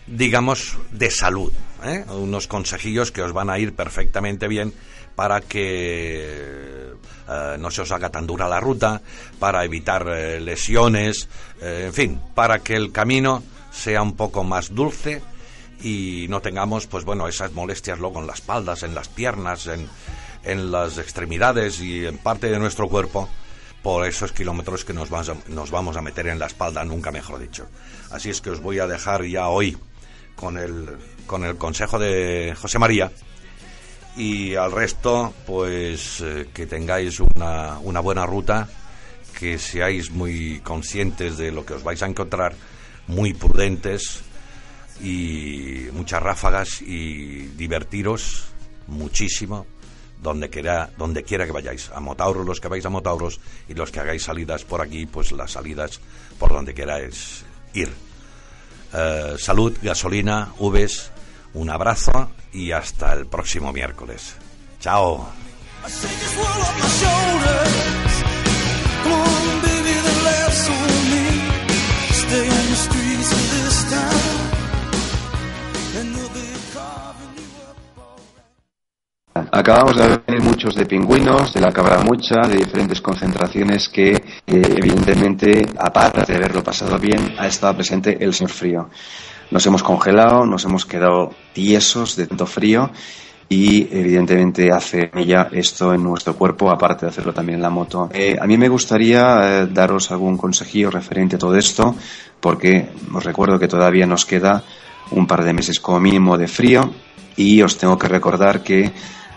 digamos, 0.07 0.75
de 0.91 1.11
salud. 1.11 1.53
¿eh? 1.83 2.03
Unos 2.09 2.47
consejillos 2.47 3.11
que 3.11 3.21
os 3.21 3.31
van 3.31 3.51
a 3.51 3.59
ir 3.59 3.75
perfectamente 3.75 4.47
bien 4.47 4.73
para 5.15 5.41
que 5.41 6.91
eh, 7.29 7.55
no 7.59 7.71
se 7.71 7.81
os 7.81 7.91
haga 7.91 8.09
tan 8.09 8.27
dura 8.27 8.47
la 8.47 8.59
ruta, 8.59 9.01
para 9.39 9.63
evitar 9.63 10.07
eh, 10.09 10.39
lesiones, 10.39 11.27
eh, 11.61 11.83
en 11.87 11.93
fin, 11.93 12.21
para 12.35 12.59
que 12.59 12.73
el 12.73 12.91
camino 12.91 13.43
sea 13.71 14.01
un 14.01 14.15
poco 14.15 14.43
más 14.43 14.73
dulce 14.73 15.21
y 15.83 16.27
no 16.29 16.41
tengamos, 16.41 16.87
pues 16.87 17.05
bueno, 17.05 17.27
esas 17.27 17.53
molestias 17.53 17.99
luego 17.99 18.19
en 18.19 18.27
las 18.27 18.39
espaldas, 18.39 18.83
en 18.83 18.93
las 18.93 19.07
piernas, 19.07 19.67
en, 19.67 19.87
en 20.43 20.71
las 20.71 20.97
extremidades 20.97 21.79
y 21.81 22.05
en 22.05 22.17
parte 22.17 22.49
de 22.49 22.59
nuestro 22.59 22.87
cuerpo 22.87 23.29
por 23.81 24.05
esos 24.05 24.31
kilómetros 24.31 24.85
que 24.85 24.93
nos, 24.93 25.09
vas 25.09 25.29
a- 25.29 25.35
nos 25.47 25.71
vamos 25.71 25.97
a 25.97 26.01
meter 26.03 26.27
en 26.27 26.37
la 26.37 26.45
espalda, 26.45 26.83
nunca 26.85 27.11
mejor 27.11 27.39
dicho. 27.39 27.67
Así 28.11 28.29
es 28.29 28.39
que 28.41 28.51
os 28.51 28.59
voy 28.61 28.77
a 28.79 28.85
dejar 28.85 29.23
ya 29.25 29.47
hoy 29.47 29.75
con 30.35 30.57
el, 30.57 30.87
con 31.25 31.43
el 31.45 31.55
consejo 31.57 31.97
de 31.97 32.55
José 32.61 32.77
María 32.77 33.11
y 34.15 34.55
al 34.55 34.71
resto, 34.71 35.33
pues 35.45 36.21
eh, 36.21 36.49
que 36.53 36.65
tengáis 36.65 37.19
una, 37.19 37.79
una 37.79 37.99
buena 37.99 38.25
ruta, 38.25 38.67
que 39.37 39.57
seáis 39.57 40.11
muy 40.11 40.59
conscientes 40.59 41.37
de 41.37 41.51
lo 41.51 41.65
que 41.65 41.73
os 41.73 41.83
vais 41.83 42.01
a 42.03 42.07
encontrar, 42.07 42.53
muy 43.07 43.33
prudentes 43.33 44.21
y 45.01 45.87
muchas 45.93 46.21
ráfagas 46.21 46.81
y 46.81 47.47
divertiros 47.57 48.45
muchísimo 48.87 49.65
donde 50.21 50.49
quiera, 50.49 50.89
donde 50.97 51.23
quiera 51.23 51.45
que 51.45 51.51
vayáis. 51.51 51.89
A 51.93 51.99
Motauros, 51.99 52.45
los 52.45 52.59
que 52.59 52.67
vais 52.67 52.85
a 52.85 52.89
Motauros 52.89 53.39
y 53.67 53.73
los 53.73 53.91
que 53.91 53.99
hagáis 53.99 54.23
salidas 54.23 54.63
por 54.63 54.81
aquí, 54.81 55.05
pues 55.07 55.31
las 55.31 55.51
salidas 55.51 55.99
por 56.37 56.53
donde 56.53 56.73
queráis 56.73 57.43
ir. 57.73 57.91
Eh, 58.93 59.35
salud, 59.39 59.75
gasolina, 59.81 60.53
Vs, 60.59 61.11
un 61.55 61.69
abrazo 61.69 62.29
y 62.53 62.71
hasta 62.71 63.13
el 63.13 63.27
próximo 63.27 63.71
miércoles. 63.71 64.35
Chao. 64.79 65.27
Acabamos 79.33 79.97
de 79.97 80.07
ver 80.07 80.41
muchos 80.41 80.75
de 80.75 80.85
pingüinos, 80.85 81.53
de 81.53 81.61
la 81.61 81.71
cabramucha, 81.71 82.41
de 82.47 82.57
diferentes 82.57 83.01
concentraciones 83.01 83.89
que, 83.89 84.11
eh, 84.11 84.21
evidentemente, 84.47 85.67
aparte 85.77 86.25
de 86.25 86.37
haberlo 86.37 86.63
pasado 86.63 86.97
bien, 86.97 87.35
ha 87.37 87.47
estado 87.47 87.75
presente 87.75 88.17
el 88.23 88.33
señor 88.33 88.51
frío. 88.51 88.89
Nos 89.51 89.65
hemos 89.65 89.83
congelado, 89.83 90.45
nos 90.45 90.63
hemos 90.63 90.85
quedado 90.85 91.33
tiesos 91.53 92.15
de 92.15 92.25
tanto 92.25 92.45
frío 92.45 92.89
y, 93.49 93.81
evidentemente, 93.91 94.71
hace 94.71 95.11
ya 95.25 95.49
esto 95.51 95.93
en 95.93 96.01
nuestro 96.01 96.37
cuerpo, 96.37 96.71
aparte 96.71 97.05
de 97.05 97.09
hacerlo 97.09 97.33
también 97.33 97.57
en 97.57 97.61
la 97.61 97.69
moto. 97.69 98.09
Eh, 98.13 98.37
a 98.39 98.47
mí 98.47 98.57
me 98.57 98.69
gustaría 98.69 99.63
eh, 99.63 99.67
daros 99.67 100.09
algún 100.09 100.37
consejillo 100.37 100.89
referente 100.89 101.35
a 101.35 101.39
todo 101.39 101.57
esto, 101.57 101.93
porque 102.39 102.91
os 103.13 103.23
recuerdo 103.25 103.59
que 103.59 103.67
todavía 103.67 104.07
nos 104.07 104.25
queda 104.25 104.63
un 105.11 105.27
par 105.27 105.43
de 105.43 105.51
meses 105.51 105.81
como 105.81 105.99
mínimo 105.99 106.37
de 106.37 106.47
frío 106.47 106.89
y 107.35 107.61
os 107.61 107.77
tengo 107.77 107.97
que 107.97 108.07
recordar 108.07 108.63
que 108.63 108.89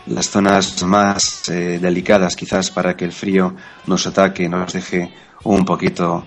las 0.06 0.30
zonas 0.30 0.80
más 0.84 1.48
eh, 1.48 1.80
delicadas 1.82 2.36
quizás 2.36 2.70
para 2.70 2.96
que 2.96 3.04
el 3.04 3.12
frío 3.12 3.56
nos 3.86 4.06
ataque, 4.06 4.48
nos 4.48 4.72
deje 4.72 5.12
un 5.42 5.64
poquito 5.64 6.24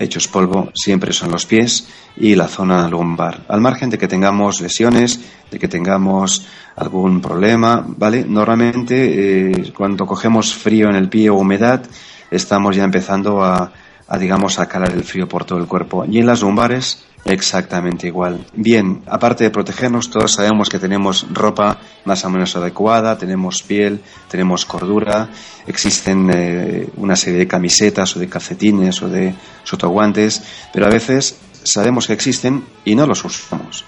hechos 0.00 0.26
polvo, 0.26 0.72
siempre 0.74 1.12
son 1.12 1.30
los 1.30 1.46
pies 1.46 1.86
y 2.16 2.34
la 2.34 2.48
zona 2.48 2.88
lumbar. 2.88 3.44
Al 3.48 3.60
margen 3.60 3.90
de 3.90 3.98
que 3.98 4.08
tengamos 4.08 4.60
lesiones, 4.60 5.20
de 5.50 5.58
que 5.58 5.68
tengamos 5.68 6.46
algún 6.76 7.20
problema, 7.20 7.84
¿vale? 7.86 8.24
Normalmente 8.26 9.50
eh, 9.50 9.72
cuando 9.76 10.06
cogemos 10.06 10.54
frío 10.54 10.88
en 10.88 10.96
el 10.96 11.08
pie 11.08 11.28
o 11.28 11.36
humedad, 11.36 11.82
estamos 12.30 12.74
ya 12.74 12.84
empezando 12.84 13.44
a, 13.44 13.72
a, 14.08 14.18
digamos, 14.18 14.58
a 14.58 14.66
calar 14.66 14.92
el 14.92 15.04
frío 15.04 15.28
por 15.28 15.44
todo 15.44 15.58
el 15.58 15.66
cuerpo. 15.66 16.04
Y 16.08 16.18
en 16.18 16.26
las 16.26 16.40
lumbares, 16.40 17.04
exactamente 17.24 18.06
igual. 18.06 18.44
Bien, 18.54 19.02
aparte 19.06 19.44
de 19.44 19.50
protegernos, 19.50 20.10
todos 20.10 20.32
sabemos 20.32 20.68
que 20.68 20.78
tenemos 20.78 21.26
ropa 21.32 21.78
más 22.04 22.24
o 22.24 22.30
menos 22.30 22.56
adecuada, 22.56 23.18
tenemos 23.18 23.62
piel, 23.62 24.00
tenemos 24.28 24.64
cordura, 24.64 25.28
existen 25.66 26.30
eh, 26.32 26.88
una 26.96 27.16
serie 27.16 27.40
de 27.40 27.46
camisetas 27.46 28.16
o 28.16 28.20
de 28.20 28.28
calcetines 28.28 29.02
o 29.02 29.08
de 29.08 29.34
sotoguantes, 29.64 30.42
pero 30.72 30.86
a 30.86 30.90
veces 30.90 31.36
sabemos 31.62 32.06
que 32.06 32.14
existen 32.14 32.64
y 32.84 32.94
no 32.94 33.06
los 33.06 33.24
usamos. 33.24 33.84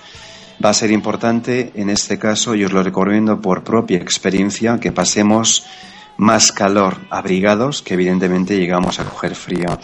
Va 0.65 0.71
a 0.71 0.75
ser 0.75 0.91
importante 0.91 1.73
en 1.75 1.91
este 1.91 2.19
caso, 2.19 2.55
y 2.55 2.65
os 2.65 2.73
lo 2.73 2.83
recomiendo 2.83 3.41
por 3.41 3.65
propia 3.65 3.99
experiencia, 3.99 4.79
que 4.79 4.93
pasemos 4.93 5.65
más 6.17 6.53
calor 6.53 6.99
abrigados 7.11 7.83
que 7.83 7.95
evidentemente 7.95 8.57
llegamos 8.57 9.01
a 9.01 9.05
coger 9.05 9.35
frío. 9.35 9.79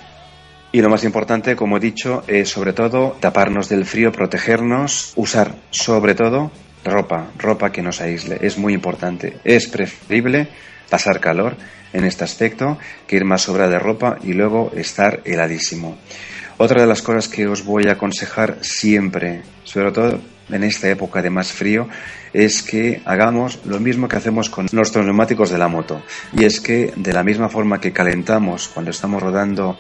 Y 0.70 0.82
lo 0.82 0.90
más 0.90 1.04
importante, 1.04 1.56
como 1.56 1.78
he 1.78 1.80
dicho, 1.80 2.24
es 2.26 2.50
sobre 2.50 2.74
todo 2.74 3.16
taparnos 3.20 3.70
del 3.70 3.86
frío, 3.86 4.12
protegernos, 4.12 5.12
usar 5.16 5.54
sobre 5.70 6.14
todo 6.14 6.50
ropa, 6.84 7.28
ropa 7.38 7.72
que 7.72 7.82
nos 7.82 8.02
aísle. 8.02 8.38
Es 8.42 8.58
muy 8.58 8.74
importante. 8.74 9.38
Es 9.44 9.66
preferible 9.66 10.48
pasar 10.90 11.20
calor 11.20 11.56
en 11.92 12.04
este 12.04 12.24
aspecto 12.24 12.78
que 13.06 13.16
ir 13.16 13.24
más 13.24 13.42
sobra 13.42 13.68
de 13.68 13.78
ropa 13.78 14.18
y 14.22 14.34
luego 14.34 14.70
estar 14.76 15.22
heladísimo. 15.24 15.96
Otra 16.58 16.82
de 16.82 16.88
las 16.88 17.02
cosas 17.02 17.28
que 17.28 17.46
os 17.46 17.64
voy 17.64 17.88
a 17.88 17.92
aconsejar 17.92 18.58
siempre, 18.60 19.42
sobre 19.64 19.92
todo 19.92 20.20
en 20.50 20.64
esta 20.64 20.88
época 20.90 21.22
de 21.22 21.30
más 21.30 21.52
frío, 21.52 21.88
es 22.32 22.62
que 22.62 23.00
hagamos 23.04 23.60
lo 23.64 23.78
mismo 23.80 24.08
que 24.08 24.16
hacemos 24.16 24.50
con 24.50 24.66
nuestros 24.72 25.04
neumáticos 25.04 25.50
de 25.50 25.58
la 25.58 25.68
moto. 25.68 26.02
Y 26.36 26.44
es 26.44 26.60
que 26.60 26.92
de 26.96 27.12
la 27.12 27.22
misma 27.22 27.48
forma 27.48 27.80
que 27.80 27.92
calentamos 27.92 28.68
cuando 28.68 28.90
estamos 28.90 29.22
rodando 29.22 29.78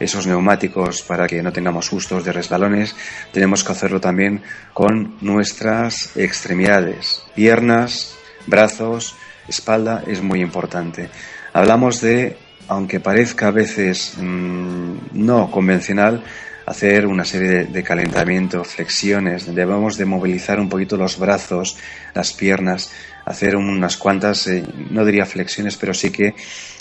esos 0.00 0.26
neumáticos 0.26 1.02
para 1.02 1.26
que 1.26 1.42
no 1.42 1.52
tengamos 1.52 1.86
sustos 1.86 2.24
de 2.24 2.32
resbalones, 2.32 2.96
tenemos 3.32 3.62
que 3.62 3.72
hacerlo 3.72 4.00
también 4.00 4.42
con 4.72 5.16
nuestras 5.20 6.16
extremidades, 6.16 7.22
piernas, 7.34 8.16
brazos, 8.46 9.14
espalda, 9.46 10.02
es 10.06 10.22
muy 10.22 10.40
importante. 10.40 11.10
Hablamos 11.52 12.00
de, 12.00 12.38
aunque 12.66 12.98
parezca 12.98 13.48
a 13.48 13.52
veces 13.52 14.14
mmm, 14.16 14.96
no 15.12 15.50
convencional, 15.50 16.24
hacer 16.64 17.06
una 17.06 17.24
serie 17.24 17.48
de, 17.48 17.64
de, 17.64 17.82
calentamiento, 17.82 18.64
flexiones, 18.64 19.52
debemos 19.54 19.98
de 19.98 20.04
movilizar 20.04 20.60
un 20.60 20.68
poquito 20.68 20.96
los 20.96 21.18
brazos, 21.18 21.76
las 22.14 22.32
piernas, 22.32 22.90
hacer 23.24 23.56
unas 23.56 23.96
cuantas, 23.96 24.46
eh, 24.46 24.64
no 24.90 25.04
diría 25.04 25.26
flexiones, 25.26 25.76
pero 25.76 25.92
sí 25.92 26.10
que 26.10 26.34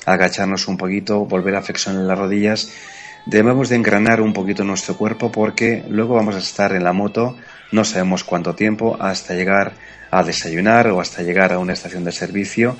agacharnos 0.05 0.67
un 0.67 0.77
poquito, 0.77 1.25
volver 1.25 1.55
a 1.55 1.61
flexionar 1.61 2.03
las 2.03 2.17
rodillas 2.17 2.71
debemos 3.25 3.69
de 3.69 3.75
engranar 3.75 4.21
un 4.21 4.33
poquito 4.33 4.63
nuestro 4.63 4.95
cuerpo 4.95 5.31
porque 5.31 5.83
luego 5.89 6.15
vamos 6.15 6.35
a 6.35 6.39
estar 6.39 6.73
en 6.73 6.83
la 6.83 6.93
moto 6.93 7.35
no 7.71 7.83
sabemos 7.83 8.23
cuánto 8.23 8.55
tiempo 8.55 8.97
hasta 8.99 9.35
llegar 9.35 9.73
a 10.11 10.23
desayunar 10.23 10.87
o 10.87 10.99
hasta 10.99 11.21
llegar 11.21 11.53
a 11.53 11.59
una 11.59 11.73
estación 11.73 12.03
de 12.03 12.11
servicio 12.11 12.77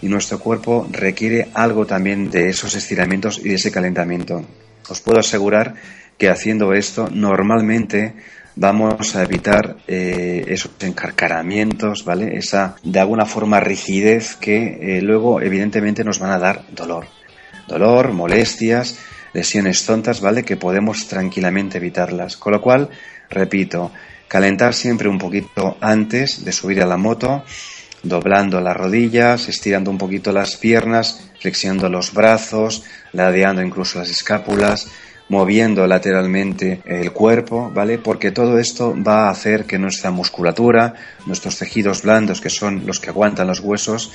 y 0.00 0.08
nuestro 0.08 0.40
cuerpo 0.40 0.88
requiere 0.90 1.48
algo 1.54 1.86
también 1.86 2.30
de 2.30 2.48
esos 2.48 2.74
estiramientos 2.74 3.38
y 3.38 3.50
de 3.50 3.54
ese 3.54 3.70
calentamiento. 3.70 4.44
Os 4.88 5.00
puedo 5.00 5.20
asegurar 5.20 5.74
que 6.18 6.28
haciendo 6.28 6.72
esto 6.72 7.08
normalmente 7.12 8.14
vamos 8.56 9.14
a 9.14 9.22
evitar 9.22 9.76
eh, 9.86 10.44
esos 10.48 10.72
encarcaramientos, 10.80 12.04
¿vale? 12.04 12.36
Esa, 12.36 12.76
de 12.82 12.98
alguna 13.00 13.26
forma, 13.26 13.60
rigidez 13.60 14.36
que 14.36 14.98
eh, 14.98 15.02
luego, 15.02 15.40
evidentemente, 15.40 16.04
nos 16.04 16.18
van 16.18 16.32
a 16.32 16.38
dar 16.38 16.64
dolor. 16.72 17.06
Dolor, 17.68 18.12
molestias, 18.12 18.98
lesiones 19.32 19.84
tontas, 19.84 20.20
¿vale? 20.20 20.44
Que 20.44 20.56
podemos 20.56 21.06
tranquilamente 21.08 21.78
evitarlas. 21.78 22.36
Con 22.36 22.52
lo 22.52 22.60
cual, 22.60 22.88
repito, 23.30 23.92
calentar 24.28 24.74
siempre 24.74 25.08
un 25.08 25.18
poquito 25.18 25.76
antes 25.80 26.44
de 26.44 26.52
subir 26.52 26.82
a 26.82 26.86
la 26.86 26.96
moto, 26.96 27.44
doblando 28.02 28.60
las 28.60 28.76
rodillas, 28.76 29.48
estirando 29.48 29.90
un 29.90 29.98
poquito 29.98 30.32
las 30.32 30.56
piernas, 30.56 31.30
flexionando 31.40 31.88
los 31.88 32.12
brazos, 32.12 32.84
ladeando 33.12 33.62
incluso 33.62 33.98
las 33.98 34.10
escápulas, 34.10 34.88
moviendo 35.28 35.86
lateralmente 35.86 36.82
el 36.84 37.12
cuerpo, 37.12 37.70
¿vale? 37.72 37.98
Porque 37.98 38.32
todo 38.32 38.58
esto 38.58 38.94
va 39.02 39.28
a 39.28 39.30
hacer 39.30 39.64
que 39.64 39.78
nuestra 39.78 40.10
musculatura, 40.10 40.94
nuestros 41.26 41.58
tejidos 41.58 42.02
blandos, 42.02 42.40
que 42.40 42.50
son 42.50 42.84
los 42.86 43.00
que 43.00 43.10
aguantan 43.10 43.46
los 43.46 43.60
huesos, 43.60 44.12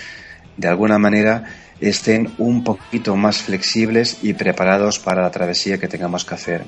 de 0.58 0.68
alguna 0.68 0.98
manera 0.98 1.44
estén 1.80 2.34
un 2.38 2.64
poquito 2.64 3.16
más 3.16 3.38
flexibles 3.44 4.20
y 4.24 4.34
preparados 4.34 5.00
para 5.00 5.22
la 5.22 5.32
travesía 5.32 5.78
que 5.78 5.88
tengamos 5.88 6.26
que 6.26 6.36
hacer. 6.36 6.66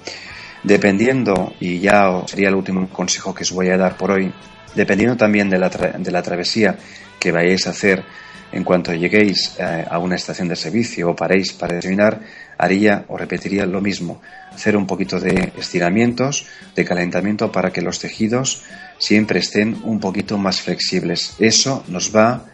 Dependiendo, 0.64 1.54
y 1.60 1.80
ya 1.80 2.24
sería 2.28 2.50
el 2.50 2.56
último 2.56 2.88
consejo 2.90 3.34
que 3.34 3.44
os 3.44 3.52
voy 3.52 3.70
a 3.70 3.78
dar 3.78 3.98
por 3.98 4.12
hoy, 4.12 4.32
dependiendo 4.76 5.18
también 5.18 5.50
de 5.50 5.58
la, 5.58 5.70
de 5.70 6.12
la 6.12 6.22
travesía 6.22 6.78
que 7.20 7.32
vayáis 7.32 7.68
a 7.68 7.72
hacer 7.72 8.04
en 8.52 8.64
cuanto 8.64 8.94
lleguéis 8.94 9.56
eh, 9.60 9.86
a 9.90 10.00
una 10.00 10.16
estación 10.16 10.48
de 10.48 10.56
servicio 10.56 11.10
o 11.10 11.16
paréis 11.16 11.54
para 11.54 11.76
desayunar, 11.76 12.20
haría 12.58 13.06
o 13.08 13.18
repetiría 13.18 13.66
lo 13.66 13.80
mismo, 13.80 14.22
hacer 14.52 14.76
un 14.76 14.88
poquito 14.88 15.20
de 15.20 15.54
estiramientos, 15.58 16.48
de 16.76 16.86
calentamiento 16.86 17.52
para 17.52 17.72
que 17.72 17.82
los 17.82 18.00
tejidos 18.00 18.64
siempre 18.98 19.40
estén 19.40 19.80
un 19.84 20.00
poquito 20.00 20.38
más 20.38 20.62
flexibles. 20.62 21.36
Eso 21.40 21.84
nos 21.88 22.16
va 22.16 22.46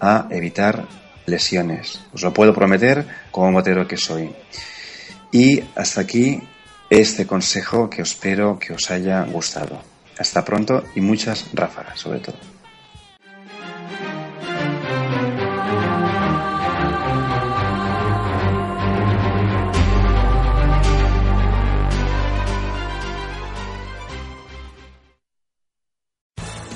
a 0.00 0.28
evitar 0.30 0.86
lesiones. 1.26 2.00
Os 2.12 2.22
lo 2.22 2.32
puedo 2.32 2.54
prometer 2.54 3.06
como 3.30 3.52
motero 3.52 3.86
que 3.86 3.96
soy. 3.96 4.34
Y 5.32 5.62
hasta 5.74 6.00
aquí 6.00 6.40
este 6.88 7.26
consejo 7.26 7.90
que 7.90 8.02
espero 8.02 8.58
que 8.58 8.72
os 8.72 8.90
haya 8.90 9.22
gustado. 9.24 9.80
Hasta 10.18 10.44
pronto 10.44 10.84
y 10.94 11.00
muchas 11.00 11.46
ráfagas 11.52 12.00
sobre 12.00 12.20
todo. 12.20 12.55